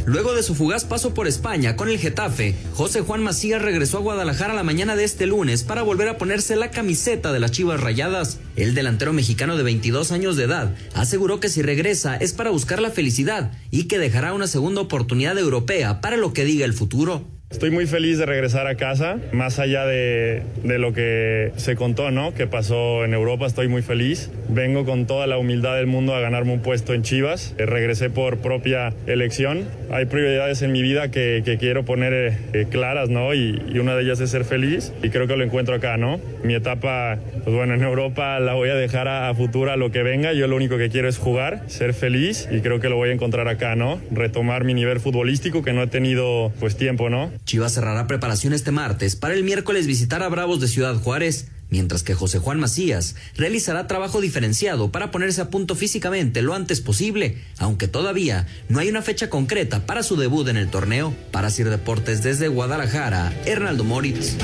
Luego 0.08 0.34
de 0.34 0.42
su 0.42 0.56
fugaz 0.56 0.86
paso 0.86 1.14
por 1.14 1.28
España 1.28 1.76
con 1.76 1.90
el 1.90 2.00
Getafe, 2.00 2.56
José 2.72 3.02
Juan 3.02 3.22
Macías 3.22 3.62
regresó 3.62 3.98
a 3.98 4.02
Guadalajara 4.02 4.54
la 4.54 4.64
mañana 4.64 4.96
de 4.96 5.04
este 5.04 5.26
lunes 5.26 5.66
para 5.66 5.82
volver 5.82 6.08
a 6.08 6.18
ponerse 6.18 6.56
la 6.56 6.72
camiseta 6.72 7.34
de 7.34 7.42
las 7.42 7.52
Chivas 7.52 7.82
Rayadas. 7.82 8.40
El 8.56 8.74
delantero 8.74 9.12
mexicano 9.12 9.58
de 9.58 9.64
22 9.64 10.14
años 10.14 10.38
de 10.38 10.46
edad 10.46 10.74
aseguró 10.94 11.42
que 11.42 11.50
si 11.50 11.62
regresa 11.62 12.16
es 12.16 12.32
para 12.32 12.52
buscar 12.52 12.82
la 12.82 12.90
felicidad 12.90 13.52
y 13.70 13.90
que 13.90 14.00
dejará 14.00 14.32
una 14.32 14.48
segunda 14.48 14.80
oportunidad 14.80 15.38
europea 15.38 16.00
para 16.00 16.16
lo 16.16 16.32
que 16.32 16.46
diga 16.46 16.64
el 16.64 16.74
futuro. 16.74 17.37
Estoy 17.58 17.72
muy 17.72 17.88
feliz 17.88 18.20
de 18.20 18.28
regresar 18.28 18.68
a 18.68 18.76
casa, 18.76 19.18
más 19.32 19.58
allá 19.58 19.86
de, 19.86 20.44
de, 20.64 20.78
lo 20.78 20.94
que 20.94 21.54
se 21.56 21.76
contó, 21.76 22.12
¿no? 22.12 22.34
Que 22.34 22.46
pasó 22.46 23.04
en 23.04 23.14
Europa, 23.16 23.48
estoy 23.48 23.68
muy 23.68 23.82
feliz. 23.82 24.30
Vengo 24.50 24.86
con 24.86 25.08
toda 25.08 25.26
la 25.28 25.40
humildad 25.40 25.76
del 25.76 25.88
mundo 25.88 26.14
a 26.14 26.20
ganarme 26.20 26.54
un 26.54 26.60
puesto 26.60 26.94
en 26.94 27.02
Chivas. 27.04 27.56
Eh, 27.58 27.66
regresé 27.66 28.10
por 28.12 28.40
propia 28.40 28.94
elección. 29.08 29.66
Hay 29.90 30.06
prioridades 30.06 30.62
en 30.62 30.74
mi 30.74 30.82
vida 30.82 31.10
que, 31.10 31.42
que 31.44 31.58
quiero 31.58 31.84
poner 31.84 32.38
eh, 32.54 32.68
claras, 32.70 33.10
¿no? 33.10 33.34
Y, 33.34 33.60
y, 33.74 33.80
una 33.80 33.96
de 33.96 34.04
ellas 34.04 34.20
es 34.20 34.30
ser 34.30 34.44
feliz 34.44 34.94
y 35.02 35.10
creo 35.10 35.26
que 35.26 35.36
lo 35.36 35.44
encuentro 35.44 35.74
acá, 35.74 35.96
¿no? 35.98 36.20
Mi 36.44 36.54
etapa, 36.54 37.18
pues 37.44 37.56
bueno, 37.56 37.74
en 37.74 37.82
Europa 37.82 38.40
la 38.42 38.54
voy 38.56 38.70
a 38.70 38.76
dejar 38.76 39.08
a, 39.08 39.30
a 39.30 39.34
futura 39.34 39.78
lo 39.78 39.90
que 39.90 40.04
venga. 40.04 40.34
Yo 40.34 40.48
lo 40.48 40.58
único 40.58 40.78
que 40.78 40.90
quiero 40.90 41.08
es 41.08 41.18
jugar, 41.18 41.64
ser 41.68 41.94
feliz 41.94 42.48
y 42.52 42.60
creo 42.60 42.80
que 42.82 42.90
lo 42.90 42.98
voy 42.98 43.10
a 43.10 43.14
encontrar 43.14 43.48
acá, 43.48 43.76
¿no? 43.76 44.00
Retomar 44.12 44.66
mi 44.66 44.74
nivel 44.74 45.00
futbolístico 45.00 45.64
que 45.64 45.72
no 45.72 45.82
he 45.82 45.88
tenido 45.88 46.52
pues 46.60 46.76
tiempo, 46.76 47.10
¿no? 47.10 47.32
Chivas 47.46 47.74
cerrará 47.74 48.08
preparación 48.08 48.54
este 48.54 48.72
martes 48.72 49.16
para 49.16 49.34
el 49.34 49.44
miércoles 49.44 49.88
visitar 49.88 50.24
a 50.24 50.30
Bravos 50.30 50.60
de 50.60 50.68
Ciudad 50.68 50.96
Juárez, 50.96 51.50
mientras 51.70 52.04
que 52.04 52.14
José 52.14 52.40
Juan 52.40 52.60
Macías 52.60 53.16
realizará 53.36 53.88
trabajo 53.88 54.22
diferenciado 54.22 54.92
para 54.92 55.12
ponerse 55.12 55.42
a 55.42 55.50
punto 55.50 55.76
físicamente 55.76 56.42
lo 56.42 56.54
antes 56.54 56.82
posible, 56.82 57.38
aunque 57.58 57.88
todavía 57.88 58.48
no 58.70 58.80
hay 58.80 58.90
una 58.90 59.02
fecha 59.02 59.30
concreta 59.30 59.86
para 59.86 60.04
su 60.04 60.16
debut 60.16 60.48
en 60.48 60.58
el 60.58 60.70
torneo. 60.70 61.14
Para 61.32 61.50
Sir 61.50 61.70
Deportes 61.70 62.24
desde 62.24 62.48
Guadalajara, 62.48 63.34
Hernaldo 63.46 63.84
Moritz. 63.84 64.36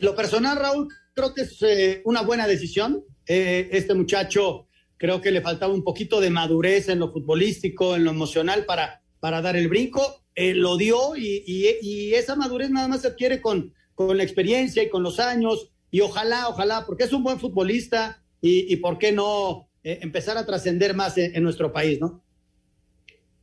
Lo 0.00 0.16
personal, 0.16 0.58
Raúl, 0.58 0.88
creo 1.14 1.34
que 1.34 1.42
es 1.42 1.56
eh, 1.62 2.02
una 2.04 2.22
buena 2.22 2.46
decisión. 2.46 3.04
Eh, 3.26 3.68
este 3.72 3.94
muchacho 3.94 4.68
creo 4.96 5.20
que 5.20 5.30
le 5.30 5.40
faltaba 5.40 5.72
un 5.72 5.84
poquito 5.84 6.20
de 6.20 6.30
madurez 6.30 6.88
en 6.88 6.98
lo 6.98 7.12
futbolístico, 7.12 7.96
en 7.96 8.04
lo 8.04 8.10
emocional 8.10 8.64
para, 8.64 9.02
para 9.20 9.40
dar 9.42 9.56
el 9.56 9.68
brinco 9.68 10.19
eh, 10.40 10.54
lo 10.54 10.78
dio 10.78 11.16
y, 11.16 12.14
esa 12.14 12.34
madurez 12.34 12.70
nada 12.70 12.88
más 12.88 13.02
se 13.02 13.08
adquiere 13.08 13.42
con, 13.42 13.74
con 13.94 14.16
la 14.16 14.22
experiencia 14.22 14.82
y 14.82 14.88
con 14.88 15.02
los 15.02 15.20
años 15.20 15.68
y 15.90 16.00
ojalá, 16.00 16.48
ojalá, 16.48 16.86
porque 16.86 17.04
es 17.04 17.12
un 17.12 17.22
buen 17.22 17.38
futbolista 17.38 18.24
y, 18.40 18.74
por 18.76 18.96
qué 18.96 19.12
no 19.12 19.68
eh, 19.84 19.98
empezar 20.00 20.38
a 20.38 20.46
trascender 20.46 20.94
más 20.94 21.18
en, 21.18 21.42
nuestro 21.42 21.74
país, 21.74 22.00
¿no? 22.00 22.24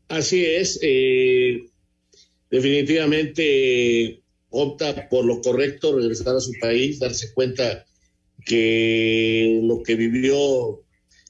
Así 0.07 0.43
es, 0.43 0.79
eh, 0.81 1.69
definitivamente 2.49 4.23
opta 4.49 5.07
por 5.07 5.23
lo 5.23 5.39
correcto, 5.41 5.95
regresar 5.95 6.35
a 6.35 6.39
su 6.39 6.53
país, 6.59 6.97
darse 6.97 7.31
cuenta 7.35 7.85
que 8.43 9.59
lo 9.61 9.83
que 9.83 9.93
vivió 9.93 10.81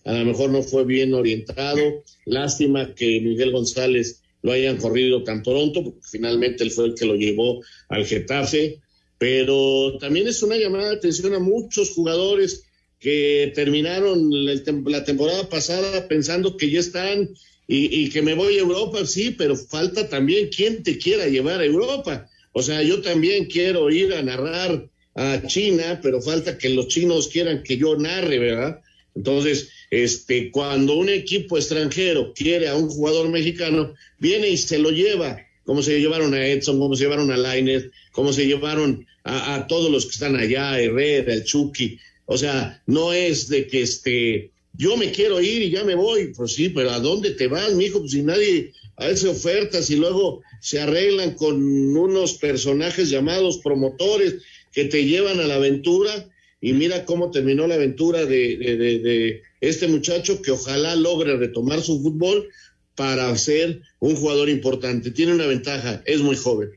a 0.05 0.13
lo 0.13 0.23
mejor 0.23 0.49
no 0.49 0.63
fue 0.63 0.85
bien 0.85 1.13
orientado. 1.13 2.05
Lástima 2.25 2.95
que 2.95 3.19
Miguel 3.19 3.51
González 3.51 4.21
lo 4.47 4.53
hayan 4.53 4.77
corrido 4.77 5.23
tan 5.23 5.43
pronto, 5.43 5.83
porque 5.83 5.99
finalmente 6.09 6.63
él 6.63 6.71
fue 6.71 6.85
el 6.85 6.95
que 6.95 7.05
lo 7.05 7.15
llevó 7.15 7.61
al 7.89 8.05
Getafe. 8.05 8.79
Pero 9.17 9.97
también 9.99 10.27
es 10.27 10.41
una 10.41 10.55
llamada 10.55 10.89
de 10.89 10.95
atención 10.95 11.33
a 11.33 11.39
muchos 11.39 11.89
jugadores 11.89 12.63
que 12.99 13.51
terminaron 13.53 14.29
la, 14.31 15.03
temporada 15.03 15.49
pasada 15.49 16.07
pensando 16.07 16.55
que 16.55 16.69
ya 16.69 16.79
están 16.79 17.29
y, 17.67 18.03
y, 18.03 18.09
que 18.09 18.21
me 18.21 18.35
voy 18.35 18.55
a 18.55 18.61
Europa, 18.61 19.05
sí, 19.05 19.35
pero 19.37 19.57
falta 19.57 20.07
también 20.07 20.47
quien 20.47 20.81
te 20.81 20.97
quiera 20.97 21.27
llevar 21.27 21.59
a 21.59 21.65
Europa. 21.65 22.29
O 22.53 22.63
sea, 22.63 22.81
yo 22.81 23.01
también 23.01 23.45
quiero 23.45 23.89
ir 23.89 24.13
a 24.13 24.23
narrar 24.23 24.89
a 25.15 25.45
China, 25.45 25.99
pero 26.01 26.21
falta 26.21 26.57
que 26.57 26.69
los 26.69 26.87
chinos 26.87 27.27
quieran 27.27 27.63
que 27.63 27.75
yo 27.75 27.97
narre, 27.97 28.39
¿verdad? 28.39 28.79
Entonces, 29.13 29.69
este, 29.89 30.51
cuando 30.51 30.95
un 30.95 31.09
equipo 31.09 31.57
extranjero 31.57 32.33
quiere 32.33 32.67
a 32.67 32.75
un 32.75 32.89
jugador 32.89 33.29
mexicano, 33.29 33.93
viene 34.19 34.49
y 34.49 34.57
se 34.57 34.79
lo 34.79 34.91
lleva, 34.91 35.39
como 35.65 35.81
se 35.81 35.99
llevaron 35.99 36.33
a 36.33 36.45
Edson, 36.45 36.79
como 36.79 36.95
se 36.95 37.03
llevaron 37.03 37.31
a 37.31 37.37
Lainez, 37.37 37.89
como 38.11 38.33
se 38.33 38.45
llevaron 38.45 39.05
a, 39.23 39.67
todos 39.67 39.91
los 39.91 40.05
que 40.05 40.11
están 40.11 40.35
allá, 40.35 40.79
Herrera, 40.79 41.33
el 41.33 41.43
Chucky. 41.43 41.99
O 42.25 42.37
sea, 42.37 42.81
no 42.85 43.13
es 43.13 43.49
de 43.49 43.67
que 43.67 43.81
este, 43.81 44.51
yo 44.73 44.95
me 44.95 45.11
quiero 45.11 45.41
ir 45.41 45.61
y 45.61 45.69
ya 45.69 45.83
me 45.83 45.95
voy. 45.95 46.33
Pues 46.33 46.53
sí, 46.53 46.69
pero 46.69 46.91
¿a 46.91 46.99
dónde 46.99 47.31
te 47.31 47.47
vas, 47.47 47.73
mijo? 47.73 47.99
Pues 47.99 48.11
si 48.11 48.21
nadie 48.21 48.71
hace 48.95 49.27
ofertas 49.27 49.89
y 49.89 49.95
luego 49.97 50.41
se 50.61 50.79
arreglan 50.79 51.35
con 51.35 51.55
unos 51.95 52.33
personajes 52.33 53.09
llamados 53.09 53.59
promotores 53.59 54.35
que 54.71 54.85
te 54.85 55.05
llevan 55.05 55.39
a 55.39 55.47
la 55.47 55.55
aventura 55.55 56.29
y 56.59 56.73
mira 56.73 57.05
cómo 57.05 57.31
terminó 57.31 57.67
la 57.67 57.75
aventura 57.75 58.25
de, 58.25 58.57
de, 58.57 59.41
este 59.61 59.87
muchacho 59.87 60.41
que 60.41 60.51
ojalá 60.51 60.95
logre 60.95 61.37
retomar 61.37 61.81
su 61.81 62.01
fútbol 62.01 62.49
para 62.95 63.35
ser 63.37 63.81
un 63.99 64.15
jugador 64.15 64.49
importante. 64.49 65.11
Tiene 65.11 65.33
una 65.33 65.45
ventaja, 65.45 66.01
es 66.05 66.21
muy 66.21 66.35
joven. 66.35 66.71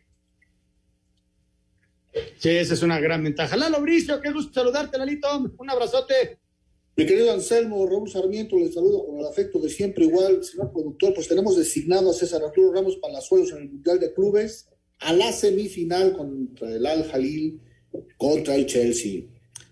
Sí, 2.38 2.50
esa 2.50 2.74
es 2.74 2.82
una 2.82 3.00
gran 3.00 3.22
ventaja. 3.24 3.56
Lalo 3.56 3.80
Bricio, 3.80 4.20
qué 4.20 4.32
gusto 4.32 4.52
saludarte, 4.52 4.98
Lalito. 4.98 5.28
Un 5.56 5.70
abrazote. 5.70 6.38
Mi 6.96 7.06
querido 7.06 7.32
Anselmo, 7.32 7.86
Raúl 7.86 8.10
Sarmiento, 8.10 8.58
les 8.58 8.74
saludo 8.74 9.06
con 9.06 9.20
el 9.20 9.26
afecto 9.26 9.58
de 9.60 9.70
siempre. 9.70 10.04
Igual, 10.04 10.44
señor 10.44 10.72
productor, 10.72 11.14
pues 11.14 11.28
tenemos 11.28 11.56
designado 11.56 12.10
a 12.10 12.14
César 12.14 12.42
Arturo 12.42 12.72
Ramos 12.72 12.96
Palazuelos 12.96 13.52
en 13.52 13.58
el 13.58 13.70
Mundial 13.70 14.00
de 14.00 14.12
Clubes 14.12 14.68
a 14.98 15.14
la 15.14 15.32
semifinal 15.32 16.12
contra 16.12 16.68
el 16.68 16.84
Al 16.84 17.04
Jalil, 17.10 17.60
contra 18.18 18.54
el 18.56 18.66
Chelsea. 18.66 19.22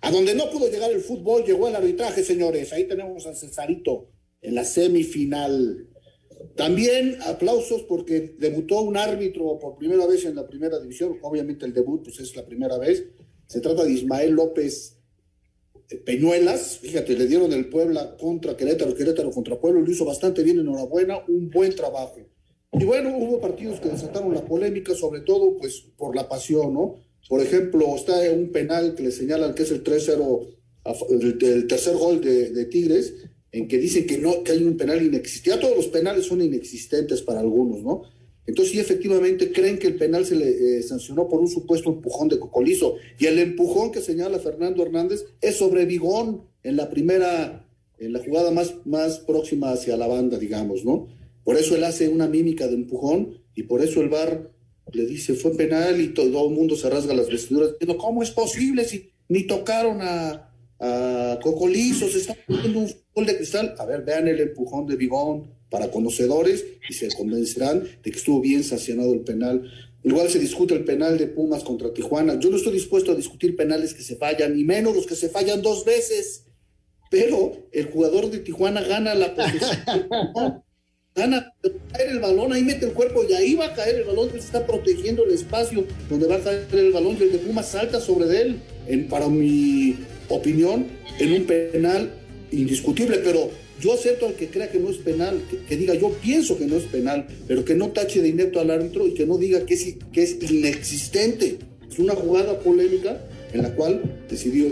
A 0.01 0.11
donde 0.11 0.35
no 0.35 0.51
pudo 0.51 0.71
llegar 0.71 0.91
el 0.91 1.01
fútbol, 1.01 1.45
llegó 1.45 1.69
el 1.69 1.77
arbitraje, 1.77 2.23
señores. 2.23 2.73
Ahí 2.73 2.87
tenemos 2.87 3.27
a 3.27 3.35
Cesarito 3.35 4.09
en 4.41 4.55
la 4.55 4.65
semifinal. 4.65 5.89
También 6.55 7.19
aplausos 7.27 7.83
porque 7.83 8.35
debutó 8.39 8.81
un 8.83 8.97
árbitro 8.97 9.59
por 9.59 9.77
primera 9.77 10.07
vez 10.07 10.25
en 10.25 10.37
la 10.37 10.47
primera 10.47 10.79
división. 10.79 11.19
Obviamente 11.23 11.67
el 11.67 11.73
debut 11.73 12.05
pues, 12.05 12.21
es 12.21 12.37
la 12.37 12.45
primera 12.45 12.79
vez. 12.79 13.05
Se 13.47 13.61
trata 13.61 13.85
de 13.85 13.93
Ismael 13.93 14.33
López 14.33 14.99
Peñuelas, 16.05 16.79
fíjate, 16.83 17.17
le 17.17 17.27
dieron 17.27 17.51
el 17.53 17.71
Puebla 17.71 18.15
contra 18.19 18.55
Querétaro, 18.55 18.95
Querétaro 18.95 19.31
contra 19.31 19.59
Puebla, 19.59 19.81
lo 19.81 19.91
hizo 19.91 20.05
bastante 20.05 20.43
bien, 20.43 20.59
enhorabuena, 20.59 21.25
un 21.29 21.49
buen 21.49 21.75
trabajo. 21.75 22.21
Y 22.73 22.85
bueno, 22.85 23.17
hubo 23.17 23.41
partidos 23.41 23.81
que 23.81 23.89
desataron 23.89 24.35
la 24.35 24.45
polémica, 24.45 24.95
sobre 24.95 25.23
todo 25.23 25.57
pues 25.57 25.87
por 25.97 26.15
la 26.15 26.29
pasión, 26.29 26.75
¿no? 26.75 26.97
Por 27.29 27.43
ejemplo, 27.43 27.95
está 27.95 28.21
un 28.33 28.51
penal 28.51 28.95
que 28.95 29.03
le 29.03 29.11
señalan 29.11 29.55
que 29.55 29.63
es 29.63 29.71
el 29.71 29.85
3-0, 29.85 30.47
el, 31.11 31.67
tercer 31.67 31.97
gol 31.97 32.21
de, 32.21 32.65
Tigres, 32.67 33.15
en 33.53 33.69
que 33.69 33.79
dicen 33.79 34.07
que 34.07 34.19
no, 34.19 34.43
que 34.43 34.53
hay 34.53 34.65
un 34.65 34.77
penal 34.77 35.03
inexistente. 35.05 35.51
Ya 35.51 35.61
todos 35.61 35.77
los 35.77 35.89
penales 35.89 36.27
son 36.27 36.41
inexistentes 36.41 37.23
para 37.23 37.41
algunos, 37.41 37.83
¿no? 37.83 38.03
Entonces, 38.47 38.73
sí, 38.73 38.81
efectivamente, 38.81 39.53
creen 39.53 39.79
que 39.79 39.89
el 39.89 39.97
penal 39.97 40.25
se 40.25 40.35
le 40.35 40.79
eh, 40.79 40.83
sancionó 40.83 41.29
por 41.29 41.41
un 41.41 41.49
supuesto 41.49 41.91
empujón 41.91 42.29
de 42.29 42.39
Cocolizo. 42.39 42.97
Y 43.19 43.27
el 43.27 43.39
empujón 43.39 43.93
que 43.93 44.01
señala 44.01 44.39
Fernando 44.39 44.83
Hernández 44.83 45.27
es 45.43 45.57
sobre 45.57 45.85
Vigón 45.85 46.45
en 46.63 46.77
la 46.77 46.89
primera, 46.89 47.69
en 47.99 48.15
la 48.15 48.21
jugada 48.21 48.51
más, 48.51 48.75
más 48.87 49.19
próxima 49.19 49.73
hacia 49.73 49.99
la 49.99 50.07
banda, 50.07 50.39
digamos, 50.39 50.83
¿no? 50.83 51.09
Por 51.45 51.57
eso 51.57 51.77
él 51.77 51.85
hace 51.85 52.09
una 52.09 52.27
mímica 52.27 52.67
de 52.69 52.75
empujón 52.75 53.39
y 53.55 53.65
por 53.65 53.83
eso 53.83 54.01
el 54.01 54.09
VAR 54.09 54.51
le 54.93 55.07
dice 55.07 55.35
fue 55.35 55.57
penal 55.57 56.01
y 56.01 56.09
todo 56.09 56.49
el 56.49 56.55
mundo 56.55 56.77
se 56.77 56.89
rasga 56.89 57.15
las 57.15 57.29
vestiduras 57.29 57.73
diciendo, 57.73 57.99
¿cómo 57.99 58.23
es 58.23 58.31
posible 58.31 58.85
si 58.85 59.11
ni 59.29 59.47
tocaron 59.47 60.01
a, 60.03 60.51
a 60.79 61.39
Cocolizo? 61.43 62.09
Se 62.09 62.19
está 62.19 62.37
poniendo 62.47 62.81
un 62.81 62.93
gol 63.15 63.27
de 63.27 63.37
cristal. 63.37 63.75
A 63.79 63.87
ver, 63.87 64.03
vean 64.03 64.29
el 64.29 64.41
empujón 64.41 64.87
de 64.87 64.97
Vigón 64.97 65.51
para 65.71 65.91
conocedores 65.91 66.65
y 66.89 66.95
se 66.95 67.09
convencerán 67.09 67.83
de 68.03 68.11
que 68.11 68.19
estuvo 68.19 68.41
bien 68.41 68.65
sancionado 68.65 69.13
el 69.13 69.21
penal. 69.21 69.71
Igual 70.05 70.31
se 70.31 70.39
discute 70.39 70.75
el 70.75 70.85
penal 70.85 71.19
de 71.19 71.27
Pumas 71.27 71.65
contra 71.65 71.93
Tijuana. 71.93 72.39
Yo 72.39 72.51
no 72.51 72.57
estoy 72.57 72.73
dispuesto 72.73 73.13
a 73.13 73.17
discutir 73.17 73.57
penales 73.57 73.95
que 73.95 74.03
se 74.03 74.17
fallan, 74.17 74.57
ni 74.57 74.65
menos 74.65 74.95
los 74.95 75.07
que 75.07 75.17
se 75.17 75.29
fallan 75.29 75.61
dos 75.61 75.85
veces. 75.85 76.45
Pero 77.11 77.69
el 77.73 77.87
jugador 77.87 78.31
de 78.31 78.39
Tijuana 78.39 78.83
gana 78.83 79.15
la 79.15 79.35
posición. 79.35 80.63
gana 81.19 81.53
caer 81.93 82.11
el 82.11 82.21
balón, 82.21 82.53
ahí 82.53 82.63
mete 82.63 82.87
el 82.87 82.93
cuerpo 82.93 83.25
y 83.29 83.35
ahí 83.35 83.55
va 83.55 83.67
a 83.67 83.75
caer 83.75 83.97
el 83.97 84.05
balón, 84.05 84.31
se 84.31 84.39
está 84.39 84.67
protegiendo 84.67 85.25
el 85.25 85.33
espacio 85.33 85.85
donde 86.09 86.27
va 86.27 86.37
a 86.37 86.41
caer 86.41 86.67
el 86.73 86.93
balón 86.93 87.17
y 87.19 87.25
el 87.25 87.33
de 87.33 87.39
Pumas 87.39 87.69
salta 87.69 88.01
sobre 88.01 88.41
él, 88.41 88.61
en, 88.87 89.09
para 89.09 89.29
mi 89.29 89.97
opinión, 90.29 90.87
en 91.19 91.33
un 91.33 91.45
penal 91.45 92.11
indiscutible, 92.51 93.19
pero 93.19 93.51
yo 93.81 93.93
acepto 93.93 94.27
al 94.27 94.35
que 94.35 94.49
crea 94.49 94.71
que 94.71 94.79
no 94.79 94.91
es 94.91 94.97
penal, 94.97 95.41
que, 95.69 95.77
diga 95.77 95.95
yo 95.95 96.11
pienso 96.21 96.59
que 96.59 96.67
no 96.67 96.77
es 96.77 96.85
penal, 96.85 97.27
pero 97.47 97.65
que 97.65 97.75
no 97.75 97.91
tache 97.91 98.23
de 98.23 98.29
inepto 98.29 98.61
al 98.61 98.71
árbitro 98.71 99.07
y 99.07 99.15
que 99.15 99.27
no 99.27 99.39
diga 99.39 99.65
que 99.67 99.75
es, 99.75 99.95
que 100.13 100.23
es 100.23 100.39
inexistente. 100.51 101.59
Es 101.89 101.99
una 101.99 102.15
jugada 102.15 102.59
polémica 102.61 103.21
en 103.53 103.63
la 103.63 103.75
cual 103.75 104.03
decidió 104.29 104.67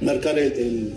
marcar 0.00 0.38
el, 0.38 0.92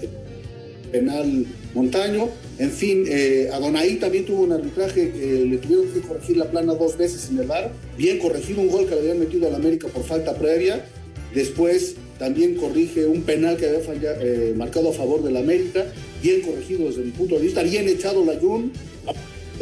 penal 0.91 1.45
Montaño. 1.73 2.29
En 2.59 2.71
fin, 2.71 3.05
eh, 3.07 3.49
Adonai 3.51 3.95
también 3.95 4.25
tuvo 4.25 4.43
un 4.43 4.51
arbitraje 4.51 5.11
que 5.11 5.45
le 5.45 5.57
tuvieron 5.57 5.87
que 5.87 6.01
corregir 6.01 6.37
la 6.37 6.49
plana 6.49 6.73
dos 6.73 6.97
veces 6.97 7.29
en 7.29 7.39
el 7.39 7.47
bar. 7.47 7.71
Bien 7.97 8.19
corregido 8.19 8.61
un 8.61 8.69
gol 8.69 8.85
que 8.85 8.95
le 8.95 9.01
habían 9.01 9.19
metido 9.19 9.47
al 9.47 9.55
América 9.55 9.87
por 9.87 10.03
falta 10.03 10.35
previa. 10.35 10.85
Después 11.33 11.95
también 12.19 12.55
corrige 12.55 13.05
un 13.05 13.23
penal 13.23 13.57
que 13.57 13.65
había 13.65 14.13
eh, 14.21 14.53
marcado 14.55 14.89
a 14.89 14.93
favor 14.93 15.23
del 15.23 15.35
América 15.35 15.85
bien 16.23 16.41
corregido 16.41 16.87
desde 16.87 17.03
mi 17.03 17.11
punto 17.11 17.35
de 17.35 17.41
vista, 17.41 17.61
bien 17.61 17.87
echado 17.87 18.25
la 18.25 18.39
Jun. 18.39 18.71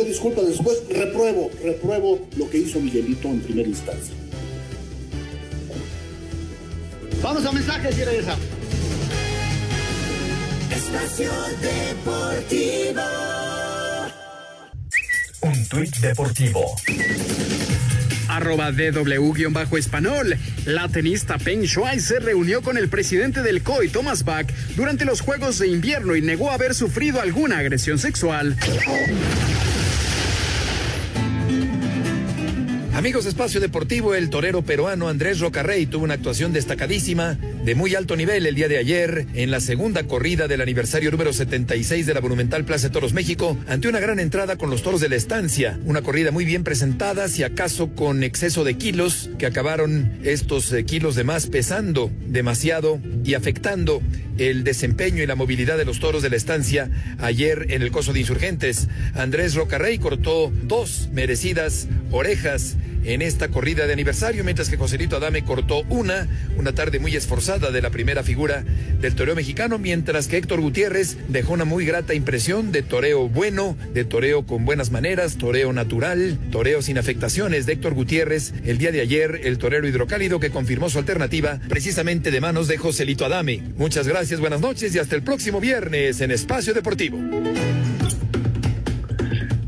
Disculpa, 0.06 0.42
después 0.42 0.82
repruebo, 0.90 1.52
repruebo 1.64 2.20
lo 2.38 2.50
que 2.50 2.60
hizo 2.60 2.80
Miguelito 2.80 3.28
en 3.28 3.42
primera 3.42 3.68
instancia. 3.68 4.14
Vamos 7.22 7.46
a 7.46 7.52
mensajes 7.52 7.98
y 7.98 8.04
regresamos. 8.04 8.61
Un 15.42 15.68
tuit 15.68 15.96
deportivo 15.98 16.76
arroba 18.32 18.72
DW-Español. 18.72 20.38
La 20.66 20.88
tenista 20.88 21.38
Peng 21.38 21.64
Shuai 21.64 22.00
se 22.00 22.20
reunió 22.20 22.62
con 22.62 22.78
el 22.78 22.90
presidente 22.90 23.42
del 23.44 23.62
COI, 23.62 23.90
Thomas 23.90 24.24
Bach, 24.24 24.48
durante 24.76 25.06
los 25.06 25.22
Juegos 25.22 25.60
de 25.60 25.68
Invierno 25.68 26.16
y 26.16 26.22
negó 26.22 26.50
haber 26.52 26.74
sufrido 26.74 27.22
alguna 27.22 27.60
agresión 27.60 28.00
sexual. 28.00 28.56
Amigos 33.02 33.26
Espacio 33.26 33.60
Deportivo, 33.60 34.14
el 34.14 34.30
torero 34.30 34.62
peruano 34.62 35.10
Andrés 35.10 35.40
Rocarrey 35.40 35.88
tuvo 35.88 36.04
una 36.04 36.14
actuación 36.14 36.54
destacadísima 36.54 37.36
de 37.66 37.74
muy 37.74 37.96
alto 37.96 38.16
nivel 38.16 38.46
el 38.46 38.54
día 38.54 38.68
de 38.68 38.78
ayer 38.78 39.26
en 39.34 39.50
la 39.50 39.60
segunda 39.60 40.04
corrida 40.04 40.48
del 40.48 40.62
aniversario 40.62 41.10
número 41.10 41.34
76 41.34 42.06
de 42.06 42.14
la 42.14 42.22
Monumental 42.22 42.64
Plaza 42.64 42.90
de 42.90 42.94
Toros 42.94 43.14
México 43.14 43.58
ante 43.68 43.88
una 43.88 44.00
gran 44.00 44.20
entrada 44.20 44.56
con 44.56 44.70
los 44.70 44.84
toros 44.84 45.02
de 45.02 45.10
la 45.10 45.16
estancia. 45.16 45.80
Una 45.84 46.04
corrida 46.04 46.30
muy 46.30 46.46
bien 46.46 46.64
presentada, 46.64 47.28
si 47.28 47.42
acaso 47.42 47.96
con 47.96 48.22
exceso 48.22 48.64
de 48.64 48.78
kilos, 48.78 49.32
que 49.40 49.48
acabaron 49.48 50.20
estos 50.24 50.72
eh, 50.72 50.86
kilos 50.86 51.16
de 51.16 51.24
más 51.24 51.48
pesando 51.48 52.12
demasiado 52.28 53.00
y 53.24 53.34
afectando 53.34 54.04
el 54.38 54.64
desempeño 54.64 55.24
y 55.24 55.28
la 55.28 55.36
movilidad 55.36 55.78
de 55.78 55.86
los 55.86 56.00
toros 56.00 56.22
de 56.22 56.30
la 56.30 56.36
estancia 56.36 56.92
ayer 57.18 57.66
en 57.70 57.82
el 57.82 57.92
coso 57.92 58.14
de 58.14 58.20
insurgentes. 58.20 58.90
Andrés 59.16 59.56
Rocarrey 59.56 59.98
cortó 59.98 60.52
dos 60.64 61.10
merecidas 61.12 61.88
orejas 62.12 62.76
en 63.04 63.22
esta 63.22 63.48
corrida 63.50 63.88
de 63.88 63.94
aniversario, 63.94 64.44
mientras 64.44 64.70
que 64.70 64.78
Joselito 64.78 65.18
Adame 65.18 65.44
cortó 65.44 65.84
una, 65.90 66.28
una 66.58 66.74
tarde 66.74 67.00
muy 67.00 67.16
esforzada 67.16 67.72
de 67.72 67.82
la 67.82 67.90
primera 67.90 68.24
figura 68.24 68.64
del 69.00 69.16
toreo 69.16 69.36
mexicano, 69.36 69.78
mientras 69.78 70.28
que 70.28 70.38
Héctor 70.38 70.62
Gutiérrez 70.62 71.18
dejó 71.28 71.54
una 71.54 71.66
muy 71.66 71.86
grata 71.86 72.14
impresión 72.14 72.72
de 72.72 72.82
toreo 72.82 73.28
bueno, 73.28 73.78
de 73.94 74.06
toreo 74.06 74.46
con 74.46 74.66
buenas 74.66 74.92
maneras, 74.92 75.38
toreo 75.38 75.74
natural, 75.74 76.38
toreo 76.52 76.82
sin 76.82 76.98
afectaciones 76.98 77.66
de 77.66 77.74
Héctor 77.74 77.94
Gutiérrez 77.94 78.54
el 78.66 78.78
día 78.78 78.92
de 78.92 79.02
ayer, 79.02 79.42
el 79.44 79.58
torero 79.58 79.88
hidrocálido 79.88 80.40
que 80.40 80.52
confirmó 80.52 80.90
su 80.90 81.00
alternativa 81.00 81.60
precisamente 81.68 82.32
de 82.32 82.42
manos 82.42 82.68
de 82.68 82.78
Joselito 82.78 83.26
Adame. 83.26 83.62
Muchas 83.78 84.08
gracias, 84.08 84.40
buenas 84.40 84.62
noches 84.62 84.94
y 84.96 85.00
hasta 85.00 85.16
el 85.16 85.24
próximo 85.24 85.60
viernes 85.60 86.22
en 86.22 86.32
Espacio 86.32 86.74
Deportivo. 86.74 87.18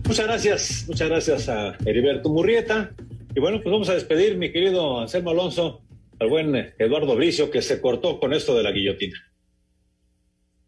Muchas 0.05 0.27
gracias, 0.27 0.85
muchas 0.87 1.09
gracias 1.09 1.49
a 1.49 1.75
Heriberto 1.85 2.29
Murrieta. 2.29 2.91
Y 3.35 3.39
bueno, 3.39 3.61
pues 3.63 3.71
vamos 3.71 3.89
a 3.89 3.95
despedir, 3.95 4.37
mi 4.37 4.51
querido 4.51 4.99
Anselmo 4.99 5.31
Alonso, 5.31 5.81
al 6.19 6.29
buen 6.29 6.55
Eduardo 6.77 7.15
Bricio, 7.15 7.49
que 7.49 7.63
se 7.63 7.81
cortó 7.81 8.19
con 8.19 8.31
esto 8.31 8.55
de 8.55 8.61
la 8.61 8.71
guillotina. 8.71 9.17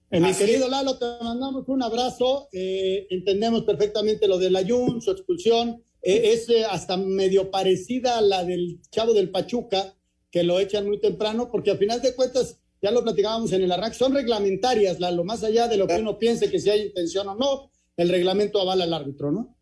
Eh, 0.10 0.20
mi 0.20 0.34
querido 0.34 0.68
Lalo, 0.68 0.98
te 0.98 1.06
mandamos 1.22 1.68
un 1.68 1.84
abrazo. 1.84 2.50
Eh, 2.52 3.06
entendemos 3.12 3.64
perfectamente 3.64 4.28
lo 4.28 4.40
del 4.40 4.56
Ayun, 4.56 5.00
su 5.00 5.12
expulsión. 5.12 5.84
Eh, 6.02 6.34
es 6.34 6.48
hasta 6.70 6.98
medio 6.98 7.52
parecida 7.52 8.18
a 8.18 8.22
la 8.22 8.44
del 8.44 8.80
chavo 8.90 9.14
del 9.14 9.30
Pachuca, 9.30 9.94
que 10.32 10.44
lo 10.44 10.60
echan 10.60 10.88
muy 10.88 11.00
temprano, 11.00 11.50
porque 11.52 11.72
al 11.72 11.78
final 11.78 12.02
de 12.02 12.16
cuentas, 12.16 12.60
ya 12.82 12.90
lo 12.90 13.04
platicábamos 13.04 13.52
en 13.54 13.62
el 13.62 13.72
arranque, 13.72 13.98
son 13.98 14.14
reglamentarias, 14.14 15.00
Lalo, 15.00 15.24
más 15.24 15.44
allá 15.44 15.68
de 15.68 15.78
lo 15.78 15.86
que 15.86 15.96
uno 15.96 16.18
piense 16.18 16.50
que 16.50 16.60
si 16.60 16.70
hay 16.70 16.88
intención 16.88 17.28
o 17.28 17.36
no, 17.36 17.72
el 17.96 18.10
reglamento 18.10 18.60
avala 18.60 18.86
al 18.86 18.94
árbitro, 18.94 19.32
¿no? 19.32 19.56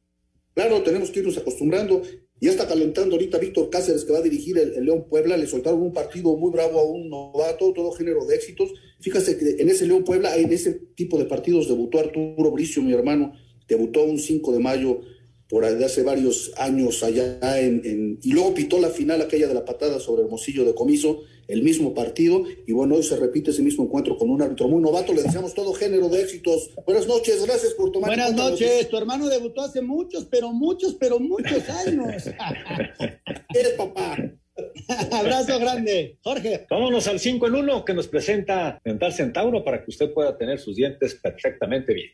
Claro, 0.53 0.83
tenemos 0.83 1.09
que 1.09 1.19
irnos 1.19 1.37
acostumbrando. 1.37 2.01
Ya 2.43 2.51
está 2.51 2.67
calentando 2.67 3.15
ahorita 3.15 3.37
Víctor 3.37 3.69
Cáceres, 3.69 4.03
que 4.03 4.11
va 4.11 4.19
a 4.19 4.21
dirigir 4.21 4.57
el, 4.57 4.83
León 4.83 5.05
Puebla. 5.09 5.37
Le 5.37 5.47
soltaron 5.47 5.81
un 5.81 5.93
partido 5.93 6.35
muy 6.35 6.51
bravo 6.51 6.77
a 6.77 6.83
un 6.83 7.07
novato, 7.07 7.71
todo 7.71 7.93
género 7.93 8.25
de 8.25 8.35
éxitos. 8.35 8.73
Fíjese 8.99 9.37
que 9.37 9.61
en 9.61 9.69
ese 9.69 9.87
León 9.87 10.03
Puebla, 10.03 10.35
en 10.35 10.51
ese 10.51 10.73
tipo 10.93 11.17
de 11.17 11.23
partidos, 11.23 11.69
debutó 11.69 11.99
Arturo 11.99 12.51
Bricio, 12.51 12.83
mi 12.83 12.91
hermano. 12.91 13.31
Debutó 13.65 14.03
un 14.03 14.19
5 14.19 14.51
de 14.51 14.59
mayo 14.59 14.99
por 15.47 15.63
hace 15.63 16.03
varios 16.03 16.51
años 16.57 17.01
allá 17.01 17.61
en, 17.61 18.19
y 18.21 18.33
luego 18.33 18.53
pitó 18.53 18.77
la 18.77 18.89
final 18.89 19.21
aquella 19.21 19.47
de 19.47 19.53
la 19.53 19.63
patada 19.63 20.01
sobre 20.01 20.23
Hermosillo 20.23 20.65
de 20.65 20.75
Comiso, 20.75 21.21
el 21.47 21.63
mismo 21.63 21.93
partido, 21.93 22.43
y 22.65 22.71
bueno, 22.71 22.95
hoy 22.95 23.03
se 23.03 23.15
repite 23.15 23.51
ese 23.51 23.61
mismo 23.61 23.83
encuentro 23.83 24.17
con 24.17 24.29
un 24.29 24.41
árbitro 24.41 24.67
muy 24.67 24.81
novato, 24.81 25.13
le 25.13 25.23
deseamos 25.23 25.53
todo 25.53 25.73
género 25.73 26.09
de 26.09 26.21
éxitos. 26.21 26.71
Buenas 26.85 27.07
noches, 27.07 27.45
gracias 27.45 27.73
por 27.73 27.91
tomar 27.91 28.09
Buenas 28.09 28.33
noches, 28.33 28.89
tu 28.89 28.97
hermano 28.97 29.27
debutó 29.27 29.61
hace 29.61 29.81
muchos, 29.81 30.25
pero 30.25 30.51
muchos, 30.51 30.95
pero 30.95 31.19
muchos 31.19 31.69
años. 31.69 32.27
Eres 33.53 33.73
papá. 33.77 34.17
Abrazo 35.11 35.59
grande. 35.59 36.17
Jorge. 36.21 36.67
Vámonos 36.69 37.07
al 37.07 37.19
5 37.19 37.47
en 37.47 37.55
1 37.55 37.85
que 37.85 37.93
nos 37.93 38.07
presenta 38.07 38.79
Dental 38.83 39.13
Centauro 39.13 39.63
para 39.63 39.83
que 39.83 39.89
usted 39.89 40.13
pueda 40.13 40.37
tener 40.37 40.59
sus 40.59 40.75
dientes 40.75 41.15
perfectamente 41.15 41.93
bien. 41.93 42.11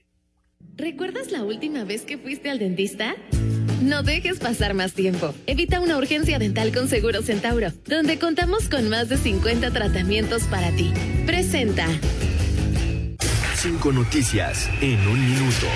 ¿Recuerdas 0.75 1.31
la 1.31 1.43
última 1.43 1.83
vez 1.83 2.03
que 2.05 2.17
fuiste 2.17 2.49
al 2.49 2.59
dentista? 2.59 3.15
No 3.81 4.03
dejes 4.03 4.39
pasar 4.39 4.73
más 4.73 4.93
tiempo. 4.93 5.33
Evita 5.47 5.79
una 5.79 5.97
urgencia 5.97 6.37
dental 6.37 6.73
con 6.73 6.89
Seguro 6.89 7.21
Centauro, 7.21 7.71
donde 7.85 8.19
contamos 8.19 8.67
con 8.67 8.89
más 8.89 9.07
de 9.09 9.17
50 9.17 9.71
tratamientos 9.71 10.43
para 10.43 10.71
ti. 10.71 10.91
Presenta. 11.25 11.87
Cinco 13.55 13.91
noticias 13.91 14.69
en 14.81 14.99
un 15.07 15.19
minuto. 15.19 15.67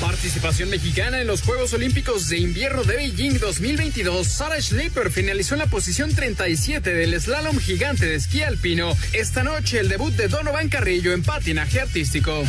Participación 0.00 0.68
mexicana 0.68 1.22
en 1.22 1.26
los 1.26 1.40
Juegos 1.40 1.72
Olímpicos 1.72 2.28
de 2.28 2.36
Invierno 2.38 2.84
de 2.84 2.96
Beijing 2.96 3.38
2022. 3.38 4.26
Sarah 4.26 4.60
Schlepper 4.60 5.10
finalizó 5.10 5.54
en 5.54 5.60
la 5.60 5.66
posición 5.68 6.14
37 6.14 6.92
del 6.92 7.18
slalom 7.18 7.58
gigante 7.58 8.04
de 8.04 8.14
esquí 8.14 8.42
alpino. 8.42 8.94
Esta 9.14 9.42
noche 9.42 9.80
el 9.80 9.88
debut 9.88 10.12
de 10.14 10.28
Donovan 10.28 10.68
Carrillo 10.68 11.14
en 11.14 11.22
patinaje 11.22 11.80
artístico. 11.80 12.44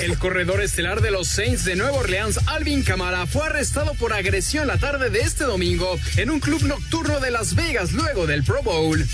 El 0.00 0.18
corredor 0.18 0.60
estelar 0.60 1.00
de 1.00 1.12
los 1.12 1.28
Saints 1.28 1.64
de 1.64 1.76
Nueva 1.76 1.98
Orleans, 1.98 2.40
Alvin 2.46 2.82
Camara, 2.82 3.26
fue 3.26 3.46
arrestado 3.46 3.94
por 3.94 4.12
agresión 4.12 4.66
la 4.66 4.78
tarde 4.78 5.10
de 5.10 5.20
este 5.20 5.44
domingo 5.44 5.96
en 6.16 6.30
un 6.30 6.40
club 6.40 6.62
nocturno 6.64 7.20
de 7.20 7.30
Las 7.30 7.54
Vegas 7.54 7.92
luego 7.92 8.26
del 8.26 8.42
Pro 8.42 8.62
Bowl. 8.62 9.06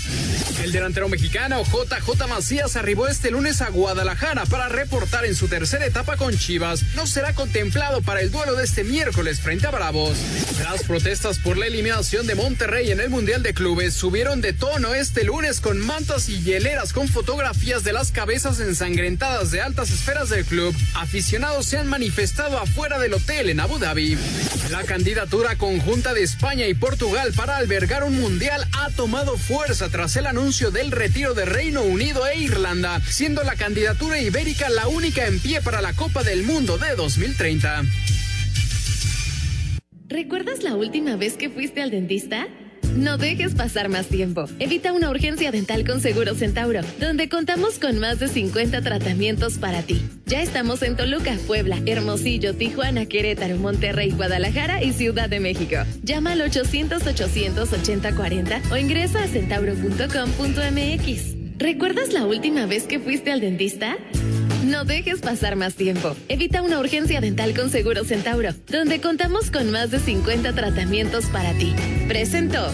El 0.63 0.71
delantero 0.71 1.07
mexicano 1.09 1.63
JJ 1.63 2.27
Macías 2.27 2.75
arribó 2.75 3.07
este 3.07 3.29
lunes 3.29 3.61
a 3.61 3.69
Guadalajara 3.69 4.45
para 4.45 4.67
reportar 4.67 5.25
en 5.25 5.35
su 5.35 5.47
tercera 5.47 5.85
etapa 5.85 6.17
con 6.17 6.35
Chivas. 6.35 6.81
No 6.95 7.05
será 7.05 7.33
contemplado 7.33 7.66
para 8.05 8.21
el 8.21 8.31
duelo 8.31 8.55
de 8.55 8.63
este 8.63 8.83
miércoles 8.83 9.41
frente 9.41 9.67
a 9.67 9.71
Bravos. 9.71 10.17
Las 10.63 10.83
protestas 10.83 11.37
por 11.37 11.57
la 11.57 11.67
eliminación 11.67 12.25
de 12.25 12.33
Monterrey 12.33 12.91
en 12.91 13.01
el 13.01 13.09
Mundial 13.09 13.43
de 13.43 13.53
Clubes 13.53 13.93
subieron 13.93 14.39
de 14.39 14.53
tono 14.53 14.93
este 14.93 15.25
lunes 15.25 15.59
con 15.59 15.77
mantas 15.79 16.29
y 16.29 16.41
hieleras 16.41 16.93
con 16.93 17.09
fotografías 17.09 17.83
de 17.83 17.91
las 17.91 18.11
cabezas 18.11 18.61
ensangrentadas 18.61 19.51
de 19.51 19.61
altas 19.61 19.91
esferas 19.91 20.29
del 20.29 20.45
club. 20.45 20.73
Aficionados 20.93 21.65
se 21.65 21.77
han 21.77 21.87
manifestado 21.87 22.57
afuera 22.57 22.99
del 22.99 23.13
hotel 23.13 23.49
en 23.49 23.59
Abu 23.59 23.79
Dhabi. 23.79 24.17
La 24.71 24.83
candidatura 24.83 25.57
conjunta 25.57 26.13
de 26.13 26.23
España 26.23 26.67
y 26.67 26.73
Portugal 26.73 27.33
para 27.35 27.57
albergar 27.57 28.03
un 28.03 28.19
mundial 28.19 28.65
ha 28.73 28.89
tomado 28.91 29.37
fuerza 29.37 29.89
tras 29.89 30.15
el 30.15 30.25
anuncio 30.25 30.71
del 30.71 30.91
retiro 30.91 31.33
de 31.33 31.45
Reino 31.45 31.81
Unido 31.81 32.25
e 32.27 32.37
Irlanda, 32.37 33.01
siendo 33.09 33.43
la 33.43 33.55
candidatura 33.55 34.21
ibérica 34.21 34.69
la 34.69 34.87
única 34.87 35.27
en 35.27 35.39
pie 35.39 35.61
para 35.61 35.81
la 35.81 35.93
Copa 35.93 36.23
del 36.23 36.43
Mundo 36.43 36.77
de 36.77 36.95
2030. 36.95 37.56
¿Recuerdas 40.07 40.63
la 40.63 40.75
última 40.75 41.15
vez 41.15 41.33
que 41.33 41.49
fuiste 41.49 41.81
al 41.81 41.89
dentista? 41.91 42.47
No 42.95 43.17
dejes 43.17 43.53
pasar 43.53 43.89
más 43.89 44.07
tiempo. 44.07 44.45
Evita 44.59 44.93
una 44.93 45.11
urgencia 45.11 45.51
dental 45.51 45.85
con 45.85 46.01
Seguro 46.01 46.33
Centauro, 46.33 46.79
donde 46.99 47.29
contamos 47.29 47.77
con 47.79 47.99
más 47.99 48.17
de 48.19 48.27
50 48.27 48.81
tratamientos 48.81 49.59
para 49.59 49.83
ti. 49.83 50.01
Ya 50.25 50.41
estamos 50.41 50.81
en 50.81 50.95
Toluca, 50.95 51.37
Puebla, 51.45 51.77
Hermosillo, 51.85 52.55
Tijuana, 52.55 53.05
Querétaro, 53.05 53.57
Monterrey, 53.57 54.09
Guadalajara 54.11 54.83
y 54.83 54.93
Ciudad 54.93 55.29
de 55.29 55.39
México. 55.39 55.75
Llama 56.03 56.31
al 56.31 56.41
800-800-8040 56.41 58.71
o 58.71 58.77
ingresa 58.77 59.21
a 59.23 59.27
centauro.com.mx. 59.27 61.59
¿Recuerdas 61.59 62.13
la 62.13 62.25
última 62.25 62.65
vez 62.65 62.83
que 62.83 62.99
fuiste 62.99 63.31
al 63.31 63.41
dentista? 63.41 63.97
No 64.67 64.83
dejes 64.83 65.21
pasar 65.21 65.55
más 65.55 65.75
tiempo. 65.75 66.13
Evita 66.27 66.61
una 66.61 66.81
urgencia 66.81 67.21
dental 67.21 67.55
con 67.55 67.69
Seguro 67.69 68.03
Centauro, 68.03 68.49
donde 68.69 68.99
contamos 68.99 69.49
con 69.49 69.71
más 69.71 69.91
de 69.91 69.99
50 69.99 70.51
tratamientos 70.51 71.27
para 71.27 71.53
ti. 71.53 71.73
Presento. 72.09 72.67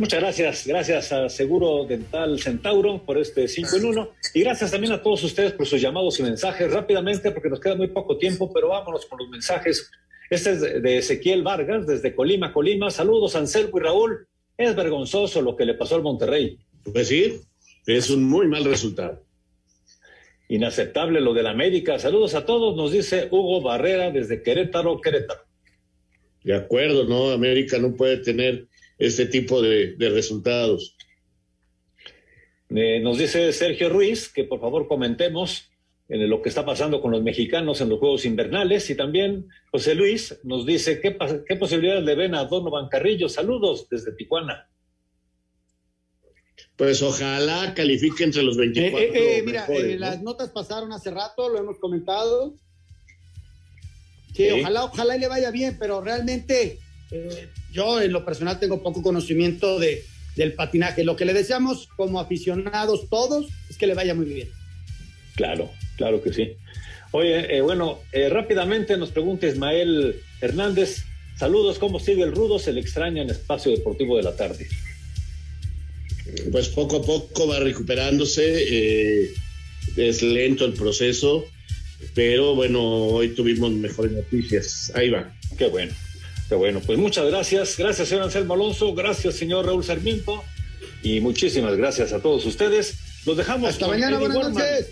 Muchas 0.00 0.20
gracias, 0.20 0.66
gracias 0.66 1.12
a 1.12 1.28
Seguro 1.28 1.86
Dental 1.86 2.40
Centauro 2.40 3.00
por 3.04 3.18
este 3.18 3.46
5 3.46 3.76
en 3.76 3.84
1 3.84 4.10
y 4.34 4.40
gracias 4.40 4.72
también 4.72 4.92
a 4.92 5.00
todos 5.00 5.22
ustedes 5.22 5.52
por 5.52 5.66
sus 5.66 5.80
llamados 5.80 6.18
y 6.18 6.24
mensajes 6.24 6.72
rápidamente 6.72 7.30
porque 7.30 7.50
nos 7.50 7.60
queda 7.60 7.76
muy 7.76 7.88
poco 7.88 8.18
tiempo, 8.18 8.52
pero 8.52 8.70
vámonos 8.70 9.06
con 9.06 9.20
los 9.20 9.28
mensajes. 9.28 9.92
Este 10.28 10.50
es 10.50 10.60
de 10.60 10.98
Ezequiel 10.98 11.44
Vargas 11.44 11.86
desde 11.86 12.16
Colima, 12.16 12.52
Colima. 12.52 12.90
Saludos 12.90 13.36
Anselmo 13.36 13.78
y 13.78 13.80
Raúl. 13.80 14.26
Es 14.56 14.74
vergonzoso 14.74 15.40
lo 15.40 15.54
que 15.54 15.64
le 15.64 15.74
pasó 15.74 15.94
al 15.94 16.02
Monterrey. 16.02 16.58
Pues 16.92 17.08
sí, 17.08 17.40
es 17.96 18.10
un 18.10 18.24
muy 18.24 18.46
mal 18.46 18.64
resultado. 18.64 19.24
Inaceptable 20.48 21.20
lo 21.20 21.32
de 21.32 21.42
la 21.42 21.50
América. 21.50 21.98
Saludos 21.98 22.34
a 22.34 22.44
todos, 22.44 22.76
nos 22.76 22.92
dice 22.92 23.28
Hugo 23.30 23.62
Barrera 23.62 24.10
desde 24.10 24.42
Querétaro, 24.42 25.00
Querétaro. 25.00 25.40
De 26.44 26.54
acuerdo, 26.54 27.04
¿no? 27.04 27.30
América 27.30 27.78
no 27.78 27.96
puede 27.96 28.18
tener 28.18 28.68
este 28.98 29.26
tipo 29.26 29.62
de, 29.62 29.96
resultados. 29.98 30.96
Eh, 32.70 33.00
nos 33.00 33.16
dice 33.16 33.52
Sergio 33.52 33.88
Ruiz 33.88 34.28
que 34.28 34.44
por 34.44 34.60
favor 34.60 34.86
comentemos 34.86 35.70
en 36.10 36.28
lo 36.28 36.42
que 36.42 36.50
está 36.50 36.66
pasando 36.66 37.00
con 37.00 37.10
los 37.10 37.22
mexicanos 37.22 37.80
en 37.80 37.88
los 37.88 37.98
Juegos 37.98 38.26
Invernales 38.26 38.88
y 38.90 38.96
también 38.96 39.48
José 39.70 39.94
Luis 39.94 40.38
nos 40.44 40.66
dice 40.66 41.00
qué, 41.00 41.16
qué 41.46 41.56
posibilidades 41.56 42.04
le 42.04 42.14
ven 42.14 42.34
a 42.34 42.44
Donovan 42.44 42.88
Carrillo. 42.88 43.30
Saludos 43.30 43.88
desde 43.88 44.12
Tijuana 44.12 44.68
pues 46.78 47.02
ojalá 47.02 47.74
califique 47.74 48.22
entre 48.22 48.44
los 48.44 48.56
24. 48.56 48.98
Eh, 48.98 49.10
eh, 49.12 49.38
eh, 49.38 49.42
mira, 49.44 49.66
las 49.98 50.22
notas 50.22 50.50
pasaron 50.50 50.92
hace 50.92 51.10
rato, 51.10 51.48
lo 51.48 51.58
hemos 51.58 51.76
comentado. 51.78 52.54
Sí, 54.32 54.48
ojalá, 54.50 54.84
ojalá 54.84 55.16
le 55.16 55.26
vaya 55.26 55.50
bien, 55.50 55.76
pero 55.78 56.00
realmente 56.00 56.78
yo 57.72 58.00
en 58.00 58.12
lo 58.12 58.24
personal 58.24 58.60
tengo 58.60 58.80
poco 58.80 59.02
conocimiento 59.02 59.80
de, 59.80 60.04
del 60.36 60.52
patinaje. 60.52 61.02
Lo 61.02 61.16
que 61.16 61.24
le 61.24 61.34
deseamos 61.34 61.88
como 61.96 62.20
aficionados 62.20 63.08
todos 63.10 63.48
es 63.68 63.76
que 63.76 63.88
le 63.88 63.94
vaya 63.94 64.14
muy 64.14 64.26
bien. 64.26 64.48
Claro, 65.34 65.70
claro 65.96 66.22
que 66.22 66.32
sí. 66.32 66.52
Oye, 67.10 67.60
bueno, 67.60 67.98
rápidamente 68.30 68.96
nos 68.96 69.10
pregunta 69.10 69.48
Ismael 69.48 70.22
Hernández. 70.40 71.02
Saludos, 71.36 71.80
¿cómo 71.80 71.98
sigue 71.98 72.22
el 72.22 72.32
Rudo? 72.32 72.60
Se 72.60 72.72
le 72.72 72.80
extraña 72.80 73.22
en 73.22 73.30
Espacio 73.30 73.72
Deportivo 73.72 74.16
de 74.16 74.22
la 74.22 74.36
Tarde 74.36 74.68
pues 76.50 76.68
poco 76.68 76.96
a 76.96 77.02
poco 77.02 77.46
va 77.46 77.60
recuperándose, 77.60 78.42
eh, 78.44 79.34
es 79.96 80.22
lento 80.22 80.64
el 80.64 80.74
proceso, 80.74 81.44
pero 82.14 82.54
bueno, 82.54 82.82
hoy 82.82 83.30
tuvimos 83.30 83.72
mejores 83.72 84.12
noticias. 84.12 84.92
Ahí 84.94 85.10
va. 85.10 85.32
Qué 85.56 85.68
bueno. 85.68 85.92
Qué 86.48 86.54
bueno, 86.54 86.80
pues 86.80 86.98
muchas 86.98 87.26
gracias. 87.26 87.76
Gracias, 87.76 88.08
señor 88.08 88.24
Anselmo 88.24 88.54
Alonso. 88.54 88.94
Gracias, 88.94 89.34
señor 89.34 89.66
Raúl 89.66 89.84
Sarmiento. 89.84 90.42
Y 91.02 91.20
muchísimas 91.20 91.76
gracias 91.76 92.12
a 92.12 92.20
todos 92.20 92.46
ustedes. 92.46 92.94
Los 93.26 93.36
dejamos. 93.36 93.70
Hasta 93.70 93.86
mañana, 93.86 94.18
buenas 94.18 94.52
noches. 94.52 94.90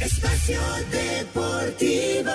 Espacio 0.00 0.60
Deportivo. 0.90 2.30